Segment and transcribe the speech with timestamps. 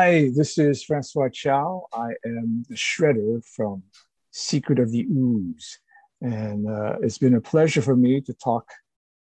[0.00, 1.88] Hi, this is Francois Chau.
[1.92, 3.82] I am the shredder from
[4.30, 5.80] Secret of the Ooze.
[6.20, 8.70] And uh, it's been a pleasure for me to talk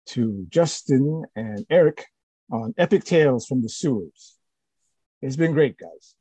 [0.10, 2.06] to Justin and Eric
[2.52, 4.36] on Epic Tales from the Sewers.
[5.24, 6.14] It's been great, guys.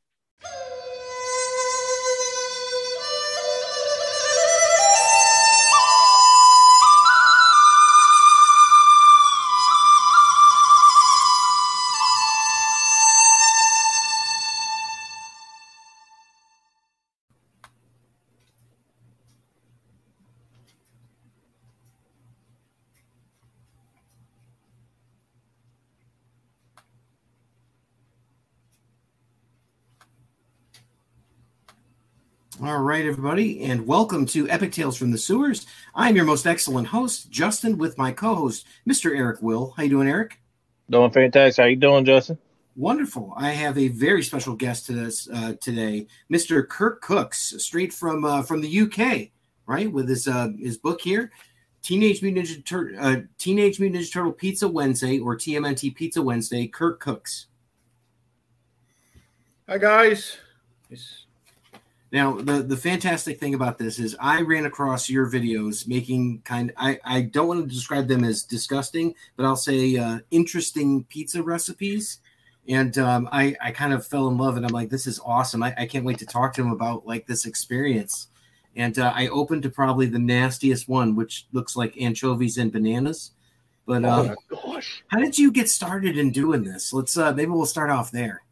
[32.67, 35.65] All right, everybody, and welcome to Epic Tales from the Sewers.
[35.95, 39.17] I'm your most excellent host, Justin, with my co-host, Mr.
[39.17, 39.73] Eric Will.
[39.77, 40.41] How you doing, Eric?
[40.89, 41.63] Doing fantastic.
[41.63, 42.37] How you doing, Justin?
[42.75, 43.33] Wonderful.
[43.37, 46.67] I have a very special guest to this uh, today, Mr.
[46.67, 49.29] Kirk Kooks, straight from uh, from the UK,
[49.65, 49.89] right?
[49.89, 51.31] With his uh, his book here,
[51.83, 56.67] Teenage Mutant Ninja Tur- uh, Teenage Mutant Ninja Turtle Pizza Wednesday or TMNT Pizza Wednesday.
[56.67, 57.45] Kirk Kooks.
[59.69, 60.35] Hi guys.
[60.89, 61.26] It's
[62.11, 66.71] Now, the the fantastic thing about this is I ran across your videos making kind.
[66.77, 71.43] I I don't want to describe them as disgusting, but I'll say uh, interesting pizza
[71.43, 72.19] recipes.
[72.69, 75.63] And um, I I kind of fell in love, and I'm like, this is awesome.
[75.63, 78.27] I, I can't wait to talk to him about like this experience.
[78.75, 83.31] And uh, I opened to probably the nastiest one, which looks like anchovies and bananas.
[83.85, 85.03] But Oh uh, gosh.
[85.07, 86.93] how did you get started in doing this?
[86.93, 88.43] Let's uh, maybe we'll start off there.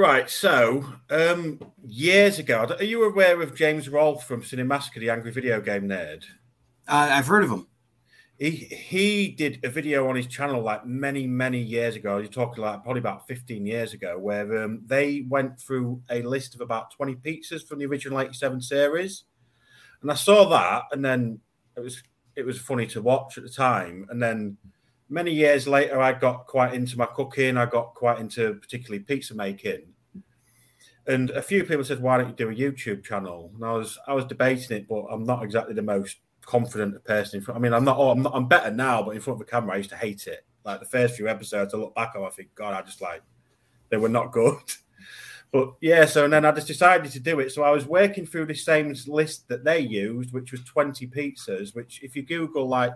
[0.00, 5.30] Right, so um years ago, are you aware of James Rolfe from Cinemassacre, the angry
[5.30, 6.24] video game nerd?
[6.88, 7.66] Uh, I've heard of him.
[8.38, 12.16] He he did a video on his channel like many, many years ago.
[12.16, 16.54] You're talking like probably about 15 years ago, where um, they went through a list
[16.54, 19.24] of about 20 pizzas from the original 87 series.
[20.00, 21.40] And I saw that, and then
[21.76, 22.02] it was
[22.36, 24.06] it was funny to watch at the time.
[24.08, 24.56] And then
[25.10, 27.56] many years later, I got quite into my cooking.
[27.56, 29.82] I got quite into particularly pizza making.
[31.06, 33.98] And a few people said, "Why don't you do a YouTube channel?" And I was
[34.06, 37.44] I was debating it, but I'm not exactly the most confident person.
[37.52, 37.98] I mean, I'm not.
[37.98, 38.32] Oh, I'm not.
[38.34, 40.44] I'm better now, but in front of the camera, I used to hate it.
[40.64, 43.22] Like the first few episodes, I look back on, I think, God, I just like
[43.88, 44.56] they were not good.
[45.52, 47.50] But yeah, so and then I just decided to do it.
[47.50, 51.74] So I was working through the same list that they used, which was 20 pizzas.
[51.74, 52.92] Which, if you Google like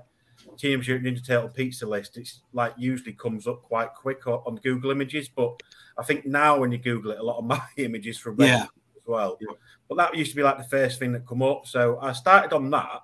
[0.56, 4.90] Teenage Mutant Ninja Turtle pizza list, it's like usually comes up quite quick on Google
[4.90, 5.28] Images.
[5.28, 5.62] But
[5.98, 8.62] I think now when you Google it, a lot of my images from Reddit Yeah.
[8.96, 9.38] as well.
[9.88, 11.66] But that used to be like the first thing that come up.
[11.66, 13.02] So I started on that,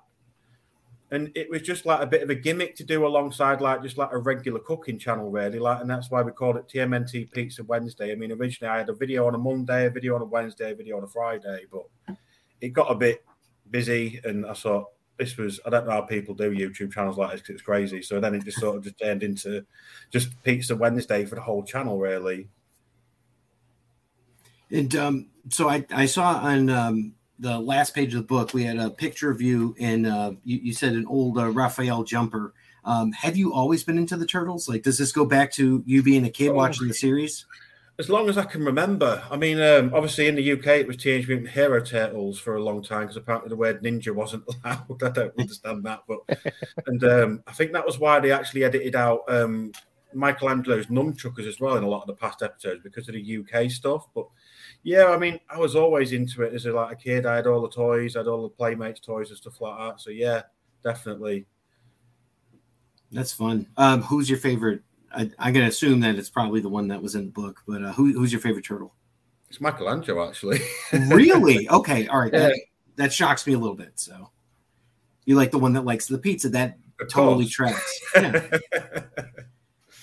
[1.11, 3.97] and it was just like a bit of a gimmick to do alongside like just
[3.97, 5.59] like a regular cooking channel, really.
[5.59, 8.11] Like, and that's why we called it TMNT Pizza Wednesday.
[8.11, 10.71] I mean, originally I had a video on a Monday, a video on a Wednesday,
[10.71, 11.83] a video on a Friday, but
[12.61, 13.25] it got a bit
[13.69, 14.87] busy, and I thought
[15.21, 18.01] this was I don't know how people do YouTube channels like this 'cause it's crazy.
[18.01, 19.63] So then it just sort of just turned into
[20.09, 22.49] just Pizza Wednesday for the whole channel, really.
[24.71, 28.63] And um, so I, I saw on um, the last page of the book, we
[28.63, 32.53] had a picture of you and uh, you, you said an old uh, Raphael jumper.
[32.83, 34.67] Um, have you always been into the turtles?
[34.67, 36.53] Like, does this go back to you being a kid Oh.
[36.53, 37.45] watching the series?
[38.01, 39.21] As long as I can remember.
[39.29, 42.63] I mean, um, obviously in the UK it was Teenage Mutant Hero Turtles for a
[42.63, 45.03] long time because apparently the word ninja wasn't allowed.
[45.03, 46.21] I don't understand that, but
[46.87, 49.71] and um, I think that was why they actually edited out um,
[50.15, 53.69] Michelangelo's nunchuckers as well in a lot of the past episodes because of the UK
[53.69, 54.07] stuff.
[54.15, 54.25] But
[54.81, 57.27] yeah, I mean, I was always into it as a, like a kid.
[57.27, 60.01] I had all the toys, I had all the Playmates toys and stuff like that.
[60.01, 60.41] So yeah,
[60.83, 61.45] definitely.
[63.11, 63.67] That's fun.
[63.77, 64.81] Um, who's your favorite?
[65.15, 67.61] I, I'm going to assume that it's probably the one that was in the book,
[67.67, 68.93] but uh, who, who's your favorite turtle?
[69.49, 70.59] It's Michelangelo actually.
[71.07, 71.69] really?
[71.69, 72.07] Okay.
[72.07, 72.31] All right.
[72.31, 72.57] That,
[72.95, 73.93] that shocks me a little bit.
[73.95, 74.29] So
[75.25, 76.49] you like the one that likes the pizza.
[76.49, 77.51] That Of totally course.
[77.51, 78.01] tracks.
[78.15, 78.59] Yeah.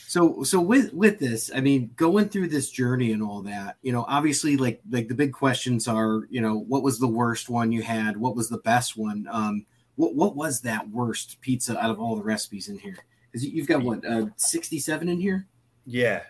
[0.07, 3.93] So so with with this, I mean, going through this journey and all that, you
[3.93, 7.73] know, obviously like like the big questions are, you know, what was the worst one
[7.73, 8.17] you had?
[8.17, 9.27] What was the best one?
[9.31, 9.67] Um
[9.97, 12.97] what what was that worst pizza out of all the recipes in here?
[13.31, 15.47] Because you've got what, uh 67 in here?
[15.87, 16.23] Yeah.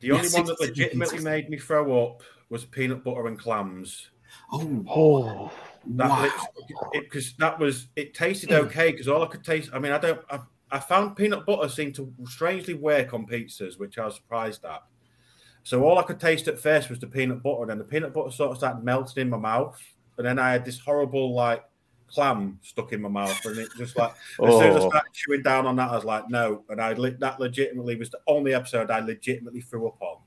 [0.00, 1.22] The Yeah, only one that legitimately pizzas.
[1.24, 4.08] made me throw up was peanut butter and clams.
[4.52, 5.52] Oh, Oh,
[5.96, 6.90] That wow.
[6.92, 9.70] because that was it tasted okay because all I could taste.
[9.72, 10.20] I mean, I don't.
[10.30, 10.40] I,
[10.72, 14.82] I found peanut butter seemed to strangely work on pizzas, which I was surprised at.
[15.64, 18.14] So all I could taste at first was the peanut butter, and then the peanut
[18.14, 19.80] butter sort of started melting in my mouth,
[20.16, 21.64] and then I had this horrible like
[22.10, 24.88] clam stuck in my mouth, and it just like as soon as I Oh.
[24.88, 26.64] started chewing down on that, I was like, no.
[26.68, 30.18] And I li- that legitimately was the only episode I legitimately threw up on.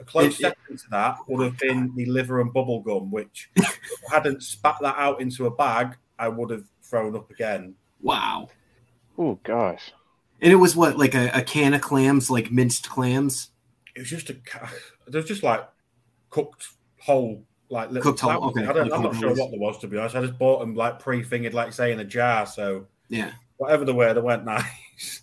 [0.00, 3.10] A close It- it- second to that would have been the liver and bubble gum,
[3.10, 3.80] which if
[4.10, 7.74] I hadn't spat that out into a bag, I would have thrown up again.
[8.00, 8.48] Wow.
[9.16, 9.92] Oh gosh.
[10.42, 13.50] And it was what, like a, a can of clams, like minced clams?
[13.94, 14.68] It was just a, ca-
[15.06, 15.66] there was just like
[16.30, 16.66] cooked
[17.00, 19.88] whole, like little Cooked whole, okay, I don't, I'm not sure what there was to
[19.88, 20.14] be honest.
[20.16, 22.46] I just bought them like pre-fingered, like say in a jar.
[22.46, 23.32] So Yeah.
[23.56, 25.22] whatever they were, they went nice.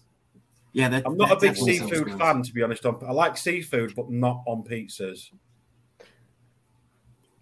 [0.73, 2.17] Yeah, that, I'm not that a big seafood gross.
[2.19, 2.85] fan, to be honest.
[2.85, 5.29] On- I like seafood, but not on pizzas.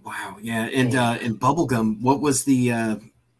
[0.04, 0.38] Wow.
[0.42, 0.64] Yeah.
[0.74, 2.96] And uh and bubblegum, what was the uh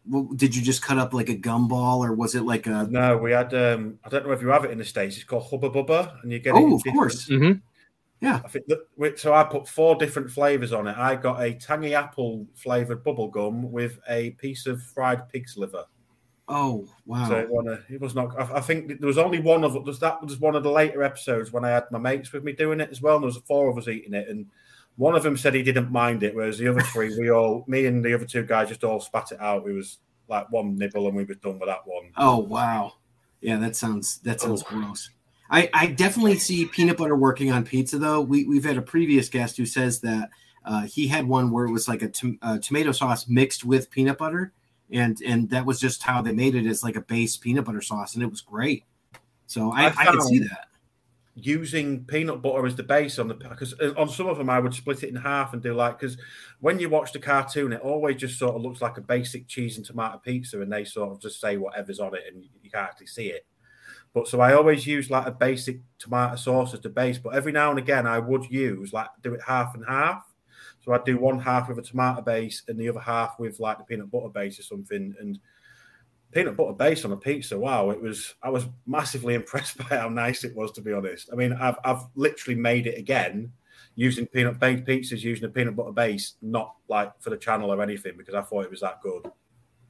[0.06, 3.16] what, did you just cut up like a gumball or was it like a No,
[3.16, 3.52] we had.
[3.54, 5.16] um I don't know if you have it in the states.
[5.16, 6.58] It's called Hubba Bubba, and you get it.
[6.58, 7.30] Oh, in of different- course.
[8.20, 9.18] Hmm I think that.
[9.18, 10.96] So I put four different flavors on it.
[10.96, 15.84] I got a tangy apple flavored bubble gum with a piece of fried pig's liver.
[16.48, 17.28] Oh, wow.
[17.28, 18.38] So it, wanna, it was not.
[18.38, 21.04] I, I think there was only one of was that was one of the later
[21.04, 23.14] episodes when I had my mates with me doing it as well.
[23.14, 24.46] And there was four of us eating it, and
[24.96, 27.86] one of them said he didn't mind it, whereas the other three, we all, me
[27.86, 29.66] and the other two guys, just all spat it out.
[29.66, 32.10] It was like one nibble, and we were done with that one.
[32.16, 32.94] Oh wow,
[33.40, 35.10] yeah, that sounds that sounds gross.
[35.50, 38.20] I, I definitely see peanut butter working on pizza though.
[38.20, 40.30] We we've had a previous guest who says that
[40.64, 43.90] uh, he had one where it was like a tom- uh, tomato sauce mixed with
[43.90, 44.52] peanut butter,
[44.92, 47.80] and and that was just how they made it as like a base peanut butter
[47.80, 48.84] sauce, and it was great.
[49.46, 50.68] So I, I I, can see that.
[51.34, 54.74] using peanut butter as the base on the because on some of them I would
[54.74, 56.16] split it in half and do like because
[56.60, 59.76] when you watch the cartoon it always just sort of looks like a basic cheese
[59.76, 62.86] and tomato pizza and they sort of just say whatever's on it and you can't
[62.86, 63.44] actually see it.
[64.12, 67.52] But so I always use like a basic tomato sauce as the base, but every
[67.52, 70.24] now and again I would use like do it half and half.
[70.80, 73.78] So I'd do one half with a tomato base and the other half with like
[73.78, 75.14] the peanut butter base or something.
[75.20, 75.38] And
[76.32, 77.58] peanut butter base on a pizza.
[77.58, 78.34] Wow, it was.
[78.42, 80.72] I was massively impressed by how nice it was.
[80.72, 83.52] To be honest, I mean, I've I've literally made it again
[83.94, 87.82] using peanut baked pizzas using a peanut butter base, not like for the channel or
[87.82, 89.30] anything, because I thought it was that good.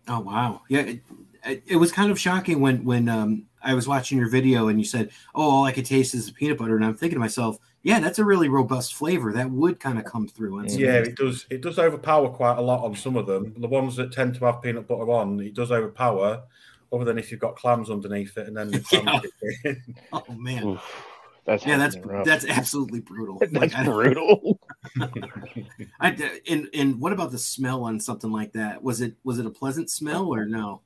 [0.08, 0.80] Oh wow, yeah.
[0.80, 1.02] It,
[1.44, 4.78] it, it was kind of shocking when when um, I was watching your video and
[4.78, 7.20] you said, "Oh, all I could taste is the peanut butter," and I'm thinking to
[7.20, 9.32] myself, "Yeah, that's a really robust flavor.
[9.32, 11.46] That would kind of come through." on Yeah, it does.
[11.50, 13.54] It does overpower quite a lot on some of them.
[13.58, 16.42] The ones that tend to have peanut butter on, it does overpower.
[16.92, 19.20] Other than if you've got clams underneath it, and then the clams Yeah.
[19.20, 19.94] kick in.
[20.12, 21.06] Oh man, Oof.
[21.46, 22.26] That's yeah, that's rough.
[22.26, 23.38] that's absolutely brutal.
[23.40, 24.58] that's Like, I, brutal.
[26.00, 28.82] I, and and what about the smell on something like that?
[28.82, 30.82] Was it was it a pleasant smell or no?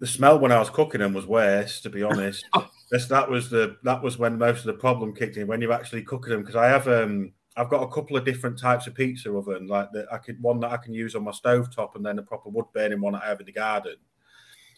[0.00, 2.44] The smell when I was cooking them was worse, to be honest.
[2.54, 2.68] Oh.
[2.90, 5.74] That's, that was the that was when most of the problem kicked in when you're
[5.74, 8.94] actually cooking them because I have um I've got a couple of different types of
[8.94, 11.96] pizza oven like that I could one that I can use on my stove top
[11.96, 13.96] and then a proper wood burning one that I have in the garden.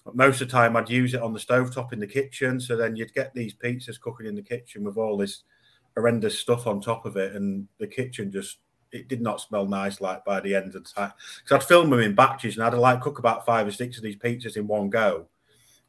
[0.05, 2.59] But most of the time I'd use it on the stove top in the kitchen,
[2.59, 5.45] so then you'd get these pizzas cooking in the kitchen with all this
[5.95, 8.59] horrendous stuff on top of it, and the kitchen just
[8.93, 11.91] it did not smell nice like by the end of the time because I'd film
[11.91, 14.67] them in batches and I'd like cook about five or six of these pizzas in
[14.67, 15.27] one go.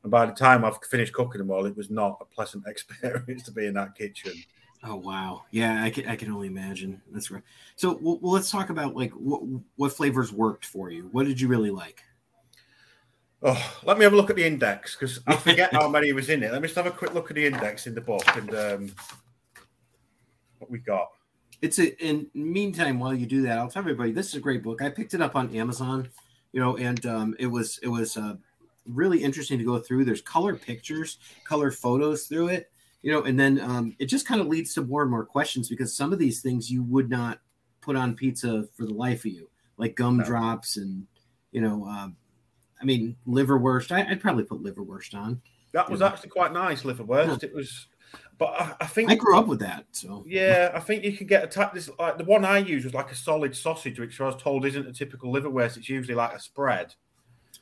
[0.03, 3.43] And by the time I've finished cooking them all, it was not a pleasant experience
[3.43, 4.33] to be in that kitchen.
[4.83, 6.99] Oh wow, yeah, I can I can only imagine.
[7.11, 7.43] That's right.
[7.75, 9.41] So well, let's talk about like what
[9.75, 11.07] what flavors worked for you.
[11.11, 12.03] What did you really like?
[13.43, 16.29] Oh, let me have a look at the index because I forget how many was
[16.29, 16.51] in it.
[16.51, 18.95] Let me just have a quick look at the index in the book and um,
[20.57, 21.09] what we got.
[21.61, 24.39] It's a in the meantime while you do that, I'll tell everybody this is a
[24.39, 24.81] great book.
[24.81, 26.09] I picked it up on Amazon,
[26.53, 28.35] you know, and um, it was it was uh,
[28.87, 30.05] really interesting to go through.
[30.05, 32.71] There's color pictures, color photos through it,
[33.03, 35.69] you know, and then um, it just kind of leads to more and more questions
[35.69, 37.39] because some of these things you would not
[37.79, 41.05] put on pizza for the life of you, like gumdrops and
[41.51, 42.15] you know, um,
[42.81, 43.91] I mean liverwurst.
[43.91, 45.41] I, I'd probably put liverwurst on.
[45.73, 46.07] That was Yeah.
[46.07, 47.43] actually quite nice, liverwurst.
[47.43, 47.87] It was,
[48.37, 51.27] but I, I think I grew up with that, so Yeah, I think you can
[51.27, 54.19] get a ta- this like the one I use was like a solid sausage, which
[54.19, 55.77] I was told isn't a typical liverwurst.
[55.77, 56.93] It's usually like a spread.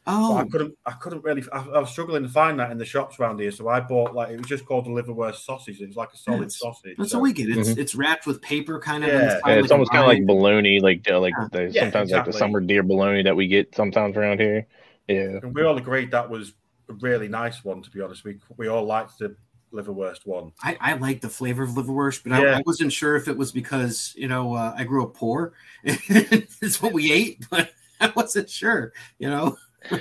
[0.06, 1.44] But oh I couldn't, I couldn't really.
[1.52, 4.16] I, I was struggling to find that in the shops around here, so I bought
[4.16, 5.82] like it was just called the liverwurst sausage.
[5.82, 6.96] It was like a solid it's- sausage.
[6.98, 7.50] That's so- what we get.
[7.50, 9.10] It's it's wrapped with paper, kind of.
[9.10, 9.40] Yeah.
[9.46, 10.28] Yeah, it's a almost kind of like rind.
[10.28, 11.48] bologna, like uh, like Yeah.
[11.52, 14.66] the, Yeah, sometimes like the summer deer bologna that we get sometimes around here.
[15.10, 16.54] Yeah, And we all agreed that was
[16.88, 17.82] a really nice one.
[17.82, 19.36] To be honest, we we all liked the
[19.74, 20.52] liverwurst one.
[20.64, 22.58] I, I like the flavor of liverwurst, but I, Yeah.
[22.58, 25.54] I wasn't sure if it was because you know uh, I grew up poor.
[25.84, 27.72] it's what we ate, but
[28.02, 28.94] I wasn't sure.
[29.20, 29.58] You know,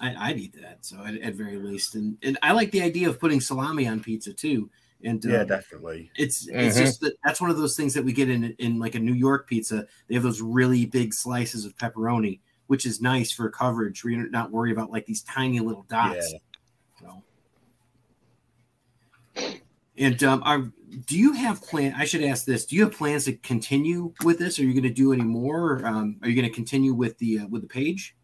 [0.00, 0.84] I, I'd eat that.
[0.84, 4.00] So at, at very least, and and I like the idea of putting salami on
[4.00, 4.70] pizza too.
[5.04, 6.10] And uh, Yeah, definitely.
[6.16, 6.80] it's it's Mhm.
[6.80, 9.14] just that that's one of those things that we get in in like a New
[9.14, 9.86] York pizza.
[10.08, 14.02] They have those really big slices of pepperoni, which is nice for coverage.
[14.04, 16.32] Where you're not worried about like these tiny little dots.
[16.32, 16.38] Yeah.
[19.98, 20.70] And um, are,
[21.06, 21.94] do you have plan?
[21.96, 24.58] I should ask this: Do you have plans to continue with this?
[24.58, 25.84] Are you going to do any more?
[25.84, 28.16] Um, are you going to continue with the uh, with the page?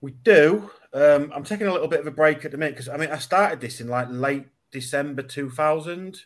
[0.00, 0.70] We do.
[0.92, 3.10] Um, I'm taking a little bit of a break at the minute because I mean
[3.10, 6.18] I started this in like late December 2000,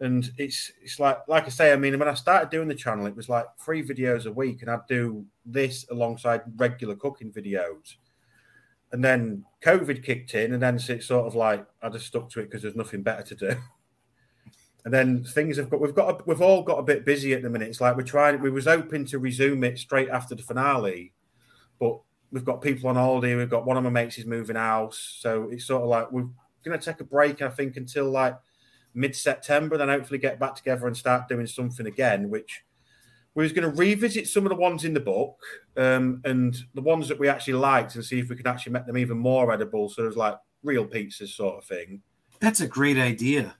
[0.00, 1.72] and it's it's like like I say.
[1.72, 4.62] I mean when I started doing the channel, it was like three videos a week,
[4.62, 7.96] and I'd do this alongside regular cooking videos.
[8.92, 12.40] And then COVID kicked in, and then it's sort of like I just stuck to
[12.40, 13.56] it because there's nothing better to do.
[14.86, 17.42] And then things have got we've got a, we've all got a bit busy at
[17.42, 17.66] the minute.
[17.66, 18.40] It's like we're trying.
[18.40, 21.12] We was hoping to resume it straight after the finale,
[21.80, 21.98] but
[22.30, 23.34] we've got people on holiday.
[23.34, 26.28] We've got one of my mates is moving house, so it's sort of like we're
[26.64, 27.42] going to take a break.
[27.42, 28.38] I think until like
[28.94, 32.30] mid September, then hopefully get back together and start doing something again.
[32.30, 32.62] Which
[33.36, 35.38] we was going to revisit some of the ones in the book
[35.76, 38.86] um, and the ones that we actually liked, and see if we could actually make
[38.86, 39.88] them even more edible.
[39.88, 42.00] So there's like real pizzas sort of thing.
[42.40, 43.54] That's a great idea.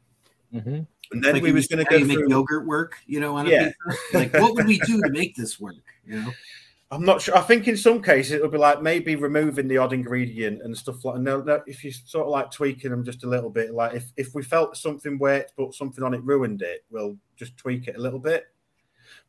[0.52, 0.80] Mm-hmm.
[1.12, 2.30] And then like we was going to go make through.
[2.30, 3.70] yogurt work, you know, on a Yeah.
[3.88, 4.18] pizza.
[4.18, 5.74] Like, what would we do to make this work?
[6.06, 6.32] You know,
[6.90, 7.36] I'm not sure.
[7.36, 11.04] I think in some cases it'll be like maybe removing the odd ingredient and stuff
[11.04, 11.16] like.
[11.16, 13.94] And they'll- they'll- if you sort of like tweaking them just a little bit, like
[13.94, 17.88] if if we felt something worked but something on it ruined it, we'll just tweak
[17.88, 18.46] it a little bit.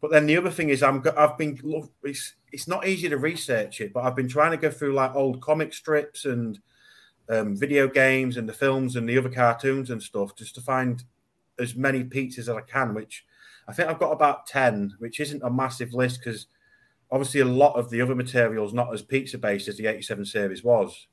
[0.02, 1.60] But then the other thing is, I'm I've been
[2.04, 5.16] it's it's not easy to research it, but I've been trying to go through like
[5.16, 6.60] old comic strips and
[7.30, 11.04] um, video games and the films and the other cartoons and stuff just to find
[11.60, 12.94] as many pizzas as I can.
[12.94, 13.26] Which
[13.68, 16.48] I think I've got about ten, which isn't a massive list because
[17.12, 20.64] obviously a lot of the other materials not as pizza based as the 87 series
[20.64, 21.08] was.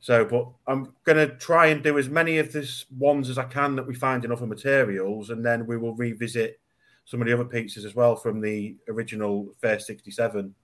[0.00, 3.44] So, but I'm going to try and do as many of these ones as I
[3.44, 6.60] can that we find in other materials, and then we will revisit
[7.04, 10.54] some of the other pizzas as well from the original Fair 67.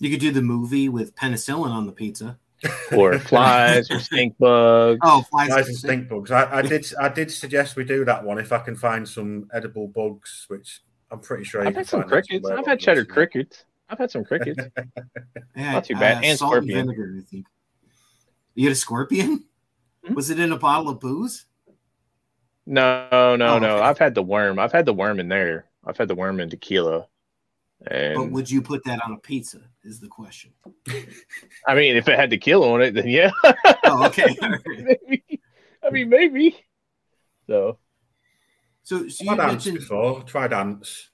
[0.00, 2.38] you could do the movie with penicillin on the pizza.
[2.96, 4.98] Or flies or stink bugs.
[5.04, 6.30] Oh, flies, Flies and stink bugs.
[6.32, 6.84] I, I did.
[7.00, 10.80] I did suggest we do that one if I can find some edible bugs, which
[11.12, 11.64] I'm pretty sure.
[11.64, 12.48] I've had some crickets.
[12.50, 13.64] I've on had cheddar crickets.
[13.88, 14.60] I've had some crickets.
[15.56, 16.22] Yeah, Not too bad.
[16.24, 16.86] And salt scorpion.
[16.86, 17.46] vinegar, I think.
[18.54, 19.44] You had a scorpion?
[20.04, 20.14] Hmm?
[20.14, 21.46] Was it in a bottle of booze?
[22.70, 23.76] No, no, Oh, no.
[23.76, 23.82] okay.
[23.84, 24.58] I've had the worm.
[24.58, 25.64] I've had the worm in there.
[25.86, 27.06] I've had the worm in tequila.
[27.88, 29.60] But would you put that on a pizza?
[29.84, 30.52] Is the question.
[31.66, 33.30] I mean, if it had tequila on it, then yeah.
[33.84, 34.36] Oh, okay.
[34.68, 35.40] Maybe.
[35.82, 36.56] I mean, maybe.
[37.46, 37.78] So
[38.82, 40.22] So, so you I've ants mentioned before.
[40.24, 41.08] Tried oh, ants.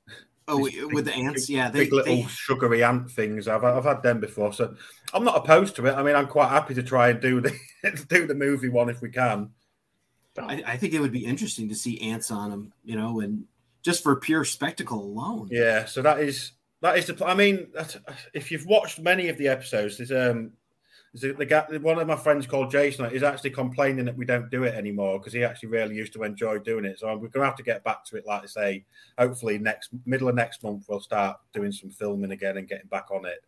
[0.48, 3.46] oh These with the ants, big- yeah, they, big little they sugary ant things.
[3.46, 4.74] I've I've had them before, so
[5.12, 5.92] I'm not opposed to it.
[5.94, 7.52] I mean, I'm quite happy to try and do the
[8.08, 9.50] do the movie one if we can.
[10.38, 13.44] I, I think it would be interesting to see ants on them, you know, and
[13.82, 15.48] just for pure spectacle alone.
[15.50, 17.24] Yeah, so that is that is the.
[17.24, 17.96] I mean, that's,
[18.32, 20.52] if you've watched many of the episodes, there's um.
[21.12, 24.24] there's a- The guy, one of my friends called Jason is actually complaining that we
[24.24, 26.98] don't do it anymore because he actually really used to enjoy doing it.
[26.98, 28.26] So we're going to have to get back to it.
[28.26, 28.84] Like I say,
[29.18, 33.10] hopefully next middle of next month we'll start doing some filming again and getting back
[33.12, 33.44] on it.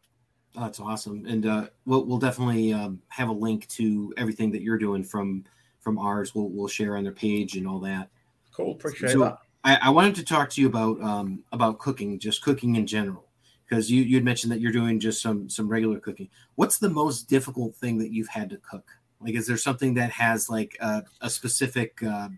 [0.57, 4.63] Oh, That's awesome, and uh, we'll we'll definitely um, have a link to everything that
[4.63, 5.45] you're doing from
[5.87, 6.35] from ours.
[6.35, 8.09] We'll we'll share on their page and all that.
[8.53, 9.39] Cool, appreciate So, that.
[9.63, 13.25] I, I wanted to talk to you about um, about cooking, just cooking in general,
[13.65, 16.29] because you you'd mentioned that you're doing just some some regular cooking.
[16.57, 18.91] What's the most difficult thing that you've had to cook?
[19.21, 22.31] Like, is there something that has like a, a specific, uh,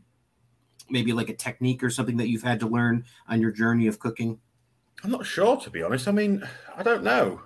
[0.91, 3.99] maybe like a technique or something that you've had to learn on your journey of
[3.99, 4.39] cooking?
[5.03, 6.07] I'm not sure to be honest.
[6.07, 7.41] I mean, I don't know.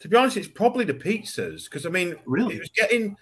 [0.00, 2.56] To be honest, it's probably the pizzas because I mean, Really?
[2.56, 3.16] it was getting.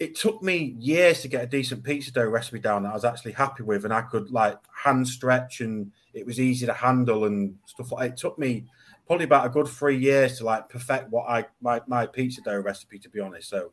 [0.00, 3.04] It took me years to get a decent pizza dough recipe down that I was
[3.04, 7.26] actually happy with, and I could like hand stretch, and it was easy to handle
[7.26, 8.12] and stuff like.
[8.12, 8.64] It took me
[9.06, 12.58] probably about a good three years to like perfect what I my my pizza dough
[12.58, 12.98] recipe.
[12.98, 13.72] To be honest, so.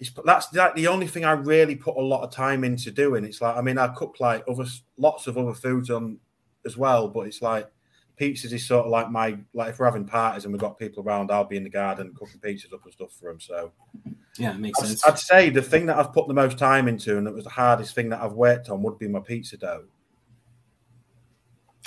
[0.00, 3.24] It's, that's like the only thing I really put a lot of time into doing.
[3.24, 4.64] It's like I mean I cook like other
[4.96, 6.20] lots of other foods on
[6.64, 7.68] as well, but it's like
[8.18, 11.02] pizzas is sort of like my like if we're having parties and we've got people
[11.02, 13.40] around, I'll be in the garden cooking pizzas up and stuff for them.
[13.40, 13.72] So
[14.36, 15.06] Yeah, it makes I'd, sense.
[15.06, 17.50] I'd say the thing that I've put the most time into and it was the
[17.50, 19.84] hardest thing that I've worked on would be my pizza dough.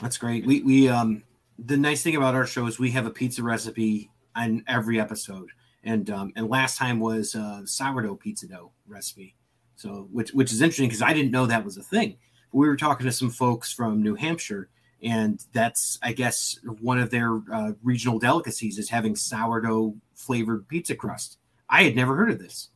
[0.02, 0.46] That's great.
[0.46, 1.24] We we um
[1.60, 5.50] the nice thing about our show is we have a pizza recipe on every episode,
[5.84, 9.36] and um and last time was uh, sourdough pizza dough recipe,
[9.76, 12.18] so which which is interesting because I didn't know that was a thing.
[12.52, 14.70] We were talking to some folks from New Hampshire,
[15.04, 20.96] and that's I guess one of their uh, regional delicacies is having sourdough flavored pizza
[20.96, 21.38] crust.
[21.70, 22.70] I had never heard of this.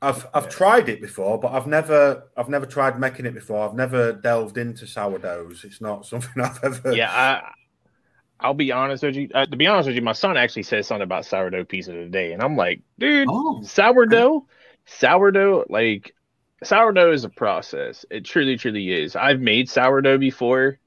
[0.00, 3.68] I've I've tried it before, but I've never I've never tried making it before.
[3.68, 5.64] I've never delved into sourdoughs.
[5.64, 7.52] It's not something I've ever yeah, I
[8.40, 9.28] I'll be honest with you.
[9.34, 12.32] Uh, to be honest with you, my son actually said something about sourdough pizza today,
[12.32, 14.46] and I'm like, dude, Oh, sourdough,
[14.86, 16.14] sourdough, like
[16.64, 18.04] sourdough is a process.
[18.10, 19.16] It truly, truly is.
[19.16, 20.78] I've made sourdough before,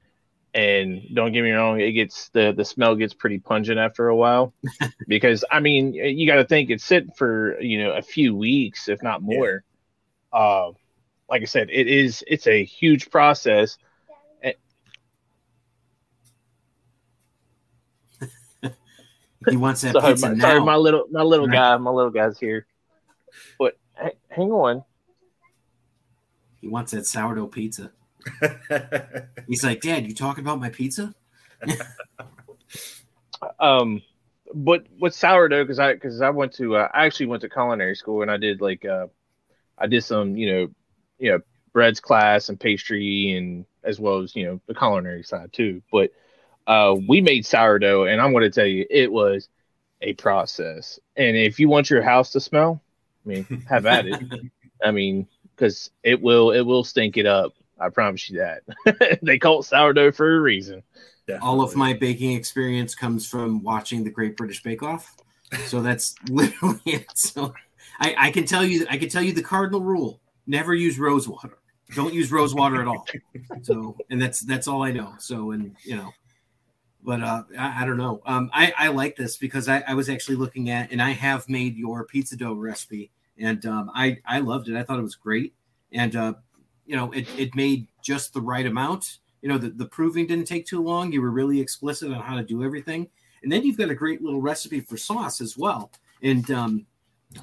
[0.53, 4.15] and don't get me wrong, it gets the the smell gets pretty pungent after a
[4.15, 4.53] while,
[5.07, 8.89] because I mean, you got to think it's sitting for you know a few weeks,
[8.89, 9.63] if not more.
[10.33, 10.71] Uh,
[11.29, 13.77] like I said, it is it's a huge process.
[19.49, 20.41] he wants that Sorry, pizza my, now.
[20.41, 21.55] sorry, my little my little Right.
[21.55, 22.65] guy, my little guy's here.
[23.57, 23.77] But
[24.29, 24.83] hang on,
[26.61, 27.91] He wants that sourdough pizza.
[29.47, 31.13] He's like, Dad, you talking about my pizza?
[33.59, 34.01] um,
[34.53, 37.95] but with sourdough, because I because I went to uh, I actually went to culinary
[37.95, 39.07] school and I did like uh,
[39.77, 40.67] I did some you know
[41.17, 41.39] you know
[41.73, 45.81] breads class and pastry and as well as you know the culinary side too.
[45.91, 46.11] But
[46.67, 49.49] uh, we made sourdough, and I'm going to tell you, it was
[50.01, 50.99] a process.
[51.15, 52.81] And if you want your house to smell,
[53.25, 54.21] I mean, have at it.
[54.83, 55.27] I mean,
[55.61, 57.53] because it will it will stink it up.
[57.79, 59.19] I promise you that.
[59.21, 60.83] they call it sourdough for a reason.
[61.41, 65.15] All of my baking experience comes from watching the Great British Bake Off.
[65.65, 67.05] So that's literally it.
[67.15, 67.53] So
[67.99, 71.27] I, I can tell you I can tell you the cardinal rule: never use rose
[71.27, 71.57] water.
[71.95, 73.05] Don't use rose water at all.
[73.61, 75.13] So and that's that's all I know.
[75.19, 76.11] So and you know,
[77.03, 78.21] but uh I, I don't know.
[78.25, 81.47] Um I, I like this because I, I was actually looking at and I have
[81.47, 84.75] made your pizza dough recipe and um I, I loved it.
[84.75, 85.53] I thought it was great.
[85.91, 86.33] And uh
[86.85, 89.19] you know it, it made just the right amount.
[89.41, 91.11] You know the, the proving didn't take too long.
[91.11, 93.09] You were really explicit on how to do everything.
[93.43, 95.91] And then you've got a great little recipe for sauce as well.
[96.21, 96.85] And um,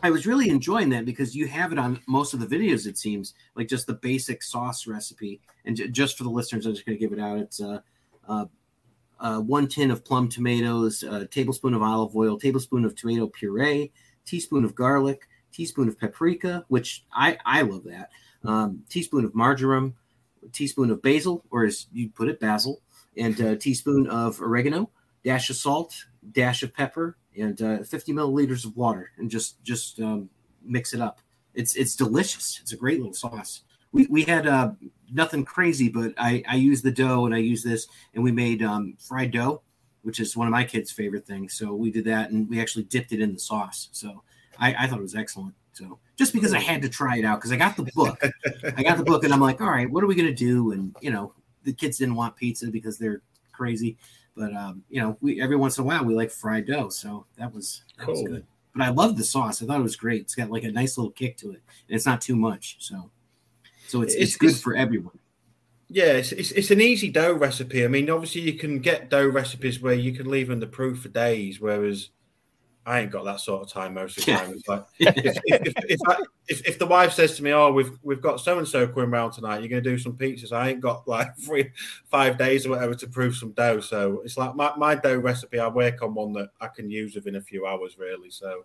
[0.03, 2.99] i was really enjoying that because you have it on most of the videos it
[2.99, 5.41] seems like just the basic sauce recipe.
[5.65, 7.39] And j- just for the listeners i'm just going to give it out.
[7.39, 7.81] It's uh,
[8.29, 8.47] uh,
[9.21, 13.91] uh, one tin of plum tomatoes a tablespoon of olive oil tablespoon of tomato puree
[14.25, 18.11] teaspoon of garlic teaspoon of paprika which i i love that
[18.45, 19.95] um, teaspoon of marjoram
[20.53, 22.81] teaspoon of basil, or as you put it, basil,
[23.17, 24.91] and a teaspoon of oregano,
[25.25, 30.01] dash of salt, dash of pepper, and uh, 50 milliliters of water, and just just
[30.01, 30.29] um,
[30.63, 31.21] mix it up.
[31.55, 32.59] It's it's delicious.
[32.63, 33.63] It's a great little sauce.
[33.91, 34.73] We, we had uh,
[35.13, 38.63] nothing crazy, but I I used the dough and I used this, and we made
[38.63, 39.63] um, fried dough,
[40.03, 41.55] which is one of my kids' favorite things.
[41.55, 43.89] So we did that, and we actually dipped it in the sauce.
[43.93, 44.23] So
[44.59, 45.55] I, I thought it was excellent.
[45.73, 48.21] So just because I had to try it out, because I got the book,
[48.77, 50.73] I got the book, and I'm like, all right, what are we gonna do?
[50.73, 51.33] And you know,
[51.65, 53.97] the kids didn't want pizza because they're crazy,
[54.37, 57.27] but um, you know, we every once in a while we like fried dough, so
[57.37, 58.45] that was that was good.
[58.75, 59.63] But I love the sauce.
[59.63, 60.23] I thought it was great.
[60.23, 62.77] It's got like a nice little kick to it, and it's not too much.
[62.81, 63.11] So,
[63.87, 65.19] so it's it's, It's- good it's- for everyone.
[65.91, 67.83] Yeah, it's, it's, it's an easy dough recipe.
[67.83, 71.01] I mean, obviously, you can get dough recipes where you can leave them the proof
[71.01, 72.11] for days, whereas
[72.89, 74.51] I ain't got that sort of time most of the time.
[74.53, 76.17] It's like if, if, if, if, I,
[76.49, 79.11] if, if the wife says to me, "Oh, we've we've got so and so coming
[79.11, 79.59] round tonight.
[79.61, 81.71] You're going to do some pizzas." I ain't got like three,
[82.07, 83.81] five days or whatever to prove some dough.
[83.81, 85.59] So it's like my, my dough recipe.
[85.59, 88.31] I work on one that I can use within a few hours, really.
[88.31, 88.65] So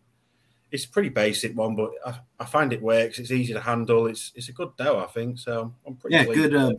[0.72, 3.20] it's a pretty basic one, but I, I find it works.
[3.20, 4.08] It's easy to handle.
[4.08, 5.38] It's it's a good dough, I think.
[5.38, 6.56] So I'm pretty Yeah, good.
[6.56, 6.72] Uh,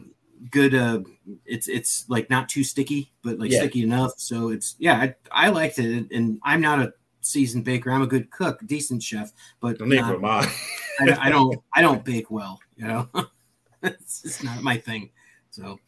[0.50, 0.74] good.
[0.74, 1.00] Uh,
[1.44, 3.58] it's it's like not too sticky, but like Yeah.
[3.58, 4.12] sticky enough.
[4.16, 6.92] So it's yeah, I, I liked it, and I'm not a
[7.24, 7.90] seasoned baker.
[7.90, 11.12] I'm a good cook, decent chef, but Well, neither not- am I.
[11.12, 12.60] I, I don't I don't bake well.
[12.76, 13.08] You know,
[13.82, 15.10] it's just not my thing.
[15.50, 15.78] So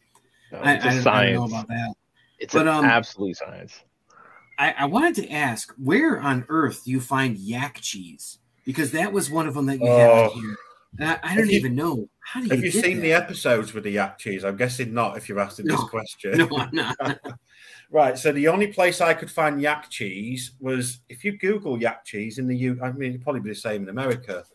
[0.51, 1.93] No, I, it's I, a don't, I don't know about that.
[2.39, 3.79] It's But, an um, absolute science.
[4.59, 8.39] I, I wanted to ask where on earth do you find yak cheese?
[8.65, 10.31] Because that was one of them that you had Oh.
[10.33, 10.55] on here.
[10.99, 13.01] I, I don't you- even know how do you Have you seen that?
[13.03, 14.43] the episodes with the yak cheese?
[14.43, 15.15] I'm guessing not.
[15.17, 16.97] If you're asking this question, No, I'm not.
[17.91, 18.17] right.
[18.17, 22.37] So the only place I could find yak cheese was if you Google yak cheese
[22.39, 22.79] in the U.
[22.83, 24.45] I mean, it'd probably be the same in America.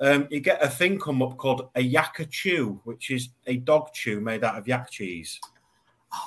[0.00, 3.92] Um, you get a thing come up called a yakka chew, which is a dog
[3.92, 5.40] chew made out of yak cheese.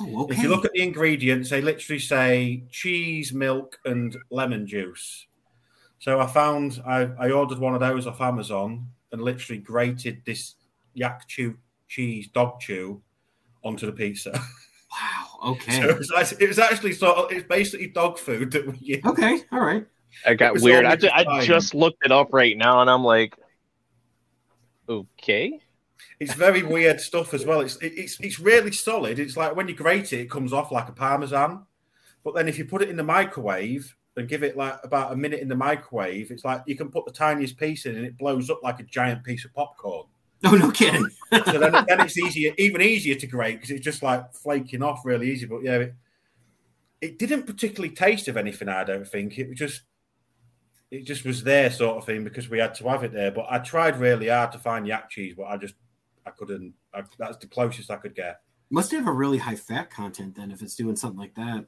[0.01, 0.35] Oh, okay.
[0.35, 5.25] If you look at the ingredients, they literally say cheese, milk, and lemon juice.
[5.99, 10.55] So I found I, I ordered one of those off Amazon and literally grated this
[10.93, 13.01] yak chew cheese dog chew
[13.63, 14.31] onto the pizza.
[14.91, 15.51] wow.
[15.51, 15.81] Okay.
[15.81, 18.77] So it was, actually, it was actually sort of it's basically dog food that we
[18.77, 19.01] use.
[19.05, 19.41] okay.
[19.51, 19.85] All right.
[20.25, 20.85] I got weird.
[20.85, 23.35] I, ju- I just looked it up right now, and I'm like,
[24.89, 25.59] okay.
[26.19, 27.61] It's very weird stuff as well.
[27.61, 29.19] It's it, it's it's really solid.
[29.19, 31.65] It's like when you grate it, it comes off like a parmesan.
[32.23, 35.15] But then if you put it in the microwave and give it like about a
[35.15, 38.17] minute in the microwave, it's like you can put the tiniest piece in and it
[38.17, 40.05] blows up like a giant piece of popcorn.
[40.43, 41.07] No, no kidding.
[41.31, 45.05] So then, then it's easier, even easier to grate because it's just like flaking off
[45.05, 45.45] really easy.
[45.45, 45.95] But yeah, it,
[46.99, 48.67] it didn't particularly taste of anything.
[48.67, 49.83] I don't think it was just
[50.91, 53.31] it just was there sort of thing because we had to have it there.
[53.31, 55.75] But I tried really hard to find yak cheese, but I just
[56.25, 56.73] I couldn't.
[56.93, 58.41] I, that's the closest I could get.
[58.69, 61.65] Must have a really high fat content then if it's doing something like that.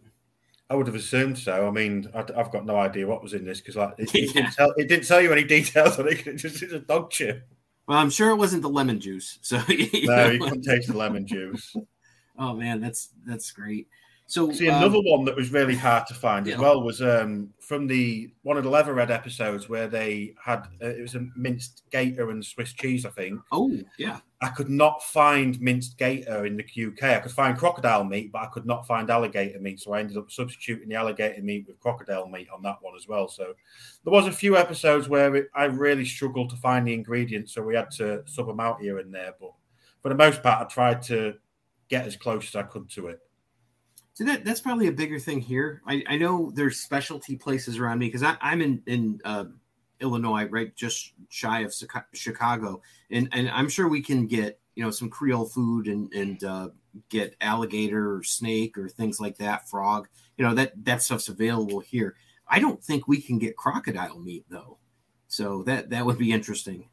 [0.69, 1.67] I would have assumed so.
[1.67, 4.23] I mean, I, have got no idea what was in this because like, it, Yeah.
[4.23, 6.25] it, didn't tell, it didn't tell you any details on it.
[6.27, 7.47] It just it's a dog chip.
[7.87, 9.39] Well, I'm sure it wasn't the lemon juice.
[9.41, 10.31] So you No, know.
[10.31, 11.75] you couldn't taste the lemon juice.
[12.37, 13.87] oh man, that's that's great.
[14.25, 16.53] So See, um, another one that was really hard to find yeah.
[16.53, 20.87] as well was um, from the one of the Leatherhead episodes where they had uh,
[20.87, 23.41] it was a minced gator and Swiss cheese, I think.
[23.51, 27.03] oh yeah, I could not find minced gator in the UK.
[27.03, 29.81] I could find crocodile meat, but I could not find alligator meat.
[29.81, 33.07] So I ended up substituting the alligator meat with crocodile meat on that one as
[33.07, 33.27] well.
[33.27, 33.53] So
[34.03, 37.61] there was a few episodes where it, I really struggled to find the ingredients, so
[37.61, 39.33] we had to sub them out here and there.
[39.39, 39.51] But
[40.01, 41.35] for the most part, I tried to
[41.89, 43.19] get as close as I could to it.
[44.13, 45.81] So that that's probably a bigger thing here.
[45.87, 49.45] I, I know there's specialty places around me because I'm in in uh,
[49.99, 51.73] Illinois, right, just shy of
[52.13, 56.43] Chicago, and and I'm sure we can get you know some Creole food and and
[56.43, 56.69] uh,
[57.09, 60.07] get alligator or snake or things like that, frog.
[60.37, 62.15] You know that that stuff's available here.
[62.47, 64.77] I don't think we can get crocodile meat though,
[65.27, 66.87] so that that would be interesting.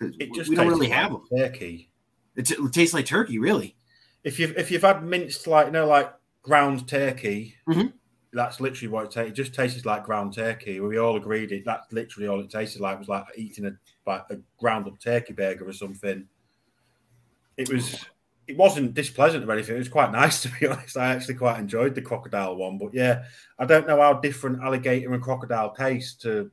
[0.00, 1.24] It just we don't really like have them.
[1.36, 1.90] turkey.
[2.36, 3.74] It, it tastes like turkey, really.
[4.22, 6.12] If you've if you've had minced like you know like
[6.46, 7.92] ground turkey, Mhm.
[8.32, 9.30] that's literally what it tastes.
[9.32, 10.80] It just tastes like ground turkey.
[10.80, 11.64] We all agreed it.
[11.64, 12.96] That's literally all it tasted like.
[12.96, 13.72] It was like eating a
[14.06, 16.28] like a ground up turkey burger or something.
[17.56, 18.06] It was.
[18.46, 19.74] It wasn't displeasant or anything.
[19.74, 20.96] It was quite nice to be honest.
[20.96, 22.78] I actually quite enjoyed the crocodile one.
[22.78, 23.24] But yeah,
[23.58, 26.22] I don't know how different alligator and crocodile taste.
[26.22, 26.50] To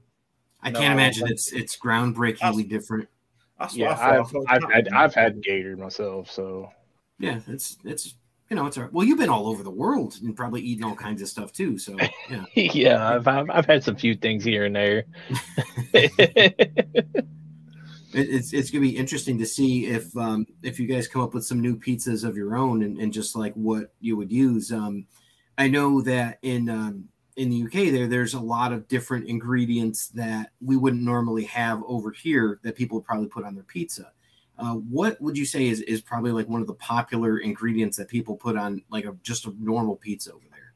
[0.61, 3.09] I No, can't imagine it's it's groundbreakingly different.
[3.59, 4.19] that's Yeah, I thought.
[4.19, 6.71] I I've, thought it was I've had—I've had gator myself, so
[7.19, 8.15] Yeah, it's it's
[8.53, 8.93] you know it's all right.
[8.93, 11.79] well you've been all over the world and probably eating all kinds of stuff too.
[11.79, 11.97] So
[12.29, 15.05] yeah, yeah, I've, I've I've had some few things here and there.
[15.95, 17.25] it,
[18.13, 21.43] it's it's gonna be interesting to see if um if you guys come up with
[21.43, 24.71] some new pizzas of your own and, and just like what you would use.
[24.71, 25.07] Um,
[25.57, 27.05] I know that in um
[27.37, 31.81] in the UK there there's a lot of different ingredients that we wouldn't normally have
[31.87, 34.11] over here that people would probably put on their pizza.
[34.57, 38.07] Uh, what would you say is, is probably like one of the popular ingredients that
[38.07, 40.73] people put on like a just a normal pizza over there?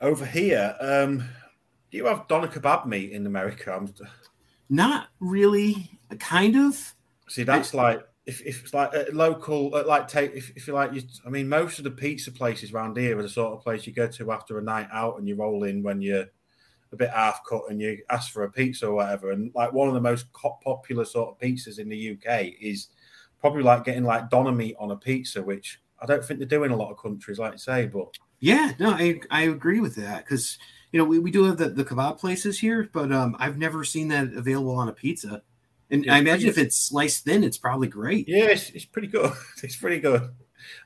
[0.00, 0.74] over here.
[0.80, 1.18] Um,
[1.90, 3.72] do you have doner kebab meat in America?
[3.72, 3.92] I'm,
[4.68, 6.94] Not really, kind of.
[7.28, 10.74] See, that's like if, if it's like a local, uh, like take if, if you
[10.74, 11.02] like, you.
[11.26, 13.92] I mean, most of the pizza places around here are the sort of place you
[13.92, 16.26] go to after a night out and you roll in when you're
[16.92, 19.30] a bit half cut and you ask for a pizza or whatever.
[19.32, 22.88] And like one of the most popular sort of pizzas in the UK is
[23.40, 26.64] probably like getting like doner meat on a pizza, which I don't think they do
[26.64, 27.86] in a lot of countries, like you say.
[27.86, 28.08] But
[28.40, 30.58] Yeah, no, I I agree with that because
[30.92, 33.84] you know we, we do have the, the kebab places here, but um I've never
[33.84, 35.42] seen that available on a pizza.
[35.90, 38.28] And Yeah, I imagine if it's sliced thin, it's probably great.
[38.28, 39.32] yeah, it's, it's pretty good.
[39.62, 40.30] it's pretty good.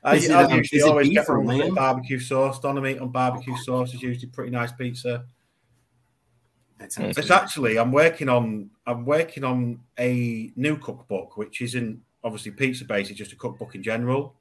[0.03, 1.95] I, it, I um, usually always get or one with a bit of lamb?
[1.95, 2.59] barbecue sauce.
[2.59, 5.25] Doner meat on barbecue sauce is usually pretty nice pizza.
[6.79, 7.31] It's good.
[7.31, 13.09] actually I'm working on I'm working on a new cookbook, which isn't obviously pizza based,
[13.09, 14.35] it's just a cookbook in general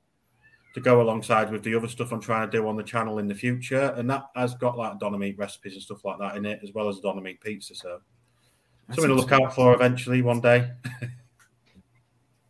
[0.75, 3.29] to go alongside with the other stuff I'm trying to do on the channel in
[3.29, 3.95] the future.
[3.97, 6.73] And that has got like doner meat recipes and stuff like that in it, as
[6.73, 7.75] well as doner meat pizza.
[7.75, 8.01] So
[8.88, 10.71] something to look out for eventually one day.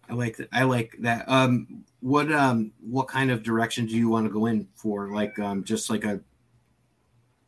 [0.09, 0.49] I like that.
[0.53, 1.29] I like that.
[1.29, 5.13] Um, what um, what kind of direction do you want to go in for?
[5.15, 6.21] Like, um, just like a,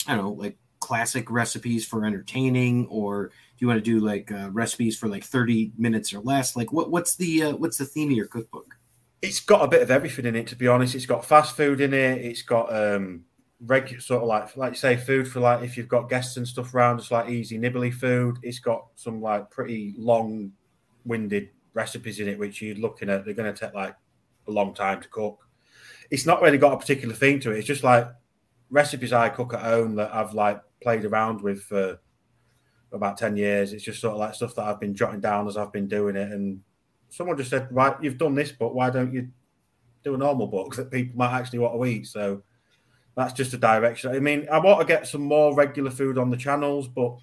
[0.07, 4.31] I don't know, like classic recipes for entertaining, or do you want to do like
[4.31, 6.57] uh, recipes for like thirty minutes or less?
[6.57, 8.77] Like, what what's the uh, what's the theme of your cookbook?
[9.23, 10.95] It's got a bit of everything in it, to be honest.
[10.95, 12.21] It's got fast food in it.
[12.21, 13.25] It's got um
[13.61, 16.47] regular sort of like like you say food for like if you've got guests and
[16.47, 18.37] stuff around, it's like easy nibbly food.
[18.43, 20.53] It's got some like pretty long
[21.07, 23.25] winded recipes in it, which you're looking at.
[23.25, 23.97] They're going to take like
[24.47, 25.49] a long time to cook.
[26.11, 27.59] It's not really got a particular theme to it.
[27.59, 28.07] It's just like
[28.71, 31.99] recipes I cook at home that I've like played around with for
[32.93, 33.73] about 10 years.
[33.73, 36.17] It's just sort of like stuff that I've been jotting down as I've been doing
[36.17, 36.31] it.
[36.31, 36.61] And
[37.11, 39.29] someone just said, right, you've done this, but why don't you
[40.03, 42.07] do a normal book that people might actually want to eat?
[42.07, 42.43] So
[43.17, 44.15] that's just a direction.
[44.15, 47.19] I mean, I want to get some more regular food on the channels, but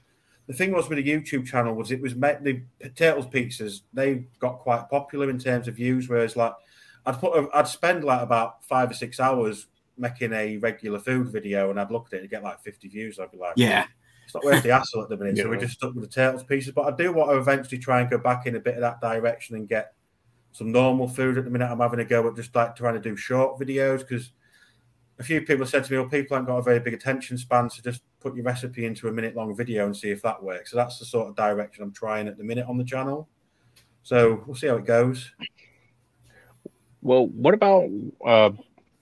[0.48, 3.82] the thing was with the YouTube channel was it was met the potatoes pizzas.
[3.94, 6.54] They got quite popular in terms of views, whereas like
[7.06, 9.68] I'd put a, I'd spend like about five or six hours
[10.02, 13.20] making a regular food video, and I'd look at it and get like fifty views.
[13.20, 13.86] I'd be like, Yeah,
[14.26, 15.38] it's not worth the hassle at the minute.
[15.38, 15.62] So we Yeah.
[15.62, 16.74] just stuck with the turtles pieces.
[16.74, 19.00] But I do want to eventually try and go back in a bit of that
[19.00, 19.94] direction and get
[20.52, 21.38] some normal food.
[21.38, 24.00] At the minute, I'm having a go at just like trying to do short videos
[24.00, 24.32] because
[25.20, 27.70] a few people said to me, "Well, people haven't got a very big attention span,
[27.70, 30.72] so just put your recipe into a minute long video and see if that works."
[30.72, 33.30] So that's the sort of direction I'm trying at the minute on the channel.
[34.04, 35.32] So we'll see how it goes.
[37.04, 37.90] Well, what about?
[38.26, 38.52] Uh,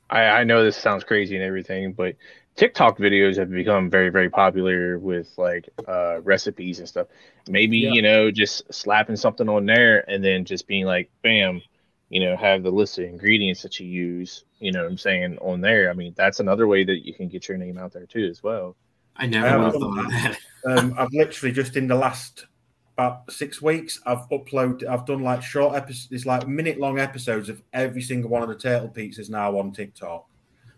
[0.09, 2.15] I, I know this sounds crazy and everything, but
[2.55, 7.07] TikTok videos have become very, very popular with like uh, recipes and stuff.
[7.47, 7.91] Maybe Yeah.
[7.91, 11.61] you know, just slapping something on there and then just being like, "Bam,"
[12.09, 14.43] you know, have the list of ingredients that you use.
[14.59, 15.89] You know, what I'm saying on there.
[15.89, 18.43] I mean, that's another way that you can get your name out there too, as
[18.43, 18.75] well.
[19.15, 20.39] I never I would have thought of that.
[20.65, 22.45] Um, I've literally just in the last
[22.99, 27.47] about six weeks, I've uploaded, I've done like short episodes, it's like minute long episodes
[27.47, 30.25] of every single one of the turtle pizzas now on TikTok.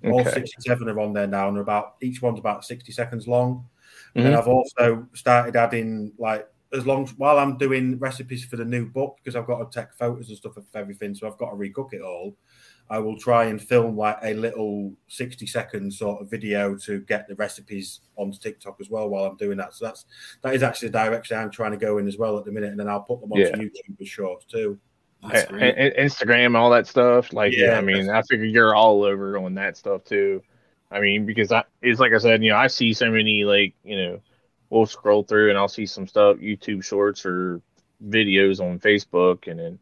[0.04, 3.66] All 67 are on there now, and they're about each one's about 60 seconds long.
[4.16, 4.26] Mhm.
[4.26, 8.86] And I've also started adding like as long while I'm doing recipes for the new
[8.86, 11.56] book because I've got to take photos and stuff of everything, so I've got to
[11.56, 12.36] recook it all.
[12.92, 17.26] I will try and film like a little 60 second sort of video to get
[17.30, 19.74] the recipes onto TikTok as well while I'm doing that.
[19.74, 20.06] So that's
[20.44, 22.72] that is actually the direction I'm trying to go in as well at the minute,
[22.72, 23.56] and then I'll put them onto Yeah.
[23.56, 24.78] YouTube as shorts too.
[25.24, 25.96] That's A- great.
[25.98, 27.32] Instagram, all that stuff.
[27.32, 27.78] Like, yeah, Yeah.
[27.78, 30.44] I mean, I figure you're all over on that stuff too.
[30.92, 33.74] I mean, because I, it's like I said, you know, I see so many like,
[33.86, 34.20] you know,
[34.70, 37.62] we'll scroll through and I'll see some stuff, YouTube shorts or
[38.06, 39.80] videos on Facebook, and then,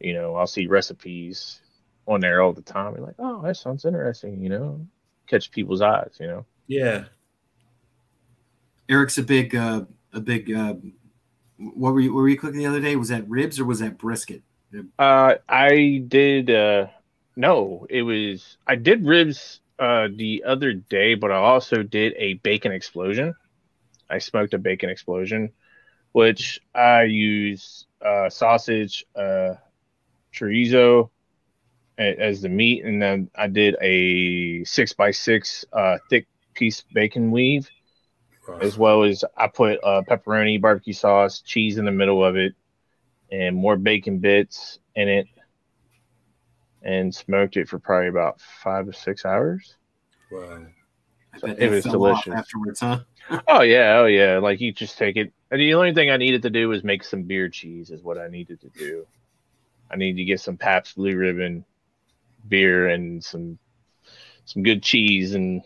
[0.00, 1.60] you know, I'll see recipes
[2.08, 2.94] on there all the time.
[2.94, 4.86] And like, oh, that sounds interesting, you know,
[5.28, 6.46] catch people's eyes, you know.
[6.66, 7.04] Yeah.
[8.88, 10.50] Eric's a big, uh, a big.
[10.50, 10.74] Uh,
[11.58, 12.14] what were you?
[12.14, 12.96] What were you cooking the other day?
[12.96, 14.42] Was that ribs or was that brisket?
[14.98, 16.50] Uh, I did.
[16.50, 16.86] Uh,
[17.36, 18.56] no, it was.
[18.66, 23.34] I did ribs uh the other day, but I also did a bacon explosion.
[24.08, 25.52] I smoked a bacon explosion,
[26.12, 29.54] which I use uh, sausage, uh,
[30.32, 31.10] chorizo a-
[31.98, 37.30] as the meat, and then I did a six by six uh, thick piece bacon
[37.30, 37.68] weave,
[38.46, 38.62] Right.
[38.62, 42.54] as well as I put uh, pepperoni, barbecue sauce, cheese in the middle of it,
[43.30, 45.26] and more bacon bits in it,
[46.82, 49.74] and smoked it for probably about five to six hours.
[50.30, 50.66] Wow.
[51.38, 52.32] So it was delicious.
[52.34, 53.00] afterwards, huh?
[53.46, 54.38] Oh yeah, oh yeah.
[54.38, 55.30] Like you just take it.
[55.50, 57.90] And the only thing I needed to do was make some beer cheese.
[57.90, 59.06] Is what I needed to do.
[59.90, 61.64] I need to get some Pabst Blue Ribbon
[62.46, 63.58] beer and some
[64.44, 65.62] some good cheese, and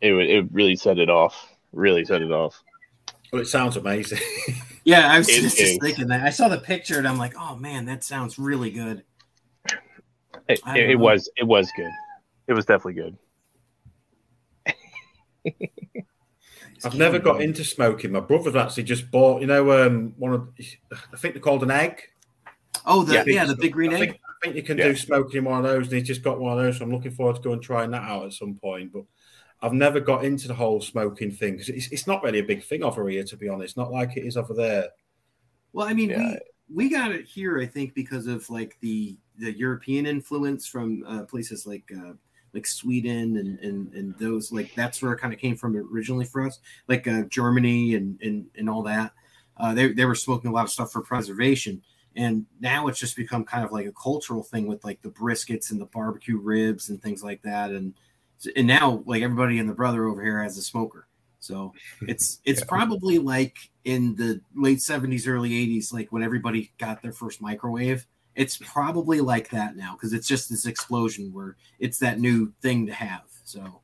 [0.00, 1.48] it would it really set it off.
[1.72, 2.62] Really set it off.
[3.32, 4.18] Well, it sounds amazing.
[4.86, 5.68] Yeah, I was It just, is.
[5.70, 6.26] just thinking that.
[6.26, 9.02] I saw the picture and I'm like, oh man, that sounds really good.
[10.46, 11.90] It, it, it was it was good.
[12.48, 13.16] It was definitely good.
[16.84, 18.12] I've never got into smoking.
[18.12, 20.48] My brother's actually just bought, you know, um, one of,
[20.92, 22.02] I think they're called an egg.
[22.84, 23.24] Oh, the, Yeah.
[23.26, 24.08] yeah, the big green I egg.
[24.10, 24.88] think, I think you can Yeah.
[24.88, 26.78] do smoking in one of those, and he's just got one of those.
[26.78, 28.92] So I'm looking forward to going and trying that out at some point.
[28.92, 29.04] But
[29.62, 32.62] I've never got into the whole smoking thing because it's, it's not really a big
[32.64, 33.76] thing over here, to be honest.
[33.76, 34.88] Not like it is over there.
[35.72, 36.36] Well, I mean, Yeah.
[36.68, 41.04] we we got it here, I think, because of like the the European influence from
[41.06, 42.12] uh, places like uh,
[42.52, 46.24] like Sweden and, and and those like that's where it kind of came from originally
[46.24, 49.12] for us, like uh, Germany and and and all that.
[49.56, 51.82] Uh, they they were smoking a lot of stuff for preservation,
[52.16, 55.70] and now it's just become kind of like a cultural thing with like the briskets
[55.70, 57.94] and the barbecue ribs and things like that, and
[58.56, 61.06] and now like everybody and the brother over here has a smoker.
[61.40, 61.72] So
[62.02, 67.12] it's it's probably like in the late 70s, early 80s, like when everybody got their
[67.12, 68.06] first microwave.
[68.34, 72.84] It's probably like that now because it's just this explosion where it's that new thing
[72.86, 73.22] to have.
[73.44, 73.80] So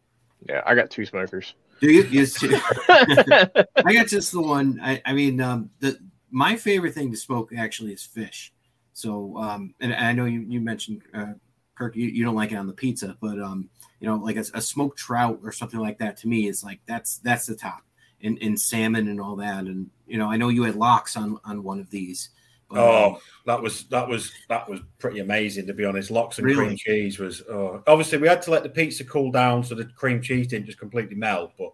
[0.49, 1.55] Yeah, I got two smokers.
[1.81, 2.61] do you use to
[3.87, 4.81] I got just the one.
[4.83, 5.99] I, I mean, um, the
[6.31, 8.53] my favorite thing to smoke actually is fish.
[8.93, 11.35] So, um, and I know you you mentioned uh,
[11.75, 14.45] Kirk, you, you don't like it on the pizza, but um, you know, like a,
[14.55, 17.83] a smoked trout or something like that to me is like that's that's the top.
[18.23, 21.39] And, and salmon and all that, and you know, I know you had lox on
[21.43, 22.29] on one of these.
[22.69, 26.11] but, um, Oh, that was that was that was pretty amazing to be honest.
[26.11, 26.67] Lox and Really?
[26.67, 27.83] cream cheese was oh.
[27.87, 30.79] obviously we had to let the pizza cool down so the cream cheese didn't just
[30.79, 31.73] completely melt, but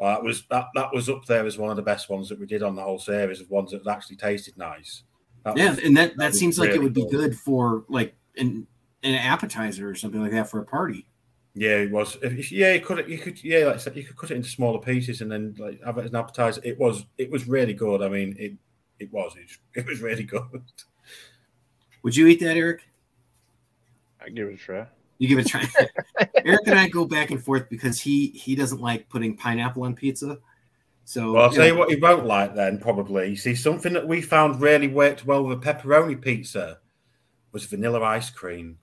[0.00, 2.38] uh, that was that that was up there as one of the best ones that
[2.38, 5.02] we did on the whole series of ones that actually tasted nice.
[5.44, 7.36] That yeah, was- and that that that was seems like it really would be good
[7.38, 8.66] for like an
[9.02, 11.06] an appetizer or something like that for a party.
[11.54, 12.18] Yeah, it was.
[12.22, 13.08] If- if- Yeah, you could.
[13.08, 13.42] You could.
[13.42, 15.96] Yeah, like I said, you could cut it into smaller pieces and then like have
[15.96, 16.60] it as an appetizer.
[16.62, 17.06] It was.
[17.16, 18.02] It was really good.
[18.02, 18.52] I mean, it.
[18.98, 19.34] It was.
[19.36, 19.48] It,
[19.80, 20.42] it was really good.
[22.02, 22.82] Would you eat that, Eric?
[24.20, 24.86] I give it a try.
[25.18, 25.64] You give it a try.
[26.44, 29.94] Eric and I go back and forth because he he doesn't like putting pineapple on
[29.94, 30.38] pizza.
[31.04, 33.30] So Well, I'll you tell know, you what he won't like then, probably.
[33.30, 36.78] You see, something that we found really worked well with a pepperoni pizza
[37.52, 38.78] was vanilla ice cream.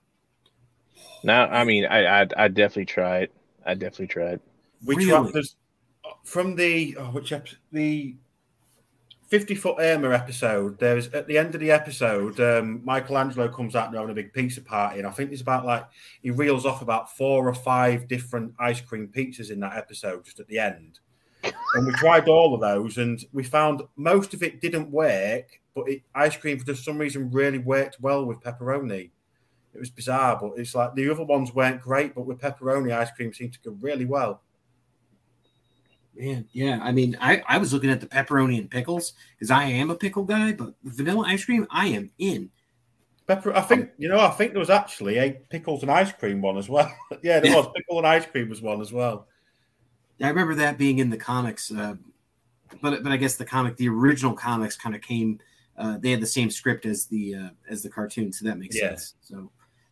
[1.24, 3.24] No, I mean, I I I definitely tried.
[3.24, 3.34] It.
[3.66, 4.40] I definitely tried.
[4.86, 5.32] We Really?
[5.32, 5.44] tried
[6.06, 8.16] uh, from the oh, which ep- the
[9.34, 10.78] fifty foot Irma episode.
[10.78, 14.32] There's at the end of the episode, um, Michelangelo comes out and having a big
[14.32, 15.88] pizza party, and I think there's about like
[16.22, 20.40] he reels off about four or five different ice cream pizzas in that episode just
[20.40, 21.00] at the end.
[21.42, 25.90] And we tried all of those, and we found most of it didn't work, but
[25.90, 29.10] it, ice cream for some reason really worked well with pepperoni.
[29.74, 33.10] It was bizarre, but it's like the other ones weren't great, but with pepperoni, ice
[33.10, 34.44] cream seemed to go really well.
[36.16, 36.80] Man, yeah.
[36.82, 39.96] I mean, I, I was looking at the pepperoni and pickles because I am a
[39.96, 42.52] pickle guy, but vanilla ice cream, I am in.
[43.26, 44.20] Pepper, I think you know.
[44.20, 46.94] I think there was actually a pickles and ice cream one as well.
[47.24, 47.58] yeah, there Yeah.
[47.58, 49.28] was pickle and ice cream was one as well.
[50.22, 51.96] I remember that being in the comics, uh,
[52.82, 55.40] but but I guess the comic, the original comics, kind of came.
[55.78, 58.76] Uh, they had the same script as the uh, as the cartoon, so that makes
[58.76, 58.90] Yeah.
[58.90, 59.16] sense.
[59.22, 59.50] So,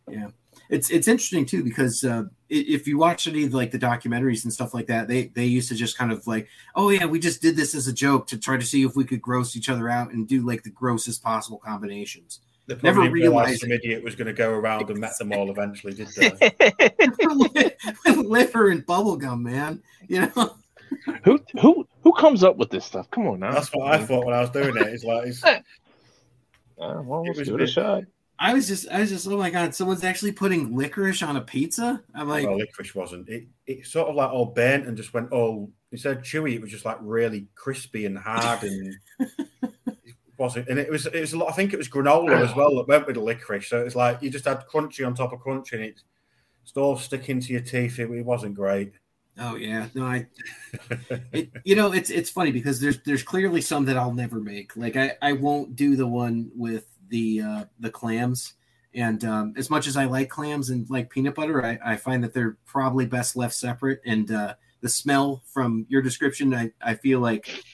[0.08, 0.28] yeah,
[0.68, 4.52] it's it's interesting too because uh, if you watch any of like the documentaries and
[4.52, 7.42] stuff like that, they they used to just kind of like, oh yeah, we just
[7.42, 9.88] did this as a joke to try to see if we could gross each other
[9.88, 12.40] out and do like the grossest possible combinations.
[12.68, 15.32] They Never probably realized realized- some idiot was going to go around and met them
[15.32, 16.30] all eventually, did they?
[17.20, 19.82] With liver and bubblegum, man.
[20.06, 20.54] You know,
[21.24, 23.10] who who who comes up with this stuff?
[23.10, 23.52] Come on now.
[23.52, 24.86] That's what I thought when I was doing it.
[24.86, 25.60] It's like it's, Uh,
[26.78, 28.04] well, It was a shot.
[28.42, 31.40] I was just, I was just, oh my god, someone's actually putting licorice on a
[31.40, 32.02] pizza.
[32.12, 33.28] I'm like, well, licorice wasn't.
[33.28, 36.60] It it sort of like all burnt and just went all instead of chewy, it
[36.60, 40.68] was just like really crispy and hard and it wasn't.
[40.68, 41.50] And it was it was a lot.
[41.50, 43.68] I think it was granola as well that went with the licorice.
[43.68, 46.02] So it's like you just had crunchy on top of crunchy, and it
[46.64, 48.00] it's all sticking to your teeth.
[48.00, 48.92] It, it wasn't great.
[49.38, 50.26] oh yeah, no, I,
[51.32, 54.76] it, you know, it's it's funny because there's there's clearly some that I'll never make.
[54.76, 58.54] Like I I won't do the one with the uh the clams.
[58.94, 62.22] And um, as much as I like clams and like peanut butter, I, I find
[62.24, 64.00] that they're probably best left separate.
[64.04, 67.64] And uh, the smell from your description, I, I feel like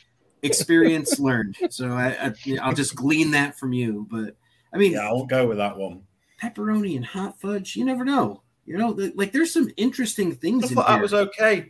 [0.42, 1.56] experience learned.
[1.70, 4.06] So I, I I'll just glean that from you.
[4.08, 4.36] But
[4.72, 6.02] I mean, yeah, I won't go with that one.
[6.40, 7.74] pepperoni and hot fudge.
[7.74, 8.42] You never know.
[8.64, 10.66] You know, th- like there's some interesting things.
[10.66, 11.02] I in thought that here.
[11.02, 11.66] was okay.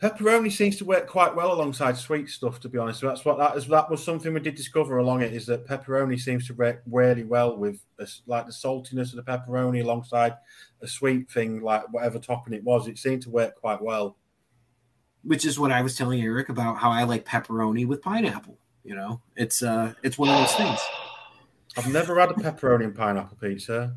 [0.00, 3.00] Pepperoni seems to work quite well alongside sweet stuff, to be honest.
[3.00, 3.66] So that's what that is.
[3.66, 7.24] That was something we did discover along it is that pepperoni seems to work really
[7.24, 10.34] well with a like the saltiness of the pepperoni alongside
[10.82, 12.86] a sweet thing, like whatever topping it was.
[12.86, 14.16] It seemed to work quite well.
[15.24, 18.56] which is what I was telling Eric about how I like pepperoni with pineapple.
[18.84, 20.78] You know, it's uh, it's one of those things.
[21.76, 23.94] I've never had a pepperoni and pineapple pizza.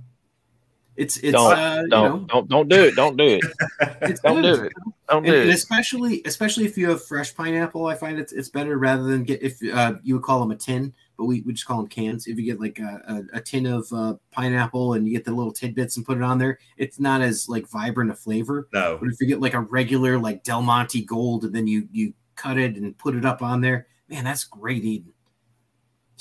[0.97, 2.95] It's it's Don't, uh, Don't know, don't don't do it.
[2.95, 3.43] Don't do it.
[4.01, 4.55] it's Don't good.
[4.57, 4.73] do it.
[5.09, 5.53] Don't do and it.
[5.53, 9.41] especially especially if you have fresh pineapple, I find it's it's better rather than get
[9.41, 12.27] if uh, you would call them a tin, but we, we just call them cans.
[12.27, 15.33] If you get like a, a, a tin of uh, pineapple and you get the
[15.33, 18.67] little tidbits and put it on there, it's not as like vibrant a flavor.
[18.73, 21.87] No, But if you get like a regular like Del Monte Gold and then you
[21.91, 25.13] you cut it and put it up on there, man, that's great eating.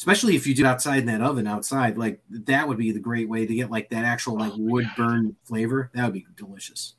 [0.00, 2.98] Especially if you do it outside in that oven outside, like that would be the
[2.98, 5.90] great way to get like that actual like oh wood burn flavor.
[5.92, 6.94] That would be delicious.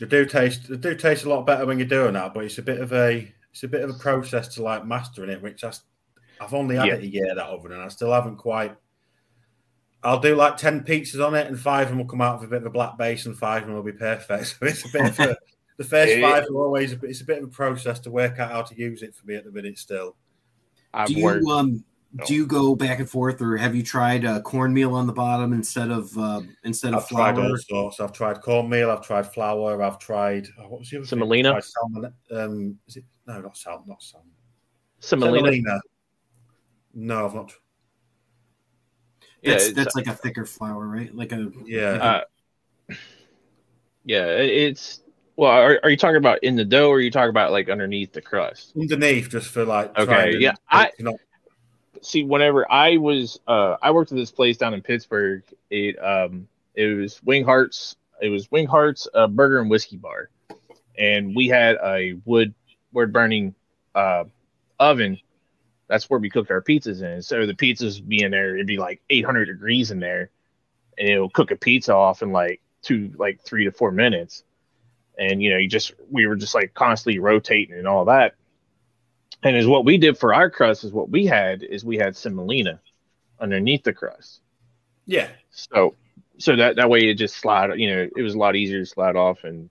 [0.00, 0.68] they do taste.
[0.68, 2.92] They do taste a lot better when you're doing that, but it's a bit of
[2.92, 5.72] a it's a bit of a process to like mastering it, which I,
[6.40, 6.94] I've only had Yeah.
[6.94, 8.76] it a year that oven, and I still haven't quite.
[10.02, 12.48] I'll do like ten pizzas on it, and five of them will come out with
[12.48, 14.56] a bit of a black base, and five of them will be perfect.
[14.58, 15.36] So it's a bit of a,
[15.76, 16.28] the first Yeah.
[16.32, 18.62] five are always a bit, it's a bit of a process to work out how
[18.62, 19.78] to use it for me at the minute.
[19.78, 20.16] Still,
[20.92, 21.42] I've do worked.
[21.46, 21.84] you
[22.18, 25.12] um do you go back and forth, or have you tried uh, cornmeal on the
[25.12, 27.46] bottom instead of uh, instead of I've tried flour?
[27.50, 28.00] all sorts.
[28.00, 28.90] I've tried cornmeal.
[28.90, 29.80] I've tried flour.
[29.82, 31.06] I've tried oh, what was the other?
[31.06, 31.54] Semolina?
[31.54, 32.12] I've salmon.
[32.32, 34.30] Um, is it no, not salmon, not salmon.
[34.98, 35.38] Semolina.
[35.38, 35.80] Semolina.
[36.94, 37.52] No, I've not.
[39.42, 41.14] Yeah, That's it's- that's like a thicker flour, right?
[41.14, 42.22] Like a Yeah.
[42.90, 42.94] Uh,
[44.04, 45.02] yeah, it's
[45.36, 45.52] well.
[45.52, 48.12] Are, are you talking about in the dough, or are you talking about like underneath
[48.12, 48.72] the crust?
[48.76, 51.16] underneath just for like Okay, yeah, I- you know,
[52.02, 55.42] See, whenever I was, uh, I worked at this place down in Pittsburgh.
[55.70, 57.96] It um, it was Winghart's.
[58.22, 60.30] It was Winghart's uh, Burger and Whiskey Bar,
[60.98, 62.54] and we had a wood
[62.92, 63.54] wood burning
[63.94, 64.24] uh,
[64.78, 65.18] oven.
[65.88, 67.22] That's where we cooked our pizzas in.
[67.22, 68.54] So the pizzas be in there.
[68.54, 70.30] It'd be like 800 degrees in there,
[70.96, 74.44] and it'll cook a pizza off in like two, like three to four minutes.
[75.18, 78.36] And you know, you just we were just like constantly rotating and all that.
[79.42, 82.16] And is what we did for our crust is what we had is we had
[82.16, 82.80] semolina
[83.40, 84.42] underneath the crust.
[85.06, 85.28] yeah.
[85.50, 85.94] So
[86.38, 88.86] so that that way it just slide, you know, it was a lot easier to
[88.86, 89.70] slide off and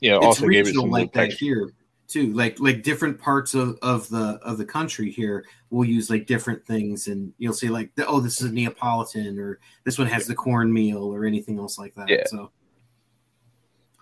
[0.00, 1.44] you know, it's also gave it some like that texture.
[1.44, 1.72] here
[2.06, 2.32] too.
[2.32, 6.64] Like like different parts of of the of the country here will use like different
[6.66, 10.26] things, and you'll see like the, oh this is a Neapolitan or this one has
[10.26, 12.08] the cornmeal or anything else like that.
[12.08, 12.24] Yeah.
[12.26, 12.50] So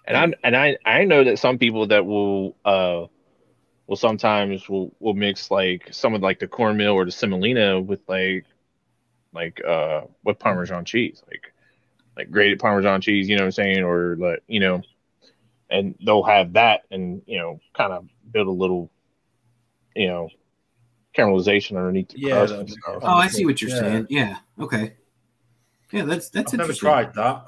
[0.06, 3.06] And I'm and I I know that some people that will uh
[3.86, 8.00] will sometimes we'll we'll mix like some of like the cornmeal or the semolina with
[8.08, 8.44] like
[9.32, 11.52] like uh with parmesan cheese, like
[12.16, 14.82] like grated parmesan cheese, you know what I'm saying, or like you know,
[15.70, 18.90] and they'll have that and you know kind of build a little,
[19.94, 20.28] you know,
[21.16, 22.52] caramelization underneath the Yeah, crust.
[22.52, 23.02] that'd and be stuff.
[23.02, 23.78] Oh, I see what you're Yeah.
[23.78, 24.06] saying.
[24.10, 24.36] Yeah.
[24.58, 24.94] Okay.
[25.92, 26.88] Yeah, that's that's I've never interesting.
[26.88, 27.44] tried that.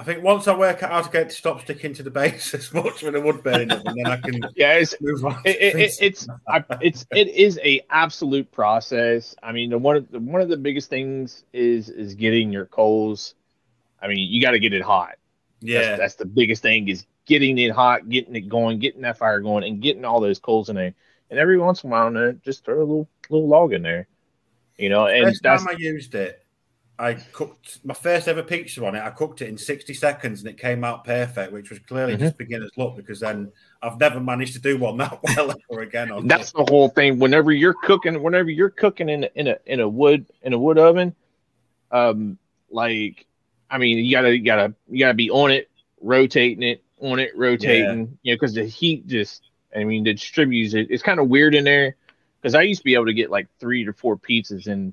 [0.00, 2.10] I think once I work out how to get it to stop sticking to the
[2.10, 5.42] base as much with a wood burning oven, then I can Yeah, it's move on.
[5.44, 9.36] it, it, it, it's I, it's it is a absolute process.
[9.42, 12.64] I mean, the one of the one of the biggest things is is getting your
[12.64, 13.34] coals.
[14.00, 15.16] I mean, you got to get it hot.
[15.60, 15.80] yeah.
[15.82, 19.40] That's, that's the biggest thing is getting it hot, getting it going, getting that fire
[19.40, 20.94] going, and getting all those coals in there.
[21.28, 24.08] And every once in a while, just throw a little little log in there,
[24.78, 25.08] you know.
[25.08, 26.39] And that's time I used it,
[27.00, 29.02] I cooked my first ever pizza on it.
[29.02, 32.24] I cooked it in 60 seconds and it came out perfect, which was clearly Mm-hmm.
[32.24, 36.26] just beginner's luck because then I've never managed to do one that well ever again.
[36.26, 37.18] That's the whole thing.
[37.18, 40.58] Whenever you're cooking, whenever you're cooking in a, in a in a wood in a
[40.58, 41.14] wood oven,
[41.90, 42.36] um,
[42.70, 43.26] like
[43.70, 45.70] I mean, you gotta you gotta you gotta be on it,
[46.02, 50.74] rotating it, on it, rotating, you know, because the heat just, I mean, the distributes
[50.74, 50.88] it.
[50.90, 51.96] It's kind of weird in there
[52.40, 54.92] because I used to be able to get like three to four pizzas in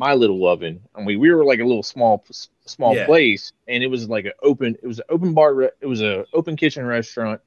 [0.00, 0.80] my little oven.
[0.94, 2.24] I mean, we were like a little small
[2.64, 3.04] small Yeah.
[3.04, 4.74] place, and it was like an open.
[4.82, 5.52] It was an open bar.
[5.54, 7.42] re- It was an open kitchen restaurant,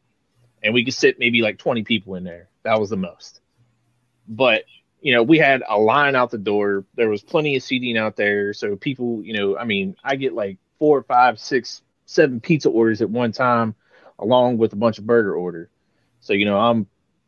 [0.62, 2.50] and we could sit maybe like twenty people in there.
[2.62, 3.42] That was the most.
[4.28, 4.66] But
[5.02, 6.86] you know, we had a line out the door.
[6.94, 10.34] There was plenty of seating out there, so people, you know, I mean, I get
[10.34, 13.74] like four, five, six, seven pizza orders at one time,
[14.20, 15.70] along with a bunch of burger orders.
[16.22, 16.86] So you know, I'm,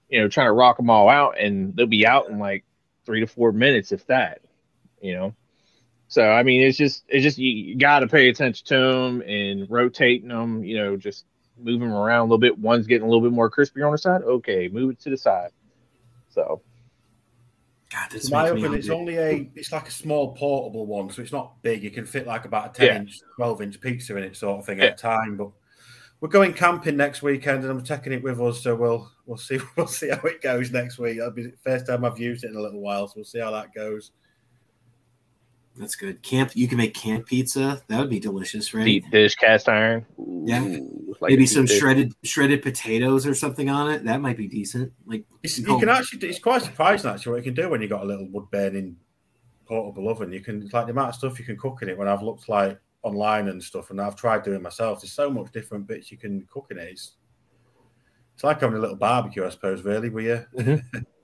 [0.08, 2.64] you know, trying to rock them all out, and they'll be out in like
[3.08, 4.42] three to four minutes, if that.
[5.06, 5.36] You know,
[6.08, 9.22] so I mean, it's just, it's just you, you got to pay attention to them
[9.22, 10.64] and rotating them.
[10.64, 11.26] You know, just
[11.58, 12.58] move them around a little bit.
[12.58, 14.24] One's getting a little bit more crispy on the side.
[14.24, 15.52] Okay, move it to the side.
[16.30, 16.62] So
[17.92, 21.32] God, this my oven, it's only a, it's like a small portable one, so it's
[21.32, 21.84] not big.
[21.84, 22.96] You can fit like about a 10 Yeah.
[22.98, 24.86] inch, 12 inch pizza in it, sort of thing Yeah.
[24.86, 25.38] at a time.
[25.38, 25.52] But
[26.20, 29.60] we're going camping next weekend and I'm taking it with us, so we'll we'll see
[29.78, 31.18] we'll see how it goes next week.
[31.20, 33.40] That'll be the first time I've used it in a little while, so we'll see
[33.40, 34.12] how that goes.
[35.78, 36.22] That's good.
[36.22, 36.52] Camp.
[36.56, 37.82] You can make camp pizza.
[37.88, 38.86] That would be delicious, right?
[38.86, 40.06] deep dish cast iron.
[40.18, 40.64] Yeah.
[40.64, 41.78] Ooh, like Maybe some dish.
[41.80, 44.04] shredded shredded potatoes or something on it.
[44.06, 44.94] That might be decent.
[45.06, 47.88] Like It's, you can actually, it's quite surprising actually what you can do when you
[47.90, 48.96] got a little wood burning
[49.66, 50.32] portable oven.
[50.32, 51.98] You can like the amount of stuff you can cook in it.
[51.98, 55.52] When I've looked like online and stuff, and I've tried doing myself, there's so much
[55.52, 56.90] different bits you can cook in it.
[56.90, 57.14] It's,
[58.34, 59.84] it's like having a little barbecue, I suppose.
[59.84, 60.46] Really, were you?
[60.58, 61.00] Mm-hmm.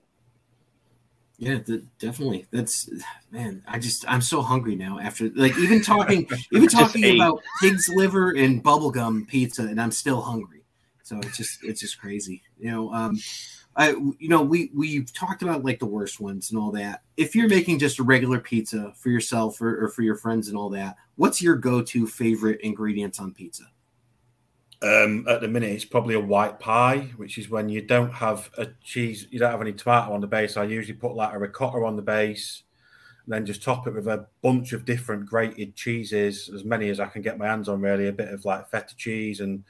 [1.42, 2.46] Yeah, th- definitely.
[2.52, 2.88] That's
[3.32, 3.64] man.
[3.68, 5.00] I just I'm so hungry now.
[5.00, 10.22] After like even talking, even talking about pig's liver and bubblegum pizza, and I'm still
[10.22, 10.62] hungry.
[11.02, 12.44] So it's just it's just crazy.
[12.60, 13.18] You know, um,
[13.76, 13.90] I
[14.20, 17.02] you know we we've talked about like the worst ones and all that.
[17.18, 20.56] If you're making just a regular pizza for yourself or, or for your friends and
[20.56, 23.64] all that, what's your go-to favorite ingredients on pizza?
[24.84, 28.50] Um, at the minute, it's probably a white pie, which is when you don't have
[28.58, 30.58] a cheese, you don't have any tomato on the base.
[30.58, 32.64] I usually put like a ricotta on the base,
[33.26, 37.00] and then just top it with a bunch of different grated cheeses, as many as
[37.00, 37.80] I can get my hands on.
[37.80, 39.64] Really, a bit of like feta cheese and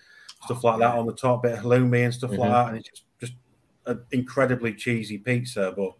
[0.45, 2.51] stuff like that on the top, bit of halloumi and stuff like Mhm.
[2.51, 3.34] that, and it's just just
[3.88, 5.74] an incredibly cheesy pizza.
[5.76, 5.93] But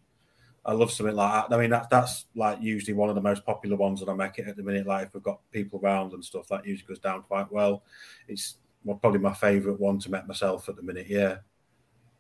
[0.64, 1.53] I love something like that.
[1.53, 4.38] I mean, that's that's like usually one of the most popular ones that I make
[4.38, 4.88] it at the minute.
[4.88, 7.84] Like if we've got people around and stuff, that usually goes down quite well.
[8.30, 11.07] It's well, probably my favorite one to make myself at the minute.
[11.07, 11.38] Yeah.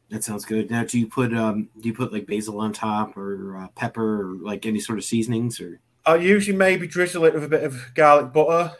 [0.09, 0.69] That sounds good.
[0.69, 4.21] Now, do you put um do you put like basil on top or uh, pepper
[4.21, 5.79] or like any sort of seasonings or?
[6.05, 8.73] I usually maybe drizzle it with a bit of garlic butter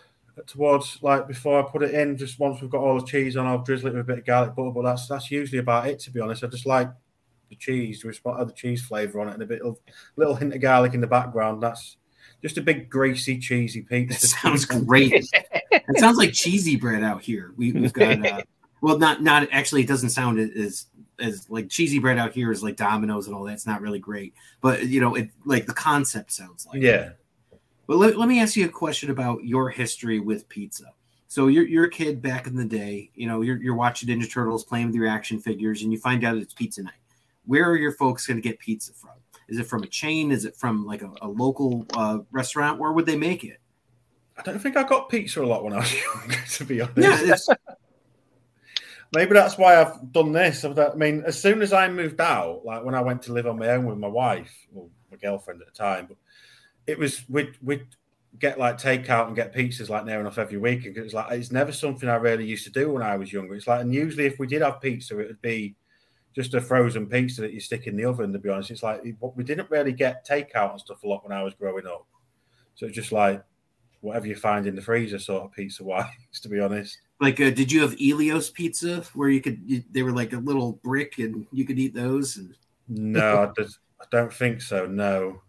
[0.48, 2.18] towards like before I put it in.
[2.18, 4.26] Just once we've got all the cheese on, I'll drizzle it with a bit of
[4.26, 4.72] garlic butter.
[4.72, 6.00] But that's that's usually about it.
[6.00, 6.90] To be honest, I just like
[7.50, 9.78] the cheese, the spot of the cheese flavor on it, and a bit of
[10.18, 11.64] little hint of garlic in the background.
[11.64, 11.98] That's
[12.42, 14.20] just a big greasy, cheesy pizza.
[14.20, 15.14] That sounds great.
[15.72, 17.54] it sounds like cheesy bread out here.
[17.58, 18.42] We, we've got uh,
[18.82, 19.82] well, not not actually.
[19.82, 20.88] It doesn't sound as
[21.20, 23.54] as like cheesy bread out here is like Domino's and all that.
[23.54, 26.82] It's not really great, but you know, it like the concept sounds like.
[26.82, 27.12] yeah.
[27.88, 30.86] But let, let me ask you a question about your history with pizza.
[31.28, 33.12] So you're you're a kid back in the day.
[33.16, 36.24] You know, you're you're watching Ninja Turtles, playing with your action figures, and you find
[36.24, 36.94] out it's pizza night.
[37.46, 39.12] Where are your folks going to get pizza from?
[39.52, 40.32] Is it from a chain?
[40.32, 42.80] Is it from like a, a local uh, restaurant?
[42.80, 43.60] Where would they make it?
[44.38, 47.50] I don't think I got pizza a lot when I was younger, to be honest.
[47.50, 47.56] Yeah,
[49.14, 50.64] Maybe that's why I've done this.
[50.64, 53.60] I mean, as soon as I moved out, like when I went to live on
[53.60, 56.16] my own with my wife, or my girlfriend at the time, but
[56.88, 57.88] it was we'd we'd
[58.40, 60.86] get like takeout and get pizzas like near enough every week.
[60.86, 63.54] And it's like it's never something I really used to do when I was younger.
[63.54, 65.76] It's like, and usually if we did have pizza, it would be
[66.34, 68.32] just a frozen pizza that you stick in the oven.
[68.34, 71.38] To be honest, it's like we didn't really get takeout and stuff a lot when
[71.38, 72.06] I was growing up.
[72.76, 73.44] So it's just like
[74.02, 76.06] whatever you find in the freezer, sort of pizza wise.
[76.42, 80.02] To be honest, like uh, did you have Elio's pizza where you could you, they
[80.02, 82.38] were like a little brick and you could eat those?
[82.38, 82.56] And...
[82.88, 84.88] no, I, just, I don't think so.
[84.88, 85.42] No.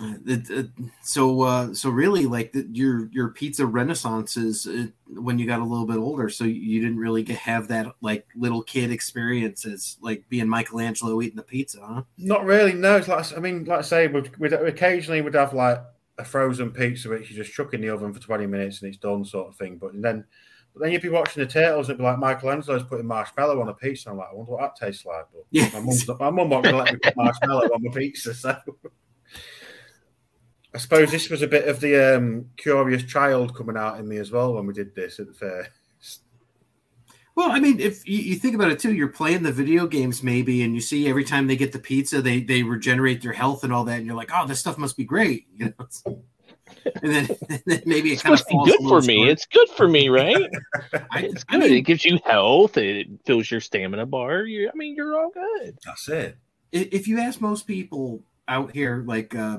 [0.00, 0.62] Uh, uh,
[1.02, 4.86] so uh, so really like the, your your pizza renaissance is uh,
[5.20, 8.26] when you got a little bit older so you didn't really get, have that like
[8.34, 13.36] little kid experiences like being michelangelo eating the pizza huh not really no it's like
[13.36, 15.78] i mean like i say we'd, we'd occasionally would have like
[16.16, 18.96] a frozen pizza which you just chuck in the oven for 20 minutes and it's
[18.96, 20.24] done sort of thing but then
[20.72, 23.68] but then you'd be watching the turtles and it'd be like Michelangelo's putting marshmallow on
[23.68, 24.08] a pizza.
[24.08, 25.26] I'm like, I wonder what that tastes like.
[25.30, 25.68] But yeah.
[25.70, 28.32] my mum's not, my mum won't let me put marshmallow on my pizza.
[28.32, 28.56] So
[30.74, 34.16] I suppose this was a bit of the um, curious child coming out in me
[34.16, 35.68] as well when we did this at the fair.
[37.34, 40.22] Well, I mean, if you, you, think about it too, you're playing the video games
[40.22, 43.64] maybe, and you see every time they get the pizza, they they regenerate their health
[43.64, 46.22] and all that, and you're like, oh, this stuff must be great, you know.
[47.02, 49.28] and, then, and then, maybe it it's kind of be good for me.
[49.30, 50.36] It's good for me, right?
[51.14, 51.62] it's good.
[51.62, 52.76] I mean, it gives you health.
[52.76, 54.42] It fills your stamina bar.
[54.42, 55.78] You, I mean, you're all good.
[55.86, 56.36] That's it.
[56.70, 59.58] If you ask most people out here, like uh,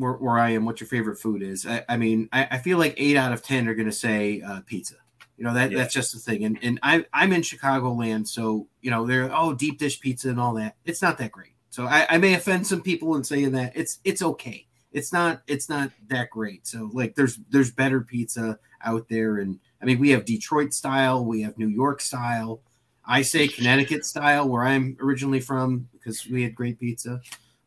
[0.00, 1.66] where, where I am, what your favorite food is.
[1.66, 4.40] I, I mean, I, I, feel like eight out of ten are going to say
[4.40, 4.96] uh, pizza.
[5.36, 5.78] You know that yeah.
[5.78, 6.44] that's just the thing.
[6.44, 10.38] And and I I'm in Chicagoland, so you know they're oh deep dish pizza and
[10.38, 10.76] all that.
[10.84, 11.54] It's not that great.
[11.70, 14.66] So I, I may offend some people in saying that it's it's okay.
[14.92, 16.66] It's not it's not that great.
[16.66, 21.24] So like there's there's better pizza out there, and I mean we have Detroit style,
[21.24, 22.60] we have New York style.
[23.06, 27.22] I say Connecticut style, where I'm originally from, because we had great pizza.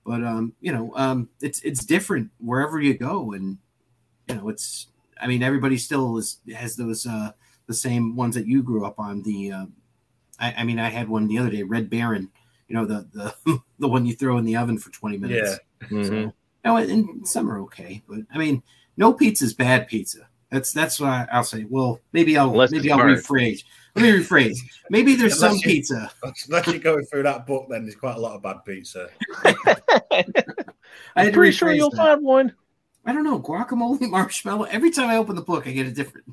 [0.05, 3.57] But um, you know, um, it's it's different wherever you go, and
[4.27, 4.87] you know, it's.
[5.21, 7.31] I mean, everybody still is has those uh,
[7.67, 9.23] the same ones that you grew up on.
[9.23, 9.65] The, uh,
[10.39, 12.29] I, I mean, I had one the other day, Red Baron.
[12.67, 13.07] You know, the
[13.45, 15.59] the the one you throw in the oven for twenty minutes.
[15.81, 15.87] Yeah.
[15.87, 16.03] Mm-hmm.
[16.03, 16.33] So, you
[16.65, 18.63] know, and some are okay, but I mean,
[18.97, 20.27] no pizza is bad pizza.
[20.51, 21.65] That's that's why I'll say.
[21.69, 23.63] Well, maybe I'll Unless maybe I'll rephrase.
[23.95, 24.57] Let me rephrase.
[24.89, 26.11] Maybe there's some you, pizza.
[26.47, 29.09] Unless you're going through that book, then there's quite a lot of bad pizza.
[31.15, 31.97] I'm pretty sure you'll that.
[31.97, 32.55] find one.
[33.05, 33.39] I don't know.
[33.39, 34.63] Guacamole, marshmallow.
[34.65, 36.25] Every time I open the book, I get a different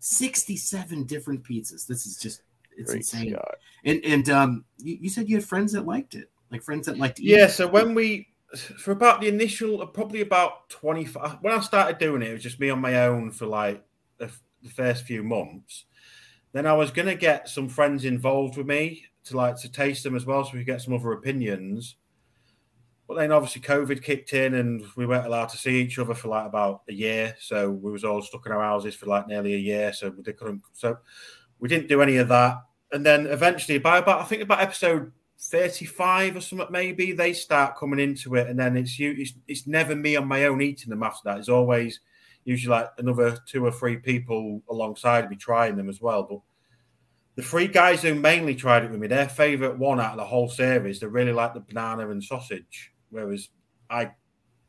[0.00, 1.86] 67 different pizzas.
[1.86, 2.42] This is just
[2.76, 3.32] it's Great insane.
[3.32, 3.54] Scott.
[3.84, 6.30] And and um you, you, said you had friends that liked it.
[6.50, 8.28] Like friends that liked Yeah, so when we
[8.78, 12.58] for about the initial probably about 25 when I started doing it, it was just
[12.58, 13.84] me on my own for like
[14.16, 14.30] the,
[14.62, 15.84] the first few months
[16.52, 20.04] then I was going to get some friends involved with me to like to taste
[20.04, 21.96] them as well, so we could get some other opinions.
[23.06, 26.28] But then obviously COVID kicked in, and we weren't allowed to see each other for
[26.28, 27.36] like about a year.
[27.40, 29.92] So we was all stuck in our houses for like nearly a year.
[29.92, 30.62] So we couldn't.
[30.72, 30.98] So
[31.58, 32.56] we didn't do any of that.
[32.92, 37.76] And then eventually, by about I think about episode 35 or something maybe they start
[37.76, 40.90] coming into it and then it's you it's, it's never me on my own eating
[40.90, 42.00] them after that it's always
[42.48, 46.22] usually like another two or three people alongside me trying them as well.
[46.22, 46.40] But
[47.36, 50.24] the three guys who mainly tried it with me, their favourite one out of the
[50.24, 53.50] whole series, they really like the banana and sausage, whereas
[53.90, 54.12] I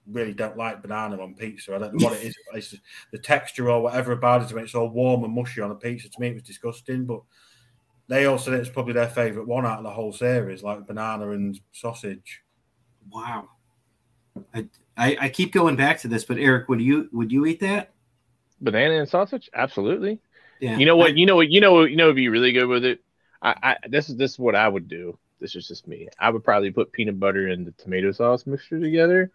[0.05, 1.73] really don't like banana on pizza.
[1.73, 2.35] I don't know what it is.
[2.53, 2.75] It's
[3.13, 4.53] the texture or whatever about it.
[4.53, 6.09] When it's all warm and mushy on a pizza.
[6.09, 7.05] To me, it was disgusting.
[7.05, 7.21] But
[8.09, 11.29] they all said it's probably their favourite one out of the whole series, like banana
[11.31, 12.41] and sausage.
[13.09, 13.47] Wow.
[14.53, 14.67] I,
[14.99, 17.93] I, I keep going back to this, but Eric, would you would you eat that?
[18.59, 19.49] Banana and sausage?
[19.53, 20.19] Absolutely.
[20.59, 20.77] Yeah.
[20.77, 21.17] You know what?
[21.17, 21.49] You know what?
[21.49, 22.99] You know you know would be really good with it.
[23.41, 25.17] I, I this is this is what I would do.
[25.39, 26.09] This is just me.
[26.19, 29.31] I would probably put peanut butter and the tomato sauce mixture together,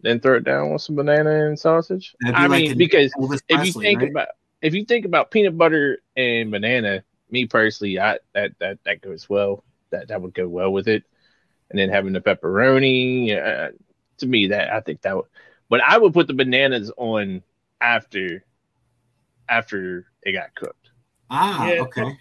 [0.00, 2.16] then throw it down with some banana and sausage.
[2.24, 4.10] I like mean, because Elvis if you think right?
[4.10, 4.28] about
[4.60, 9.30] if you think about peanut butter and banana, me personally, I that that that goes
[9.30, 9.62] well.
[9.90, 11.04] That that would go well with it.
[11.70, 13.70] And then having the pepperoni, uh,
[14.20, 15.26] to me that I think that would,
[15.68, 17.42] but I would put the bananas on
[17.80, 18.44] after
[19.48, 20.90] after it got cooked.
[21.30, 22.18] Ah, yeah, okay.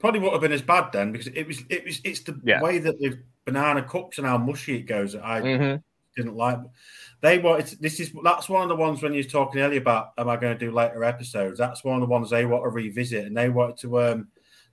[0.00, 2.62] Probably would have been as bad then because it was it was it's the yeah.
[2.62, 5.76] way that the banana cooks and how mushy it goes that I mm-hmm.
[6.16, 6.58] didn't like.
[7.20, 10.12] They wanted this is that's one of the ones when you were talking earlier about
[10.16, 11.58] am I going to do later episodes?
[11.58, 14.28] That's one of the ones they want to revisit and they wanted to um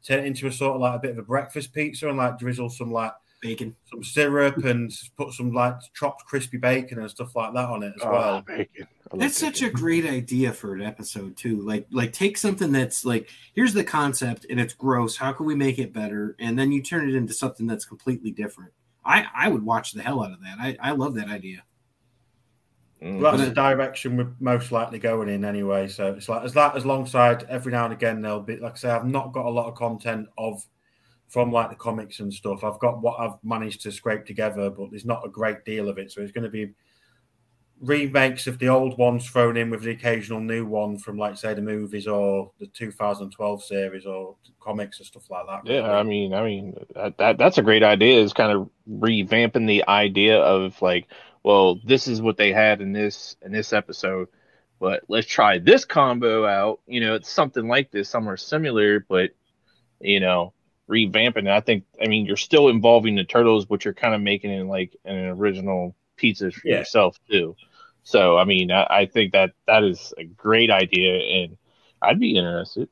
[0.06, 2.38] turn it into a sort of like a bit of a breakfast pizza and like
[2.38, 7.36] drizzle some like bacon, some syrup, and put some like chopped crispy bacon and stuff
[7.36, 8.42] like that on it as oh, well.
[8.42, 8.88] Bacon.
[9.14, 9.54] That's bacon.
[9.54, 11.62] such a great idea for an episode too.
[11.62, 15.16] Like, like take something that's like, here's the concept, and it's gross.
[15.16, 16.36] How can we make it better?
[16.40, 18.72] And then you turn it into something that's completely different.
[19.06, 20.58] I I would watch the hell out of that.
[20.60, 21.64] I I love that idea.
[23.02, 23.20] Mm.
[23.20, 25.88] Well, that's But the direction we're most likely going in anyway.
[25.88, 28.78] So it's like as that as alongside every now and again there'll be like I
[28.78, 30.66] say, I've not got a lot of content of
[31.36, 32.64] from like the comics and stuff.
[32.64, 35.98] I've got what I've managed to scrape together, but there's not a great deal of
[35.98, 36.10] it.
[36.10, 36.72] So it's going to be
[37.82, 41.54] remakes of the old ones thrown in with the occasional new one from like say
[41.54, 45.70] the movies or the 2012 series or comics and stuff like that.
[45.70, 48.22] Yeah, I mean, I mean that, that that's a great idea.
[48.22, 51.08] Is kind of revamping the idea of like,
[51.44, 54.30] well, this is what they had in this in this episode,
[54.80, 56.80] but let's try this combo out.
[56.88, 59.32] You know, it's something like this, somewhere similar, but
[60.00, 60.54] you know,
[60.90, 61.44] revamping.
[61.44, 61.48] it.
[61.48, 64.66] I think, I mean, you're still involving the turtles, but you're kind of making it
[64.66, 66.80] like an original pizza for Yeah.
[66.80, 67.56] yourself too.
[68.04, 71.58] So, I mean, I, I think that that is a great idea, and
[72.02, 72.88] I'd be interested.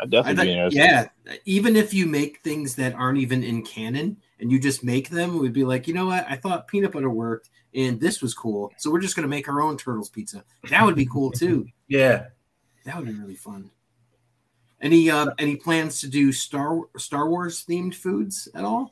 [0.00, 0.78] I'd I definitely be interested.
[0.78, 1.08] yeah,
[1.44, 5.40] even if you make things that aren't even in canon and you just make them,
[5.40, 6.24] we'd be like, you know what?
[6.30, 9.60] I thought peanut butter worked and this was cool, so we're just gonna make our
[9.60, 10.44] own turtles pizza.
[10.70, 11.66] That would be cool too.
[11.88, 12.28] yeah.
[12.84, 13.70] That would be really fun.
[14.80, 18.90] Any uh, any plans to do Star Star Wars themed foods at all?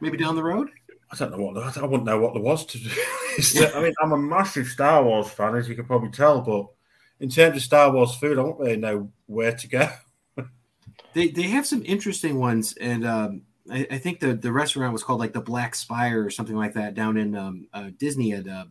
[0.00, 0.70] Maybe down the road.
[1.10, 2.90] I don't know what I wouldn't know what there was to do.
[3.74, 6.66] I mean, I'm a massive Star Wars fan, as you can probably tell, but
[7.20, 9.88] in terms of Star Wars food, I don't really know where to go.
[11.12, 15.02] They they have some interesting ones, and um, I, I think the the restaurant was
[15.02, 18.46] called like the Black Spire or something like that down in um, uh, Disney at.
[18.46, 18.66] Uh,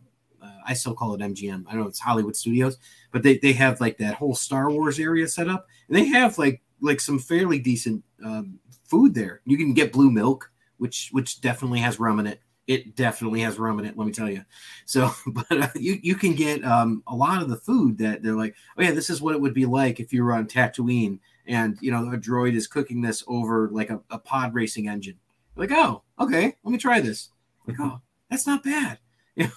[0.46, 1.66] uh, I still call it MGM.
[1.68, 2.78] I know it's Hollywood Studios,
[3.12, 6.38] but they, they have like that whole Star Wars area set up, and they have
[6.38, 9.42] like like some fairly decent um, food there.
[9.46, 12.42] You can get blue milk, which which definitely has rum in it.
[12.68, 13.98] It definitely has rum in it.
[13.98, 14.44] Let me tell you.
[14.86, 18.36] So, but uh, you you can get um, a lot of the food that they're
[18.36, 21.20] like, oh yeah, this is what it would be like if you were on Tatooine
[21.48, 25.18] and you know a droid is cooking this over like a, a pod racing engine.
[25.56, 27.30] You're like, oh, okay, let me try this.
[27.68, 29.00] Like, oh, that's not bad.
[29.38, 29.52] You, know,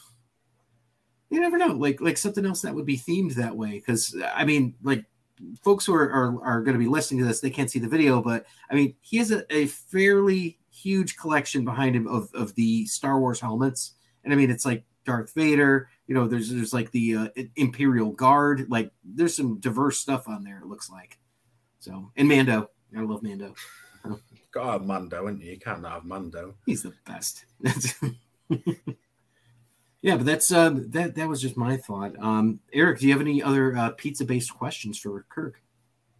[1.31, 3.72] you never know, like like something else that would be themed that way.
[3.72, 5.05] Because I mean, like
[5.62, 7.89] folks who are are, are going to be listening to this, they can't see the
[7.89, 12.55] video, but I mean, he has a, a fairly huge collection behind him of of
[12.55, 15.89] the Star Wars helmets, and I mean, it's like Darth Vader.
[16.07, 18.66] You know, there's there's like the uh, Imperial Guard.
[18.70, 20.59] Like, there's some diverse stuff on there.
[20.59, 21.18] It looks like.
[21.81, 23.55] So, and Mando, I love Mando.
[24.51, 25.53] Got to have Mando, isn't you?
[25.53, 26.55] You can't not have Mando.
[26.64, 27.45] He's the best.
[30.03, 31.14] yeah, but that's uh, that.
[31.16, 32.12] That was just my thought.
[32.20, 35.61] Um, Eric, do you have any other uh, pizza-based questions for Kirk?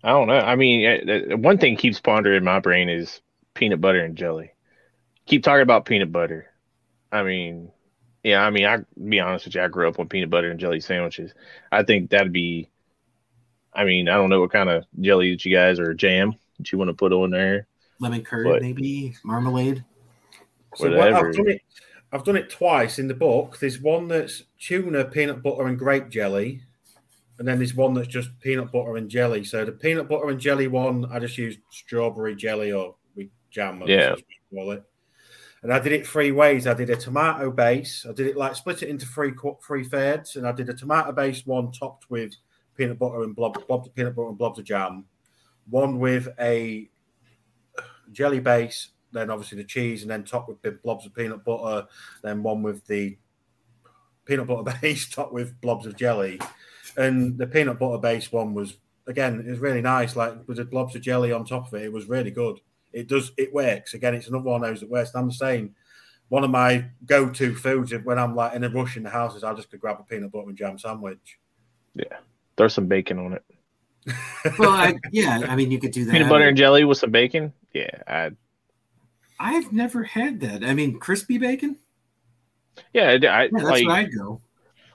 [0.03, 0.39] I don't know.
[0.39, 3.21] I mean, uh, uh, one thing keeps pondering in my brain is
[3.55, 4.53] peanut butter and jelly.
[5.27, 6.47] Keep talking about peanut butter.
[7.11, 7.73] I mean,
[8.23, 10.61] yeah, I mean, I be honest with you, I grew up on peanut butter and
[10.61, 11.33] jelly sandwiches.
[11.71, 12.71] I think that'd be.
[13.73, 16.73] I mean, I don't know what kind of jelly that you guys or jam that
[16.73, 17.67] you want to put on there.
[18.01, 18.63] Lemon curd, What?
[18.63, 19.85] maybe marmalade.
[20.77, 21.29] So Whatever.
[21.29, 21.63] I've done it.
[22.13, 23.59] I've done it twice in the book.
[23.59, 26.63] There's one that's tuna, peanut butter, and grape jelly,
[27.39, 29.45] and then there's one that's just peanut butter and jelly.
[29.45, 33.83] So the peanut butter and jelly one, I just used strawberry jelly or with jam,
[33.87, 34.17] Yeah.
[34.55, 34.83] call it.
[35.63, 36.67] And I did it three ways.
[36.67, 38.07] I did a tomato base.
[38.09, 39.33] I did it like split it into three
[39.67, 42.33] three thirds, and I did a tomato based one topped with
[42.77, 45.05] peanut butter and blob, blobs of peanut butter and blobs of jam.
[45.69, 46.89] One with a
[48.13, 51.87] jelly base, then obviously the cheese, and then topped with big blobs of peanut butter.
[52.23, 53.17] Then one with the
[54.25, 56.41] peanut butter base topped with blobs of jelly.
[56.97, 58.77] And the peanut butter base one was
[59.09, 60.15] again, it was really nice.
[60.15, 62.61] Like with the blobs of jelly on top of it, it was really good.
[62.93, 63.95] It does, it works.
[63.95, 65.11] Again, it's another one of those that works.
[65.15, 65.75] I'm saying
[66.29, 69.45] one of my go-to foods when I'm like in a rush in the house is
[69.45, 71.39] I just could grab a peanut butter and jam sandwich.
[71.95, 72.19] Yeah,
[72.57, 73.45] there's some bacon on it.
[74.59, 76.13] Well, I, yeah, I mean, you could do that.
[76.13, 77.53] Peanut butter and jelly with some bacon.
[77.73, 78.31] Yeah, I,
[79.41, 80.63] I've never had that.
[80.63, 81.79] I mean, crispy bacon.
[82.93, 84.41] yeah, I, I Yeah, that's like where I'd go.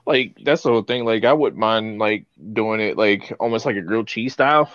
[0.06, 1.04] like that's the whole thing.
[1.04, 4.70] Like I wouldn't mind like doing it like almost like a grilled cheese style.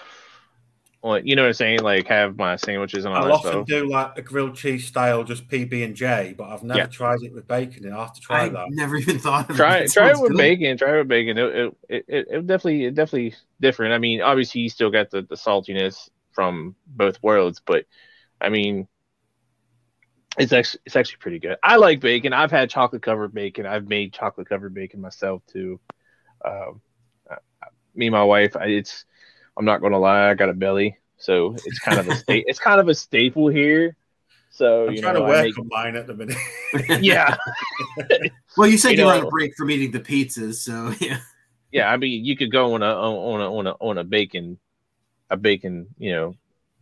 [1.03, 1.82] Like you know what I'm saying?
[1.82, 3.67] Like have my sandwiches and all I'll that often stuff.
[3.67, 6.88] do like a grilled cheese style, just PB and J, but I've never Yeah.
[6.88, 7.86] tried it with bacon.
[7.86, 8.67] and I have to try I that.
[8.67, 9.80] never even thought of Try it.
[9.80, 10.38] it, try it with good.
[10.38, 10.78] bacon.
[10.78, 11.38] Try it with bacon.
[11.38, 13.93] It it, it, it, it definitely it definitely different.
[13.93, 17.86] I mean, obviously you still got the, the saltiness from both worlds, but
[18.41, 18.88] I mean,
[20.38, 21.58] it's actually it's actually pretty good.
[21.64, 22.34] I like bacon.
[22.34, 23.66] I've had chocolate covered bacon.
[23.66, 25.80] I've made chocolate covered bacon myself too.
[26.46, 26.82] Um,
[27.30, 29.06] I- I- me and my wife, I, it's
[29.58, 32.60] I'm not gonna lie, I got a belly, so it's kind of a sta- it's
[32.60, 33.96] kind of a staple here.
[34.52, 36.38] So I'm you trying know, to I work make, on mine at the minute.
[37.02, 37.36] yeah,
[38.58, 41.20] Well, you said You you, were on a break from eating the pizzas, so yeah.
[41.72, 41.92] yeah.
[41.92, 44.60] I mean, you could go on a on a on a on a bacon,
[45.30, 46.36] a bacon, you know,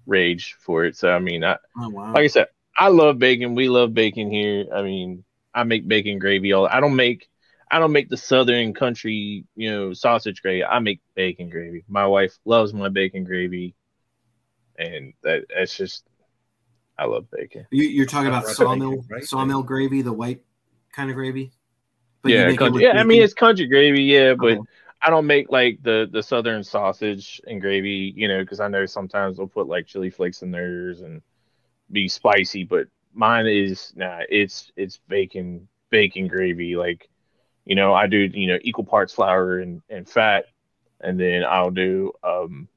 [0.06, 0.95] rage for it.
[0.95, 2.14] So I mean, I Oh wow.
[2.14, 3.55] like I said, I love bacon.
[3.55, 4.65] We love bacon here.
[4.73, 5.23] I mean,
[5.53, 6.53] I make bacon gravy.
[6.53, 7.28] All I don't make.
[7.69, 10.63] I don't make the southern country, you know, sausage gravy.
[10.63, 11.84] I make bacon gravy.
[11.89, 13.75] My wife loves my bacon gravy,
[14.78, 16.05] and that that's just
[16.97, 17.67] I love bacon.
[17.71, 19.23] You, you're talking about sawmill bacon, right?
[19.23, 20.43] sawmill gravy, the white
[20.93, 21.51] kind of gravy.
[22.21, 22.99] But yeah, country, with yeah.
[22.99, 24.61] I mean, it's country gravy, yeah, but Okay.
[25.01, 28.86] I don't make like the the southern sausage and gravy, you know, because I know
[28.86, 31.21] sometimes they'll put like chili flakes in theirs and
[31.91, 36.75] be spicy, but mine is nah, it's it's bacon bacon gravy.
[36.75, 37.09] Like,
[37.65, 40.45] you know, I do you know equal parts flour and and fat,
[41.01, 42.67] and then I'll do um,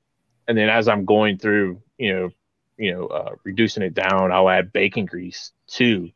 [0.48, 2.30] and then as I'm going through, you know,
[2.76, 6.10] you know, uh, reducing it down, I'll add bacon grease to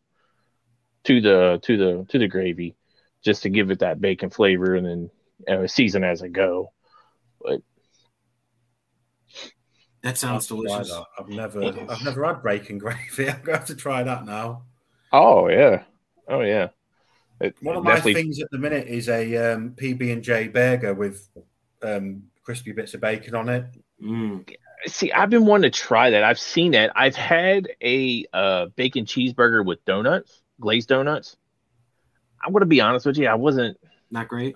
[1.05, 2.74] to the to the to the gravy
[3.22, 5.11] just to give it that bacon flavor and then
[5.49, 6.72] you know, season as I go.
[10.05, 10.91] That sounds I'll delicious.
[10.91, 11.05] that.
[11.19, 13.29] I've never, I've never had bacon gravy.
[13.31, 14.63] I'm gonna have to try that now.
[15.13, 15.83] Oh yeah,
[16.29, 16.69] oh yeah.
[17.41, 20.49] It, One of it my things at the minute is a um, PB and J
[20.49, 21.29] burger with
[21.83, 23.65] um, crispy bits of bacon on it.
[24.03, 24.47] Mm.
[24.87, 25.11] see.
[25.11, 26.23] I've been wanting to try that.
[26.23, 26.91] I've seen it.
[26.95, 31.37] I've had a uh, bacon cheeseburger with donuts, glazed donuts.
[32.45, 33.27] I'm gonna be honest with you.
[33.27, 33.79] I wasn't.
[34.11, 34.55] Not great.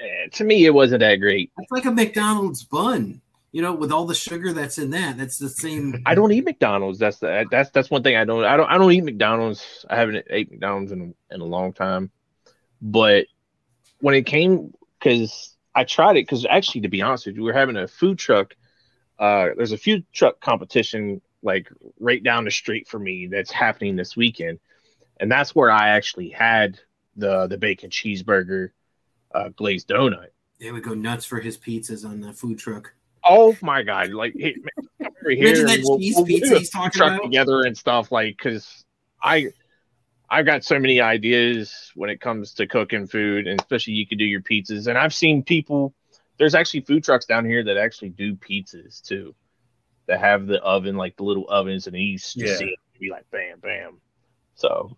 [0.00, 1.50] eh, To me, it wasn't that great.
[1.58, 3.20] It's like a McDonald's bun.
[3.50, 6.02] You know, with all the sugar that's in that, that's the same.
[6.04, 6.98] I don't eat McDonald's.
[6.98, 8.44] That's the that's that's one thing I don't.
[8.44, 8.68] I don't.
[8.68, 9.86] I don't eat McDonald's.
[9.88, 12.10] I haven't ate McDonald's in in a long time.
[12.82, 13.26] But
[14.00, 17.50] when it came, because I tried it, because actually, to be honest with you, we
[17.50, 18.54] we're having a food truck.
[19.18, 21.68] Uh, there's a food truck competition like
[21.98, 24.58] right down the street for me that's happening this weekend,
[25.18, 26.78] and that's where I actually had
[27.16, 28.70] the the bacon cheeseburger,
[29.34, 30.28] uh, glazed donut.
[30.60, 32.92] They would go nuts for his pizzas on the food truck.
[33.24, 34.10] Oh my god!
[34.10, 35.48] Like, hey, man, over here.
[35.48, 37.22] Imagine that and we'll- cheese we'll do a he's talking truck about.
[37.24, 38.10] together and stuff.
[38.12, 38.84] Like, because
[39.22, 39.48] I,
[40.30, 44.18] I've got so many ideas when it comes to cooking food, and especially you could
[44.18, 44.86] do your pizzas.
[44.86, 45.94] And I've seen people.
[46.38, 49.34] There's actually food trucks down here that actually do pizzas too,
[50.06, 52.56] that have the oven, like the little ovens, and you just Yeah.
[52.56, 54.00] see it be like bam, bam.
[54.54, 54.96] So,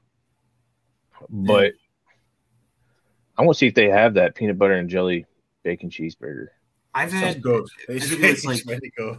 [1.30, 1.72] but
[3.38, 5.24] I want to see if they have that peanut butter and jelly
[5.62, 6.48] bacon cheeseburger.
[6.94, 7.64] I've had good.
[7.88, 9.18] It's, think it was it's like- really good.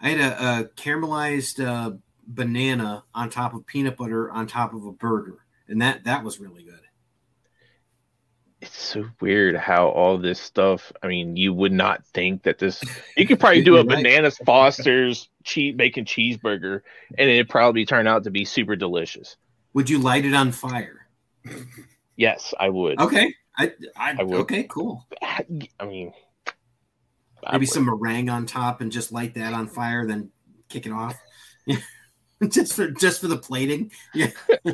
[0.00, 1.96] I had a, a caramelized uh,
[2.26, 5.38] banana on top of peanut butter on top of a burger,
[5.68, 6.80] and that that was really good.
[8.60, 10.92] it's so weird how all this stuff.
[11.02, 12.82] I mean, you would not think that this.
[13.16, 14.02] You could probably do a right.
[14.02, 16.80] bananas Foster's cheese bacon cheeseburger,
[17.18, 19.36] and it'd probably turn out to be super delicious.
[19.74, 21.06] Would you light it on fire?
[22.16, 23.00] Yes, I would.
[23.00, 24.40] Okay, I, I, I would.
[24.42, 25.06] okay, cool.
[25.22, 26.14] I mean, I
[27.50, 27.68] Maybe would.
[27.68, 30.30] some meringue on top, and just light that on fire, then
[30.68, 31.20] kick it off.
[32.48, 33.90] just for just for the plating.
[34.14, 34.30] Yeah.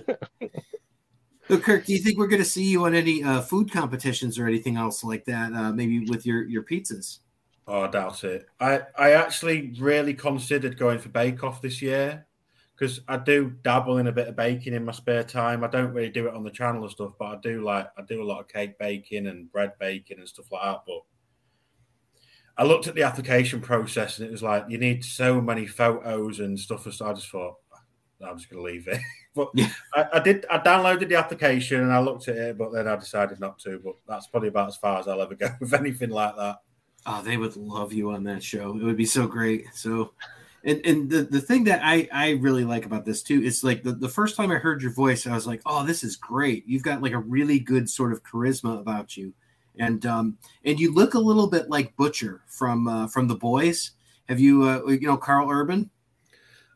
[1.48, 4.38] So, Kirk, do you think we're going to see you on any uh, food competitions
[4.38, 5.54] or anything else like that?
[5.54, 7.20] Uh, maybe with your your pizzas.
[7.66, 8.46] Oh, I doubt it.
[8.60, 12.26] I, I actually really considered going for Bake Off this year
[12.74, 15.64] because I do dabble in a bit of baking in my spare time.
[15.64, 18.02] I don't really do it on the channel and stuff, but I do like I
[18.02, 20.82] do a lot of cake baking and bread baking and stuff like that.
[20.86, 21.00] But
[22.58, 26.40] I looked at the application process and it was like you need so many photos
[26.40, 26.92] and stuff.
[26.92, 27.54] So I just thought
[28.26, 29.00] I'm just going to leave it.
[29.34, 29.70] but Yeah.
[29.94, 30.44] I, I did.
[30.50, 33.80] I downloaded the application and I looked at it, but then I decided not to.
[33.82, 36.56] But that's probably about as far as I'll ever go with anything like that.
[37.06, 38.76] Oh, they would love you on that show.
[38.76, 39.66] It would be so great.
[39.72, 40.12] So,
[40.64, 43.82] and and the, the thing that I I really like about this too is like
[43.84, 46.66] the, the first time I heard your voice, I was like, oh, this is great.
[46.66, 49.32] You've got like a really good sort of charisma about you,
[49.78, 53.92] and um and you look a little bit like Butcher from uh, from the Boys.
[54.28, 55.90] Have you uh, you know Karl Urban?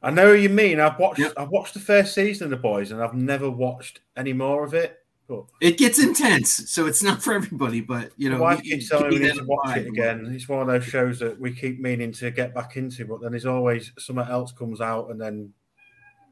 [0.03, 0.81] I know what you mean.
[0.81, 1.21] I've watched.
[1.21, 1.35] Yep.
[1.37, 4.75] I've watched the first season of The Boys, and I've never watched any more of
[4.75, 4.99] it.
[5.29, 7.81] But It gets intense, so it's not for everybody.
[7.81, 10.27] But you know, wife you- telling me to watch it again.
[10.35, 13.31] It's one of those shows that we keep meaning to get back into, but then
[13.31, 15.53] there's always something else comes out, and then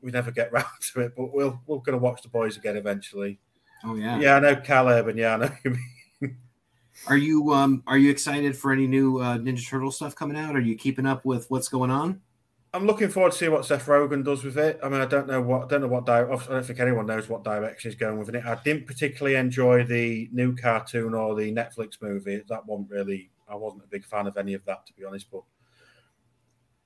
[0.02, 1.12] we never get round to it.
[1.16, 3.38] But we'll we're going to watch The Boys again eventually.
[3.84, 4.18] Oh yeah.
[4.18, 5.90] Yeah, I know Caleb, and yeah, I know you mean.
[7.06, 10.54] Are you um are you excited for any new uh, Ninja Turtle stuff coming out?
[10.54, 12.20] Are you keeping up with what's going on?
[12.72, 14.78] I'm looking forward to see what Seth Rogen does with it.
[14.82, 17.06] I mean, I don't know what I don't know what di- I don't think anyone
[17.06, 18.44] knows what direction he's going with it.
[18.44, 22.42] I didn't particularly enjoy the new cartoon or the Netflix movie.
[22.48, 25.30] That one really, I wasn't a big fan of any of that to be honest.
[25.32, 25.42] But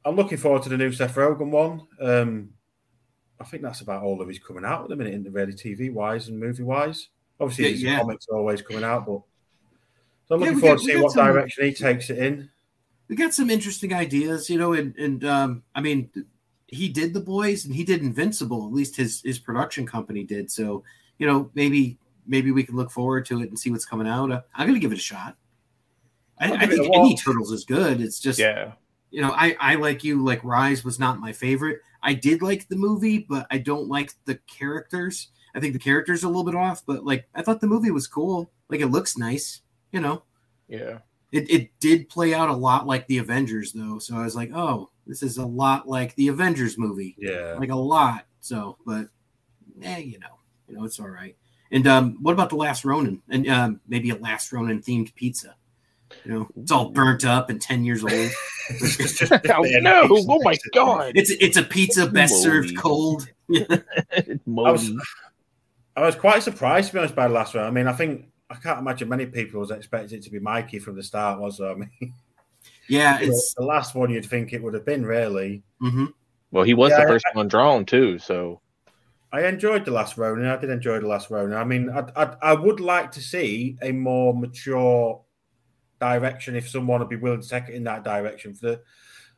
[0.04, 1.86] I'm looking forward to the new Seth Rogen one.
[2.00, 2.50] Um,
[3.40, 5.52] I think that's about all of his coming out at the minute, in the really
[5.52, 7.08] TV wise and movie wise.
[7.40, 7.98] Obviously, Yeah, his yeah.
[7.98, 9.20] comics are always coming out, but
[10.26, 12.50] so I'm looking forward got- to we see what some- direction he takes it in.
[13.08, 16.10] We got some interesting ideas, you know, and and um I mean
[16.68, 20.50] he did the boys and he did Invincible, at least his his production company did.
[20.50, 20.82] So,
[21.18, 24.32] you know, maybe maybe we can look forward to it and see what's coming out.
[24.32, 25.36] Uh, I'm gonna give it a shot.
[26.40, 28.00] I, I think any turtles is good.
[28.00, 28.72] It's just Yeah.
[29.10, 30.24] you know, I I like you.
[30.24, 31.80] Like Rise was not my favorite.
[32.02, 35.28] I did like the movie, but I don't like the characters.
[35.54, 37.90] I think the characters are a little bit off, but like I thought the movie
[37.90, 38.50] was cool.
[38.70, 39.60] Like it looks nice,
[39.94, 40.22] you know.
[40.68, 40.98] Yeah.
[41.32, 44.50] It it did play out a lot like the Avengers though, so I was like,
[44.54, 47.56] oh, this is a lot like the Avengers movie, Yeah.
[47.58, 48.26] like a lot.
[48.40, 49.06] So, but
[49.82, 50.38] eh, you know,
[50.68, 51.36] you know, it's all right.
[51.72, 53.20] And um, what about the Last Ronin?
[53.30, 55.56] And um, maybe a Last Ronin themed pizza.
[56.24, 58.12] You know, it's all burnt up and ten years old.
[58.12, 60.06] It's just- just- Oh, no!
[60.10, 61.12] Oh my god!
[61.16, 63.26] It's it's a pizza best served Moldy.
[63.48, 64.38] cold.
[64.46, 64.96] Moldy.
[65.96, 67.64] I was quite surprised to be honest by the last one.
[67.64, 70.78] I mean, I think I can't imagine many people was expecting it to be Mikey
[70.78, 71.40] from the start.
[71.40, 71.70] Was there?
[71.70, 71.90] I mean,
[72.88, 75.62] Yeah, it's the last one you'd think it would have been really.
[75.82, 76.12] mhm.
[76.50, 78.60] Well, he was Yeah, the I- first one drawn too, so
[79.32, 80.46] I enjoyed the last Ronin.
[80.46, 81.56] I did enjoy the last Ronin.
[81.56, 85.20] I mean, I, I, I would like to see a more mature
[86.00, 88.54] direction if someone would be willing to take it in that direction.
[88.54, 88.80] For the,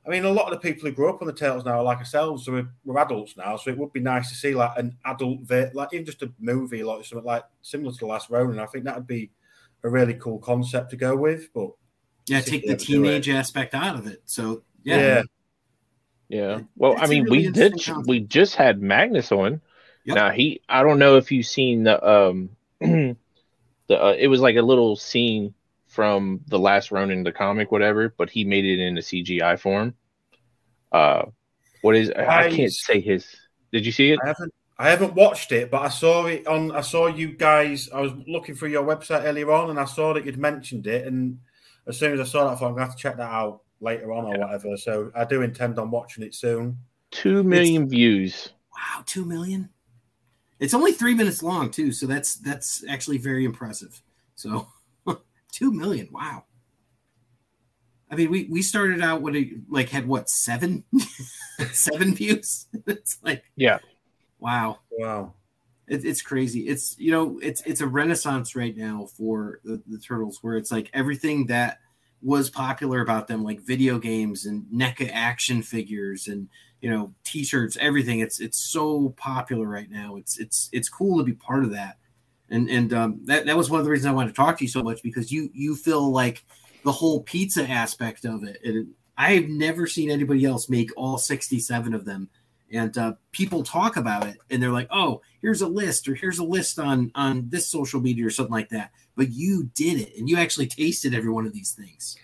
[0.07, 1.99] I mean, a lot of the people who grew up on the Turtles now, like
[1.99, 3.57] ourselves, so we're, we're adults now.
[3.57, 6.33] So it would be nice to see like an adult, ver- like even just a
[6.39, 8.61] movie, like something like similar to the last Ronin.
[8.61, 9.33] I think that would be
[9.83, 11.53] a really cool concept to go with.
[11.53, 11.71] But
[12.29, 13.19] yeah, take the they ever do it.
[13.19, 14.23] teenage aspect out of it.
[14.27, 15.23] So yeah, yeah,
[16.29, 16.61] yeah.
[16.77, 17.73] Well, It's I a mean, really we did.
[17.73, 18.07] concept.
[18.07, 19.61] We just had Magnus on.
[20.05, 20.15] Yep.
[20.17, 22.51] Now he, I don't know if you've seen the um,
[22.81, 23.17] the
[23.91, 25.55] uh, it was like a little scene
[25.97, 29.59] from the last round Ronin, the comic, whatever, but he made it in a CGI
[29.59, 29.95] form.
[30.93, 31.25] Uh,
[31.81, 32.11] what is?
[32.11, 33.35] I, I can't say his.
[33.73, 34.21] Did you see it?
[34.23, 34.55] I haven't.
[34.79, 36.71] I haven't watched it, but I saw it on.
[36.71, 37.89] I saw you guys.
[37.93, 41.07] I was looking through your website earlier on, and I saw that you'd mentioned it.
[41.07, 41.39] And
[41.87, 43.31] as soon as I saw that, I thought I'm going to have to check that
[43.31, 44.77] out later on or whatever.
[44.77, 46.77] So I do intend on watching it soon.
[47.11, 48.51] Two million views.
[48.77, 49.71] wow, two million.
[50.61, 54.03] It's only three minutes long too, so that's that's actually very impressive.
[54.35, 54.69] So
[55.57, 56.45] two million, wow.
[58.11, 60.85] I mean, we we started out with a like had what seven
[61.73, 62.67] seven views.
[62.87, 63.79] it's like Yeah.
[64.39, 64.79] wow.
[64.91, 65.35] Wow.
[65.89, 66.69] It, it's crazy.
[66.69, 70.71] It's you know, it's it's a renaissance right now for the, the turtles, where it's
[70.71, 71.79] like everything that
[72.23, 76.49] was popular about them, like video games and NECA action figures and
[76.81, 78.21] you know t-shirts, everything.
[78.21, 80.17] It's it's so popular right now.
[80.17, 81.99] It's it's it's cool to be part of that.
[82.51, 84.65] And and um, that that was one of the reasons I wanted to talk to
[84.65, 86.45] you so much because you you feel like
[86.85, 88.61] the whole pizza aspect of it.
[88.65, 88.89] And
[89.19, 92.29] I've never seen anybody else make all 67 of them
[92.73, 96.39] and uh, people talk about it and they're like oh here's a list or here's
[96.39, 100.17] a list on on this social media or something like that but you did it
[100.19, 102.17] and you actually tasted every one of these things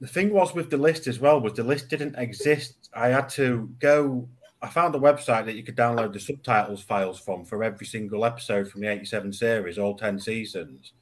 [0.00, 2.88] The thing was with the list as well was the list didn't exist.
[2.94, 4.28] I had to go.
[4.60, 8.24] I found a website that you could download the subtitles files from for every single
[8.24, 10.92] episode from the '87 series, all ten seasons.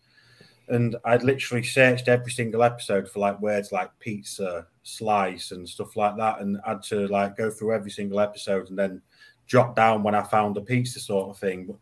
[0.68, 5.96] And I'd literally searched every single episode for like words like pizza, slice, and stuff
[5.96, 9.00] like that, and had to like go through every single episode and then
[9.46, 11.66] jot down when I found a pizza sort of thing.
[11.66, 11.76] But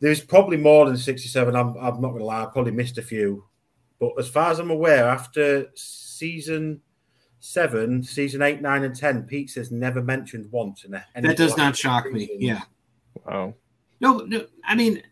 [0.00, 1.56] there's probably more than 67.
[1.56, 3.44] I'm, I'm not gonna lie, I probably missed a few.
[3.98, 6.82] But as far as I'm aware, after season
[7.46, 11.56] seven, season eight, nine, and ten, pizza's never mentioned once in a, any that does
[11.56, 12.62] not last shock me yeah.
[13.24, 13.54] Wow.
[14.00, 15.02] no, no i mean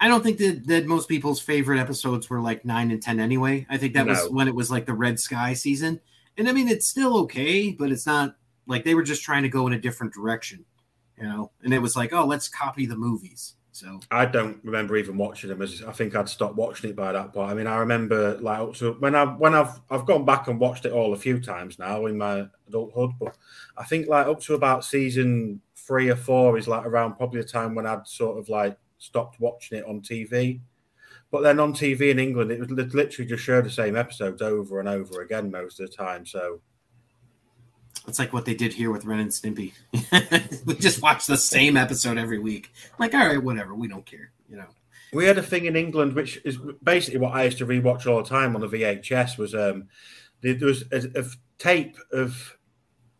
[0.00, 3.66] i don't think that that most people's favorite episodes were like 9 and 10 anyway.
[3.68, 6.00] I think that was when it was like the red sky season.
[6.38, 9.48] And i mean it's still okay but it's not like they were just trying to
[9.48, 10.64] go in a different direction
[11.18, 11.50] you know?
[11.62, 15.48] And it was like oh let's copy the movies so I don't remember even watching
[15.48, 15.62] them.
[15.62, 17.50] As I think I'd stopped watching it by that point.
[17.50, 20.60] I mean, I remember like up to when I when I've I've gone back and
[20.60, 23.34] watched it all a few times now in my adulthood, but
[23.78, 27.48] I think like up to about season three or four is like around probably the
[27.48, 30.60] time when I'd sort of like stopped watching it on TV.
[31.30, 34.80] But then on TV in England, it was literally just show the same episodes over
[34.80, 36.26] and over again most of the time.
[36.26, 36.60] So
[38.08, 39.72] It's like what they did here with Ren and Stimpy.
[40.66, 42.72] we just watch the same episode every week.
[42.98, 43.74] Like, all right, whatever.
[43.74, 44.32] We don't care.
[44.48, 44.66] You know.
[45.12, 48.22] We had a thing in England, which is basically what I used to rewatch all
[48.22, 49.38] the time on the VHS.
[49.38, 49.88] Was um,
[50.40, 51.24] there was a, a
[51.58, 52.56] tape of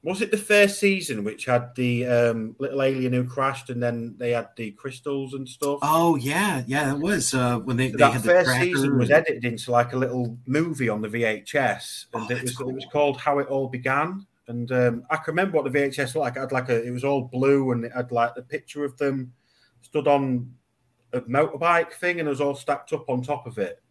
[0.02, 4.16] was it the first season which had the um, little alien who crashed, and then
[4.18, 5.78] they had the crystals and stuff.
[5.82, 6.86] Oh yeah, yeah.
[6.86, 9.44] That was uh, when they, So they that had the first cracker season was edited
[9.44, 13.18] into like a little movie on the VHS, and Oh, it was it was called
[13.18, 14.26] How It All Began.
[14.48, 16.36] And um, I can remember what the VHS like.
[16.36, 18.96] It had like a, it was all blue, and it had like the picture of
[18.96, 19.32] them
[19.82, 20.52] stood on
[21.12, 23.82] a motorbike thing, and it was all stacked up on top of it.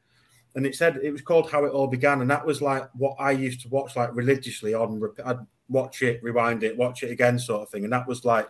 [0.56, 3.16] And it said it was called How It All Began, and that was like what
[3.20, 5.02] I used to watch like religiously on.
[5.26, 5.40] I'd
[5.70, 7.86] watch it, rewind it, watch it again, sort of thing.
[7.86, 8.50] And that was like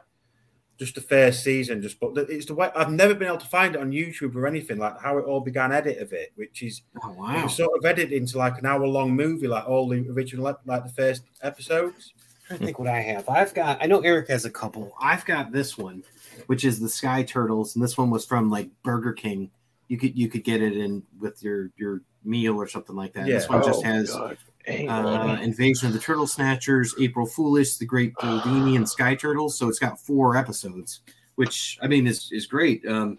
[0.82, 1.80] just the first season.
[1.80, 4.48] Just but it's the way I've never been able to find it on YouTube or
[4.48, 5.72] anything like how it all began.
[5.72, 7.44] Edit of it, which is Oh it wow.
[7.44, 10.84] was sort of edited into like an hour long movie, like all the original like
[10.84, 12.14] the first episodes.
[12.50, 13.30] I think what I have.
[13.30, 13.78] I've got.
[13.82, 14.94] I know Eric has a couple.
[15.00, 16.04] I've got this one,
[16.48, 19.52] which is the Sky Turtles, and this one was from like Burger King.
[19.88, 23.28] You could you could get it in with your your meal or something like that.
[23.28, 23.56] This Yeah.
[23.56, 24.38] one just Oh, has God.
[24.66, 25.40] Hang uh.
[25.42, 29.58] Invasion of the Turtle Snatchers, April Foolish, The Great Boldini, and Sky Turtles.
[29.58, 31.02] So it's got four episodes,
[31.36, 32.86] which I mean is is great.
[32.88, 33.18] Um,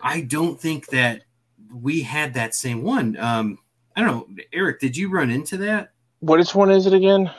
[0.00, 1.22] I don't think that
[1.72, 3.16] we had that same one.
[3.18, 3.58] Um,
[3.96, 4.80] I don't know, Eric.
[4.80, 5.92] Did you run into that?
[6.20, 7.30] Which one is it again?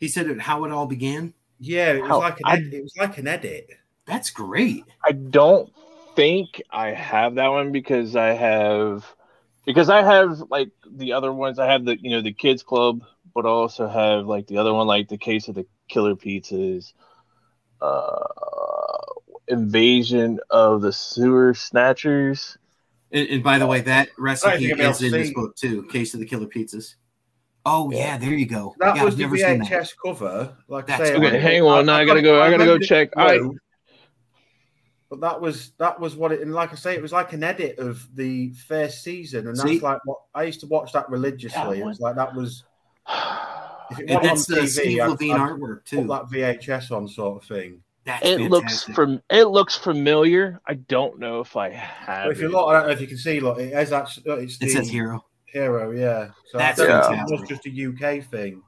[0.00, 1.34] He said it, how it all began.
[1.60, 3.70] Yeah, it was How- like an I- ed- it was like an edit.
[4.06, 4.84] That's great.
[5.04, 5.70] I don't
[6.16, 9.04] think I have that one because I have
[9.68, 11.58] because I have like the other ones.
[11.58, 13.04] I have the you know the kids club,
[13.34, 16.94] but I also have like the other one, like the case of the killer pizzas,
[17.82, 18.24] uh,
[19.46, 22.56] invasion of the sewer snatchers.
[23.12, 25.82] And, and by the way, that recipe you're is in this book too.
[25.84, 26.94] Case of the Killer Pizzas.
[27.66, 28.74] Oh yeah, there you go.
[28.78, 29.64] That yeah, was I've the never.
[29.64, 30.56] VHS cover.
[30.68, 33.10] Like That's say, okay, hang on, I gotta go- I gotta go check.
[33.18, 33.58] I- blue,
[35.10, 37.42] But that was that was what it and like I say, it was like an
[37.42, 41.78] edit of the first season, and that's like what I used to watch that religiously.
[41.78, 42.64] Yeah, it was like that was
[43.90, 46.06] if it And wasn't on that's the TV, Steve I'd- Levine I'd artwork too.
[46.08, 47.82] that VHS on sort of thing.
[48.04, 50.60] That's it looks from it looks familiar.
[50.66, 52.24] I don't know if I have.
[52.26, 54.44] But if you look, I don't know if you can see, look, it is actually
[54.44, 55.24] it's It says hero.
[55.46, 56.28] hero, yeah.
[56.50, 57.18] So That's I fantastic.
[57.38, 57.70] it was just a
[58.18, 58.62] UK thing.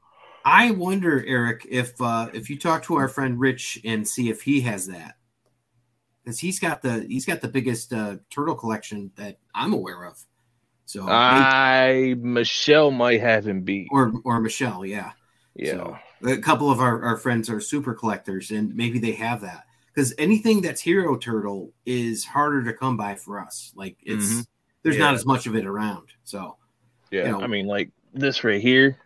[0.44, 4.40] I wonder, Eric, if uh, if you talk to our friend Rich and see if
[4.42, 5.16] he has that,
[6.30, 10.22] because he's got the he's got the biggest uh, turtle collection that I'm aware of.
[10.86, 13.88] So I Michelle might have him beat.
[13.90, 15.12] or or Michelle, yeah.
[15.56, 15.72] Yeah.
[15.72, 19.64] So, a couple of our, our friends are super collectors, and maybe they have that
[19.92, 23.72] because anything that's hero turtle is harder to come by for us.
[23.74, 24.46] Like it's Mhm.
[24.84, 26.08] there's not as much of it around.
[26.22, 26.56] So
[27.10, 27.40] Yeah, you know.
[27.40, 28.98] I mean, like this right here,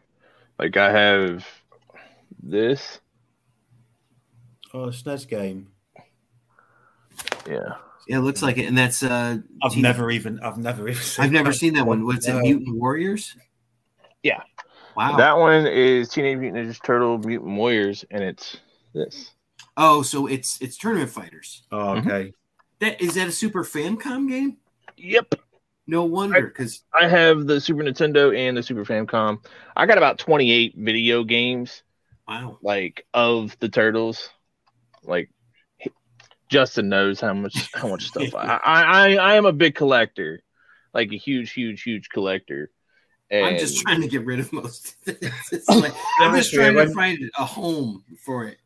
[0.58, 1.46] like I have
[2.42, 3.00] this.
[4.74, 5.73] Oh, the SNES game.
[7.48, 7.74] Yeah,
[8.06, 11.02] yeah, it looks like it, and that's uh, I've Teen- never even I've never even
[11.02, 11.56] seen I've never that.
[11.58, 12.04] seen that one.
[12.04, 12.32] What's it?
[12.34, 12.40] No.
[12.40, 13.36] Mutant Warriors.
[14.22, 14.40] Yeah.
[14.96, 15.16] Wow.
[15.16, 18.58] that one is Teenage Mutant Ninja Turtle Mutant Warriors, and it's
[18.94, 19.32] this.
[19.76, 21.62] oh, so it's it's tournament fighters.
[21.72, 22.32] Oh, okay.
[22.80, 24.58] That is that a Super Famicom game?
[24.96, 25.34] Yep,
[25.86, 29.44] No wonder, because I have the Super Nintendo and the Super Famicom.
[29.76, 31.82] I got about twenty eight video games
[32.28, 32.58] wow.
[32.62, 34.30] like of the turtles.
[35.02, 35.30] Like
[36.54, 40.40] Justin knows how much how much stuff I I I, I am a big collector,
[40.92, 42.70] like a huge huge huge collector.
[43.28, 45.64] And I'm just trying to get rid of most of this.
[45.68, 48.58] Like, I'm just trying to find a home for it.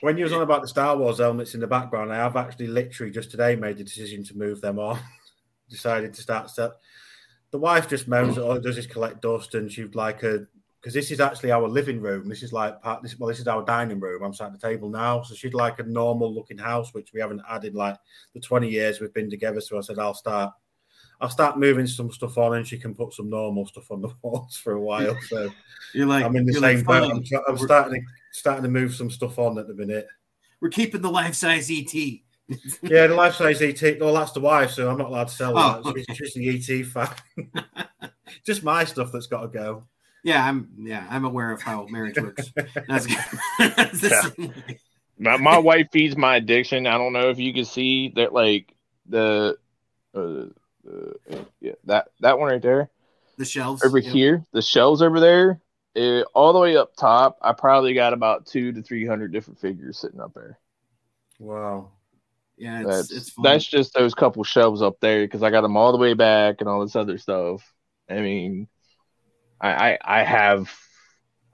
[0.00, 2.68] When you was on about the Star Wars helmets in the background, I have actually
[2.68, 4.98] literally just today made the decision to move them on.
[5.68, 6.72] Decided to start stuff.
[7.50, 10.46] The wife just moans that all it does is collect dust, and she'd like a
[10.84, 12.28] because this is actually our living room.
[12.28, 13.02] This is like part.
[13.02, 14.22] This well, this is our dining room.
[14.22, 17.20] I'm sat at the table now, so she'd like a normal looking house, which we
[17.20, 17.96] haven't had in like
[18.34, 19.62] the 20 years we've been together.
[19.62, 20.52] So I said I'll start.
[21.22, 24.10] I'll start moving some stuff on, and she can put some normal stuff on the
[24.22, 25.18] walls for a while.
[25.22, 25.50] So
[25.94, 27.10] You're like, I'm in the same like, boat.
[27.10, 28.06] I'm, try- I'm starting to
[28.38, 30.06] starting to move some stuff on at the minute.
[30.60, 31.94] We're keeping the life size ET.
[32.82, 33.98] Yeah, the life size ET.
[33.98, 36.04] Well, that's the wife, so I'm not allowed to sell Oh, that.
[36.10, 37.08] She's just the ET fan.
[38.44, 39.84] just my stuff that's got to go.
[40.24, 40.70] Yeah, I'm.
[40.78, 42.52] Yeah, I'm aware of how marriage works.
[42.88, 43.06] That's,
[43.58, 44.22] that's Yeah.
[45.18, 46.86] my, my wife feeds my addiction.
[46.86, 48.74] I don't know if you can see that, like
[49.06, 49.58] the,
[50.14, 50.46] uh,
[50.88, 51.12] uh,
[51.60, 52.90] yeah, that that one right there
[53.36, 54.10] The shelves over yeah.
[54.10, 55.60] here, the shelves over there,
[55.96, 57.38] eh, all the way up top.
[57.42, 60.58] I probably got about two to three hundred different figures sitting up there.
[61.38, 61.92] Wow.
[62.56, 63.44] Yeah, it's That's it's fun.
[63.44, 66.56] that's just those couple shelves up there because I got them all the way back
[66.60, 67.62] and all this other stuff.
[68.08, 68.68] I mean,
[69.64, 70.72] I I, I have.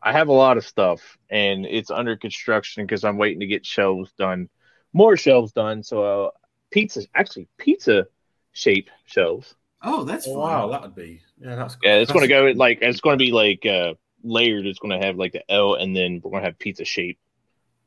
[0.02, 3.66] I have a lot of stuff and it's under construction because I'm waiting to get
[3.66, 4.48] shelves done,
[4.94, 5.82] more shelves done.
[5.82, 6.30] So, uh,
[6.70, 8.06] pizza, actually, pizza
[8.52, 9.54] shape shelves.
[9.82, 11.20] oh, that's Oh, wow, that would be.
[11.38, 11.76] Yeah, that's.
[11.82, 13.92] Yeah, it's going to go like it's going to be like uh,
[14.24, 14.64] layered.
[14.66, 17.18] It's going to have like the L, and then we're going to have pizza shape.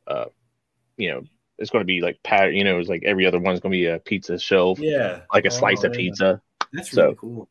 [0.05, 0.25] Uh,
[0.97, 1.23] you know,
[1.57, 2.53] it's going to be like pat.
[2.53, 5.21] You know, it's like every other one's going to be a pizza shelf, Yeah.
[5.33, 6.41] like a Oh, slice of pizza.
[6.71, 7.49] That's So- really cool.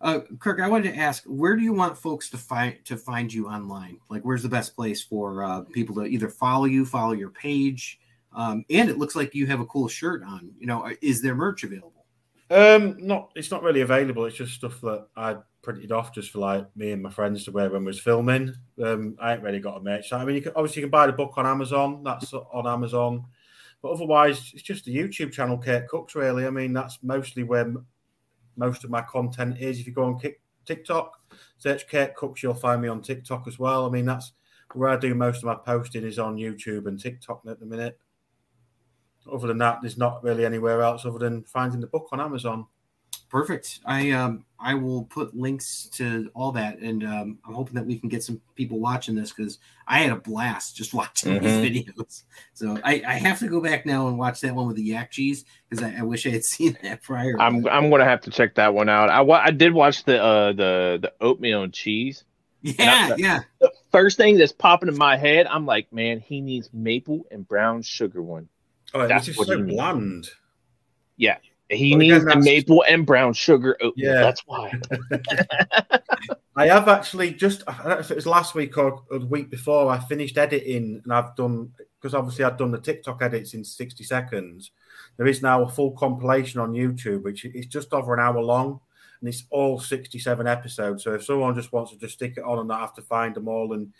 [0.00, 3.32] Uh, Kirk, I wanted to ask, where do you want folks to find to find
[3.32, 3.98] you online?
[4.08, 7.98] Like, where's the best place for uh, people to either follow you, follow your page,
[8.32, 10.50] um, and it looks like you have a cool shirt on.
[10.58, 12.06] You know, is there merch available?
[12.50, 13.30] Um, not.
[13.34, 14.24] It's not really available.
[14.24, 17.50] It's just stuff that I printed off just for like me and my friends to
[17.50, 18.54] wear when we was filming.
[18.82, 20.12] Um, I ain't really got a merch.
[20.12, 22.02] I mean, you can, obviously you can buy the book on Amazon.
[22.04, 23.24] That's on Amazon.
[23.82, 26.46] But otherwise, it's just the YouTube channel, Kirk Kooks, really.
[26.46, 27.72] I mean, that's mostly where
[28.58, 29.80] most of my content is.
[29.80, 30.20] If you go on
[30.66, 31.18] TikTok,
[31.58, 33.86] search Kirk Kooks, you'll find me on TikTok as well.
[33.86, 34.32] I mean, that's
[34.74, 37.98] where I do most of my posting is on YouTube and TikTok at the minute.
[39.30, 42.66] Other than that, there's not really anywhere else other than finding the book on Amazon.
[43.30, 43.80] Perfect.
[43.84, 47.98] I um I will put links to all that, and um, I'm hoping that we
[47.98, 51.42] can get some people watching this because I had a blast just watching Mhm.
[51.62, 52.22] these videos.
[52.54, 55.10] So I, I have to go back now and watch that one with the yak
[55.10, 57.34] cheese because I, I wish I had seen that prior.
[57.38, 59.10] I'm I'm gonna have to check that one out.
[59.10, 62.24] I wa- I did watch the uh the the oatmeal and cheese.
[62.62, 63.40] yeah, yeah.
[63.60, 67.46] The first thing that's popping in my head, I'm like, man, he needs maple and
[67.46, 68.48] brown sugar one.
[68.94, 70.30] Oh, it was That's just what so he needs.
[71.68, 71.80] Bland.
[71.80, 74.14] He Well, needs the maple and brown sugar oatmeal.
[74.14, 74.20] Yeah.
[74.20, 74.72] That's why.
[76.56, 79.26] I have actually just I don't know if it was last week or, or the
[79.26, 79.90] week before.
[79.90, 84.02] I finished editing and I've done because obviously I've done the TikTok edits in sixty
[84.02, 84.72] seconds.
[85.16, 88.80] There is now a full compilation on YouTube, which is just over an hour long,
[89.20, 91.04] and it's all sixty-seven episodes.
[91.04, 93.34] So if someone just wants to just stick it on and not have to find
[93.34, 93.92] them all, and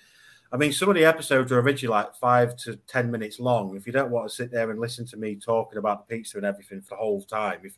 [0.51, 3.77] I mean some of the episodes are originally like five to ten minutes long.
[3.77, 6.39] If you don't want to sit there and listen to me talking about the pizza
[6.39, 7.77] and everything for the whole time, if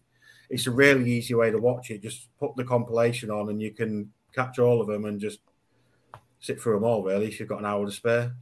[0.50, 2.02] it's a really easy way to watch it.
[2.02, 5.38] Just put the compilation on and you can catch all of them and just
[6.40, 7.02] sit through them all.
[7.02, 8.34] Really, if you've got an hour to spare.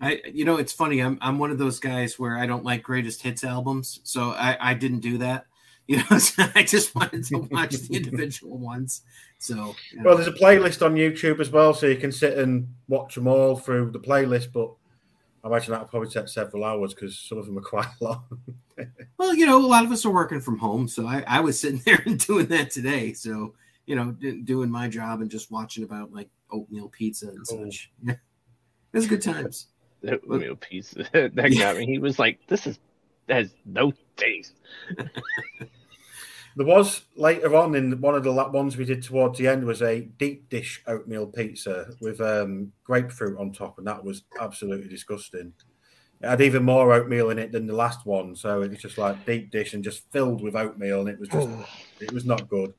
[0.00, 1.00] I you know it's funny.
[1.00, 4.58] I'm I'm one of those guys where I don't like greatest hits albums, so I
[4.60, 5.46] I didn't do that.
[5.88, 9.02] You know, so I just wanted to watch the individual ones.
[9.38, 10.02] So yeah.
[10.02, 13.28] Well, there's a playlist on YouTube as well, so you can sit and watch them
[13.28, 14.52] all through the playlist.
[14.52, 14.72] But
[15.44, 18.24] I imagine that'll probably take several hours because some of them are quite long.
[19.16, 21.60] Well, you know, a lot of us are working from home, so I, I was
[21.60, 23.12] sitting there and doing that today.
[23.12, 23.54] So,
[23.86, 27.64] you know, d- doing my job and just watching about like oatmeal pizza and Cool.
[27.66, 27.92] such.
[28.02, 28.18] Yeah, it
[28.92, 29.68] was good times.
[30.02, 31.86] The oatmeal piece that got me.
[31.86, 32.80] He was like, "This is
[33.28, 34.54] has no taste."
[36.56, 39.82] There was later on in one of the ones we did towards the end was
[39.82, 45.52] a deep dish oatmeal pizza with um, grapefruit on top, and that was absolutely disgusting.
[46.22, 48.96] It had even more oatmeal in it than the last one, so it was just
[48.96, 51.48] like deep dish and just filled with oatmeal, and it was just
[52.00, 52.72] it was not good.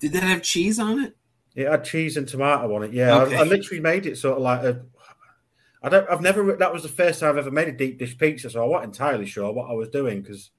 [0.00, 1.16] Did that have cheese on it?
[1.54, 2.94] It had cheese and tomato on it.
[2.94, 3.36] Yeah, Okay.
[3.36, 4.82] I, I literally made it sort of like a.
[5.82, 6.08] I don't.
[6.10, 6.56] I've never.
[6.56, 8.94] That was the first time I've ever made a deep dish pizza, so I wasn't
[8.94, 10.50] entirely sure what I was doing because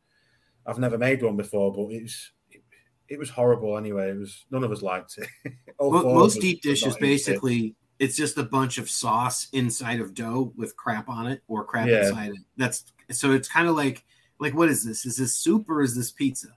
[0.66, 1.74] I've never made one before.
[1.74, 2.62] But it's it,
[3.10, 4.12] it was horrible anyway.
[4.12, 5.28] It was none of us liked it.
[5.80, 7.02] All Mo- four of Most deep were dish is it.
[7.02, 11.64] basically it's just a bunch of sauce inside of dough with crap on it or
[11.66, 12.08] crap Yeah.
[12.08, 12.42] inside it.
[12.56, 14.04] That's so it's kind of like
[14.40, 15.06] like what is this?
[15.06, 16.50] Is this soup or is this pizza?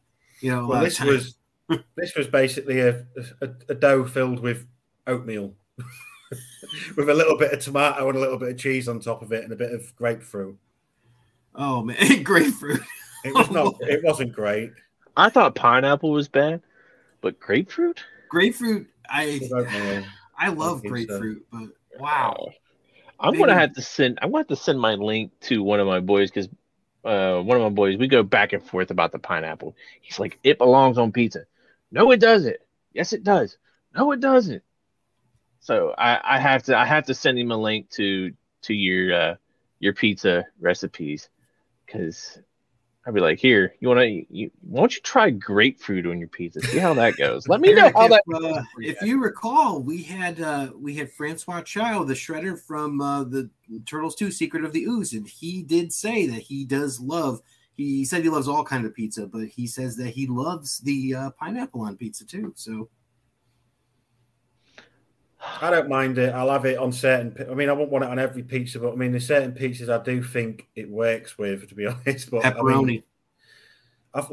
[0.42, 1.36] You know, Well, this was
[1.96, 3.06] this was basically a,
[3.40, 4.66] a, a dough filled with
[5.06, 5.54] oatmeal,
[6.96, 9.32] with a little bit of tomato and a little bit of cheese on top of
[9.32, 10.56] it, and a bit of grapefruit.
[11.54, 12.80] oh man, grapefruit.
[13.24, 13.74] It was not.
[13.80, 14.70] It wasn't great.
[15.16, 16.62] I thought pineapple was bad,
[17.20, 18.02] but grapefruit.
[18.28, 18.86] Grapefruit.
[19.08, 20.04] I With oatmeal.
[20.38, 21.18] I love think so.
[21.18, 21.68] grapefruit, but
[21.98, 22.48] wow.
[23.18, 24.18] I'm Maybe- gonna have to send.
[24.22, 26.48] I'm gonna have to send my link to one of my boys because
[27.04, 29.74] uh, one of my boys we go back and forth about the pineapple.
[30.00, 31.44] He's like, it belongs on pizza.
[31.90, 32.56] No, it doesn't.
[32.94, 33.58] Yes, it does.
[33.94, 34.62] No, it doesn't.
[35.60, 38.32] So I, I have to I have to send him a link to
[38.62, 39.34] to your uh,
[39.78, 41.28] your pizza recipes
[41.86, 42.38] because
[43.06, 44.26] I'd be like, here, you want to?
[44.34, 46.60] You, why don't you try grapefruit on your pizza?
[46.60, 47.48] See how that goes.
[47.48, 48.22] Let me know how if, that.
[48.34, 53.24] uh, if you recall, we had uh, we had Francois Chau, the shredder from uh,
[53.24, 53.48] the
[53.86, 57.40] Turtles 2 Secret of the Ooze, and he did say that he does love.
[57.74, 61.14] He said he loves all kind of pizza, but he says that he loves the
[61.14, 62.52] uh, pineapple on pizza too.
[62.54, 62.90] So
[65.62, 66.34] I don't mind it.
[66.34, 67.34] I'll have it on certain.
[67.50, 69.88] I mean, I won't want it on every pizza, but I mean, there's certain pizzas
[69.88, 71.68] I do think it works with.
[71.68, 72.86] To be honest, but I pepperoni.
[72.86, 73.02] mean,
[74.12, 74.28] I've,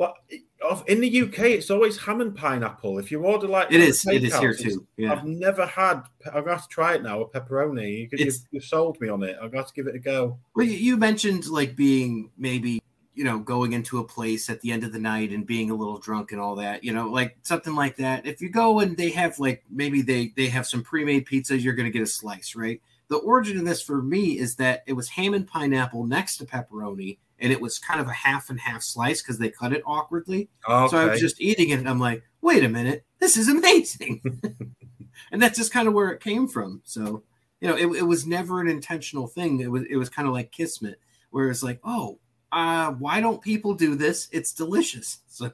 [0.87, 2.97] in the UK, it's always ham and pineapple.
[2.99, 4.05] If you order like it is.
[4.07, 4.85] It is here too.
[4.97, 5.13] Yeah.
[5.13, 6.03] I've never had.
[6.33, 8.09] I've got to try it now with pepperoni.
[8.11, 9.37] You, you've, you've sold me on it.
[9.41, 10.39] I've got to give it a go.
[10.55, 12.81] Well, you mentioned like being maybe
[13.17, 15.75] you know going into a place at the end of the night and being a
[15.75, 16.83] little drunk and all that.
[16.83, 18.27] You know, like something like that.
[18.27, 21.73] If you go and they have like maybe they they have some pre-made pizza, you're
[21.73, 22.79] going to get a slice, right?
[23.07, 26.45] The origin of this for me is that it was ham and pineapple next to
[26.45, 29.81] pepperoni, and it was kind of a half and half slice because they cut it
[29.83, 30.49] awkwardly.
[30.69, 30.91] Okay.
[30.91, 34.21] So I was just eating it, and I'm like, wait a minute, this is amazing.
[35.31, 36.81] and that's just kind of where it came from.
[36.83, 37.23] So,
[37.61, 39.59] you know, it, it was never an intentional thing.
[39.61, 40.99] It was it was kind of like Kismet,
[41.31, 42.19] where it's like, oh,
[42.51, 44.29] uh, why don't people do this?
[44.31, 45.19] It's delicious.
[45.27, 45.51] So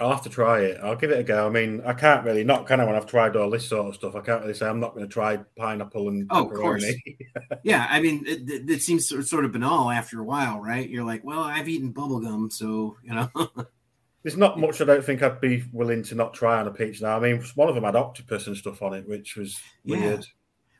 [0.00, 0.80] I'll have to try it.
[0.82, 1.46] I'll give it a go.
[1.46, 3.94] I mean, I can't really, not kind of when I've tried all this sort of
[3.94, 4.16] stuff.
[4.16, 6.84] I can't really say I'm not going to try pineapple and Oh, of course.
[6.84, 7.16] pepperoni.
[7.62, 10.88] Yeah, I mean, it, it, it seems sort sort of banal after a while, right?
[10.88, 13.28] You're like, well, I've eaten bubblegum, so you know.
[14.24, 17.04] There's not much I don't think I'd be willing to not try on a pizza
[17.04, 17.16] now.
[17.16, 19.98] I mean, one of them had octopus and stuff on it, which was Yeah.
[19.98, 20.26] weird.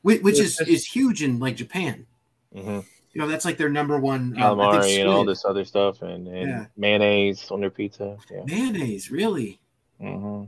[0.03, 2.07] which, which is just- is huge in like Japan.
[2.55, 2.85] Mhm.
[3.15, 4.35] You know, that's like their number one.
[4.37, 6.67] um, calamari and all this other stuff, and, and Yeah.
[6.77, 8.19] mayonnaise on their pizza.
[8.31, 8.45] Yeah.
[8.45, 9.61] mayonnaise, really.
[10.01, 10.45] hmm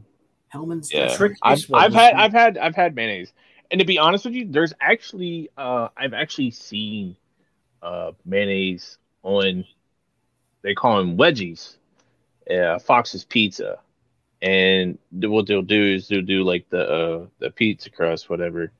[0.48, 0.92] Hellmann's.
[0.92, 3.32] Yeah, I've, I've had I've had I've had mayonnaise,
[3.70, 7.16] and to be honest with you, there's actually uh I've actually seen
[7.82, 9.64] uh mayonnaise on
[10.62, 11.76] they call them wedgies,
[12.50, 13.78] uh, Fox's Pizza,
[14.42, 18.72] and what they'll do is they'll do like the uh the pizza crust whatever,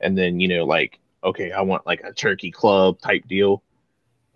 [0.00, 3.62] and then you know like okay I want like a turkey club type deal,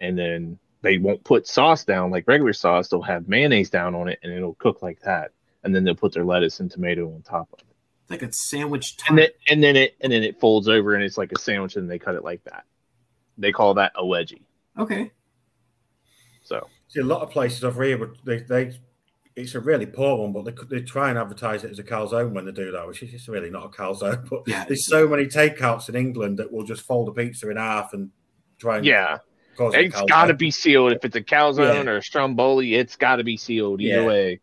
[0.00, 4.08] and then they won't put sauce down like regular sauce they'll have mayonnaise down on
[4.08, 5.32] it and it'll cook like that.
[5.62, 7.66] And then they'll put their lettuce and tomato on top of it.
[8.02, 8.96] It's like a sandwich.
[9.08, 11.76] and then and then it and then it folds over and it's like a sandwich
[11.76, 12.64] and they cut it like that.
[13.36, 14.42] They call that a wedgie.
[14.78, 15.10] Okay.
[16.42, 16.66] so.
[16.88, 18.72] See, a lot of places over here, but they, they
[19.36, 22.32] it's a really poor one, but they, they try and advertise it as a calzone
[22.32, 24.26] when they do that, which is just really not a calzone.
[24.30, 24.64] But Yeah.
[24.66, 28.10] there's so many takeouts in England that will just fold a pizza in half and
[28.58, 29.18] try and yeah
[29.56, 30.08] cause it a it's calzone.
[30.08, 31.90] got to be sealed if it's a calzone Yeah.
[31.90, 34.06] or a stromboli it's got to be sealed either Yeah.
[34.06, 34.40] way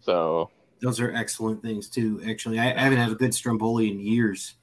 [0.00, 0.50] so
[0.80, 2.20] Those are excellent things too.
[2.28, 4.54] Actually, I, I haven't had a good stromboli in years.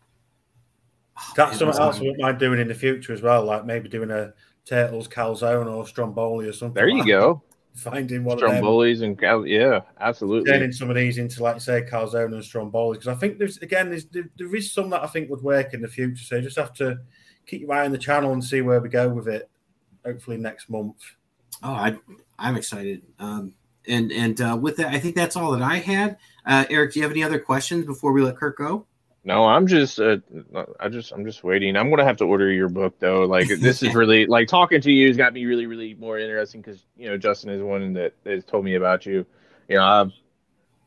[1.17, 3.65] Oh, That's something else I that's- wouldn't mind doing in the future as well, like
[3.65, 4.33] maybe doing a
[4.65, 6.75] turtles calzone or stromboli or something.
[6.75, 7.52] there you like go that.
[7.75, 8.63] Finding one of them,
[9.01, 13.07] and cal- yeah absolutely turning some of these into like say calzone and stromboli because
[13.07, 15.81] I think there's again there's, there, there is some that I think would work in
[15.81, 16.23] the future.
[16.23, 16.99] So you just have to
[17.47, 19.49] keep your eye on the channel and see where we go with it.
[20.05, 20.97] Hopefully next month.
[21.63, 21.97] Oh, I,
[22.37, 23.01] I'm excited.
[23.19, 23.53] Um,
[23.87, 26.17] and and uh, with that, I think that's all that I had.
[26.45, 28.85] Uh, Eric, do you have any other questions before we let Kirk go?
[29.25, 30.17] No, I'm just, uh,
[30.79, 31.77] I just, I'm just waiting.
[31.77, 33.23] I'm gonna have to order your book though.
[33.23, 36.61] Like this is really like talking to you has got me really, really more interesting
[36.61, 39.25] because you know Justin is one that has told me about you.
[39.69, 40.11] You know, I've,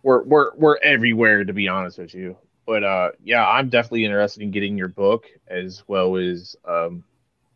[0.02, 2.36] we're we're we're everywhere to be honest with you.
[2.66, 7.04] But uh, yeah, I'm definitely interested in getting your book as well as um,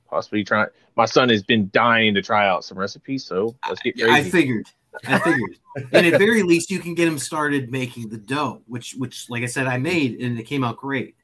[0.09, 0.69] possibly trying.
[0.97, 4.21] My son has been dying to try out some recipes, so let's get Yeah, I
[4.21, 4.31] crazy.
[4.31, 4.67] figured.
[5.07, 5.59] I figured.
[5.93, 9.43] and at very least, you can get him started making the dough, which which like
[9.43, 11.17] I said, I made and it came out great.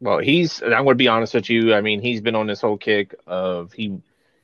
[0.00, 0.60] Well, he's.
[0.60, 1.74] and I'm going to be honest with you.
[1.74, 4.00] I mean, he's been on this whole kick of he.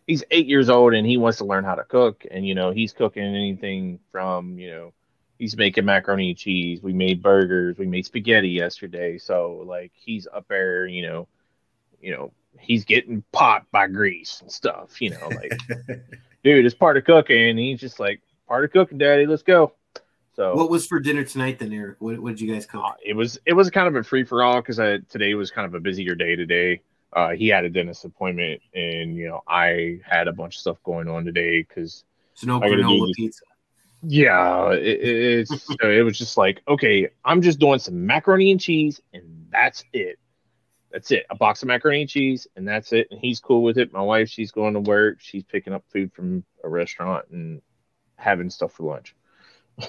[0.06, 2.24] He's eight years old and he wants to learn how to cook.
[2.30, 4.92] And you know, he's cooking anything from you know,
[5.38, 6.82] he's making macaroni and cheese.
[6.82, 7.76] We made burgers.
[7.76, 9.18] We made spaghetti yesterday.
[9.18, 10.86] So like, he's up there.
[10.86, 11.28] You know,
[12.00, 15.00] you know, he's getting popped by grease and stuff.
[15.00, 15.58] You know, like,
[16.44, 17.50] dude, it's part of cooking.
[17.50, 19.26] And he's just like, part of cooking, daddy.
[19.26, 19.72] Let's go.
[20.34, 21.96] So What was for dinner tonight then, Eric?
[22.00, 22.84] What, what did you guys cook?
[22.84, 24.76] uh, it was it was kind of a free for all because
[25.08, 26.80] today was kind of a busier day today.
[27.12, 30.76] Uh, he had a dentist appointment, and you know I had a bunch of stuff
[30.84, 32.04] going on today because
[32.34, 33.42] So no granola pizza.
[34.02, 38.60] yeah, it, it's so it was just like okay, I'm just doing some macaroni and
[38.60, 40.20] cheese, and that's it.
[40.90, 41.26] That's it.
[41.30, 43.08] A box of macaroni and cheese, and that's it.
[43.10, 43.92] And he's cool with it.
[43.92, 45.18] My wife, she's going to work.
[45.20, 47.60] She's picking up food from a restaurant and
[48.16, 49.14] having stuff for lunch.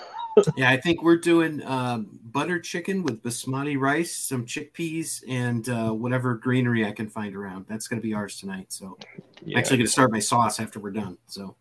[0.56, 5.90] Yeah, I think we're doing um, butter chicken with basmati rice, some chickpeas, and uh,
[5.90, 7.66] whatever greenery I can find around.
[7.68, 8.72] That's going to be ours tonight.
[8.72, 8.98] So
[9.46, 11.18] I'm actually going to start my sauce after we're done.
[11.28, 11.56] So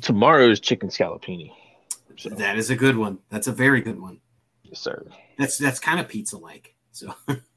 [0.00, 1.52] Tomorrow's chicken scallopini.
[2.16, 3.18] So, that is a good one.
[3.30, 4.20] That's a very good one.
[4.64, 5.04] yes, sir.
[5.38, 6.74] That's that's kind of pizza like.
[6.92, 7.14] So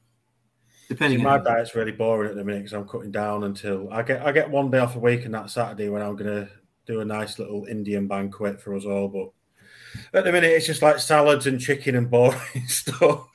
[0.92, 3.88] depending See, my on diet's really boring at the minute because I'm cutting down until
[3.94, 6.50] I get I get one day off a week and that Saturday when I'm gonna
[6.86, 9.08] do a nice little Indian banquet for us all.
[9.08, 9.30] But
[10.14, 13.26] at the minute, it's just like salads and chicken and boring stuff.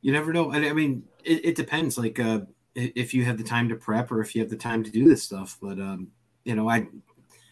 [0.00, 0.50] you never know.
[0.50, 1.96] And I mean, it, it depends.
[1.96, 2.40] Like uh,
[2.74, 5.08] if you have the time to prep or if you have the time to do
[5.08, 5.58] this stuff.
[5.62, 6.08] But um,
[6.42, 6.88] you know, I,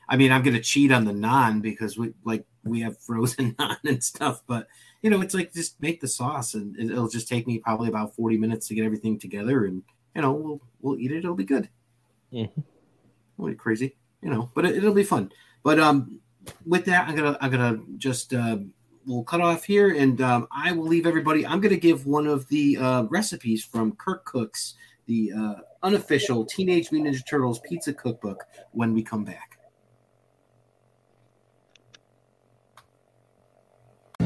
[0.09, 3.79] I mean, I'm gonna cheat on the naan because we like we have frozen naan
[3.85, 4.43] and stuff.
[4.49, 4.67] But
[5.03, 7.89] you know, it's like just make the sauce, and it- it'll just take me probably
[7.89, 9.83] about 40 minutes to get everything together, and
[10.15, 11.19] you know, we'll we'll eat it.
[11.19, 11.69] It'll be good.
[12.33, 12.51] Mhm.
[13.37, 15.31] Won't crazy, you know, but it, it'll be fun.
[15.63, 16.19] But um,
[16.67, 18.59] with that, I'm gonna I'm gonna just uh,
[19.07, 21.47] we'll cut off here, and um, I will leave everybody.
[21.47, 24.75] I'm gonna give one of the uh, recipes from Kirk Kooks
[25.07, 29.58] the uh, unofficial Teenage Mutant Ninja Turtles pizza cookbook when we come back.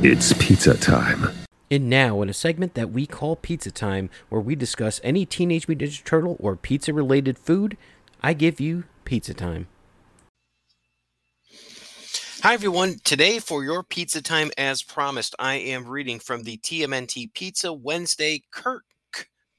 [0.05, 1.31] It's pizza time.
[1.71, 5.69] And now, in a segment that we call Pizza Time, where we discuss any Teenage
[5.69, 7.77] Mutant Ninja Turtle or pizza related food,
[8.21, 9.69] I give you Pizza Time.
[12.43, 12.97] Hi, everyone.
[13.05, 18.43] Today, for your pizza time, as promised, I am reading from the TMNT Pizza Wednesday
[18.51, 18.83] Kirk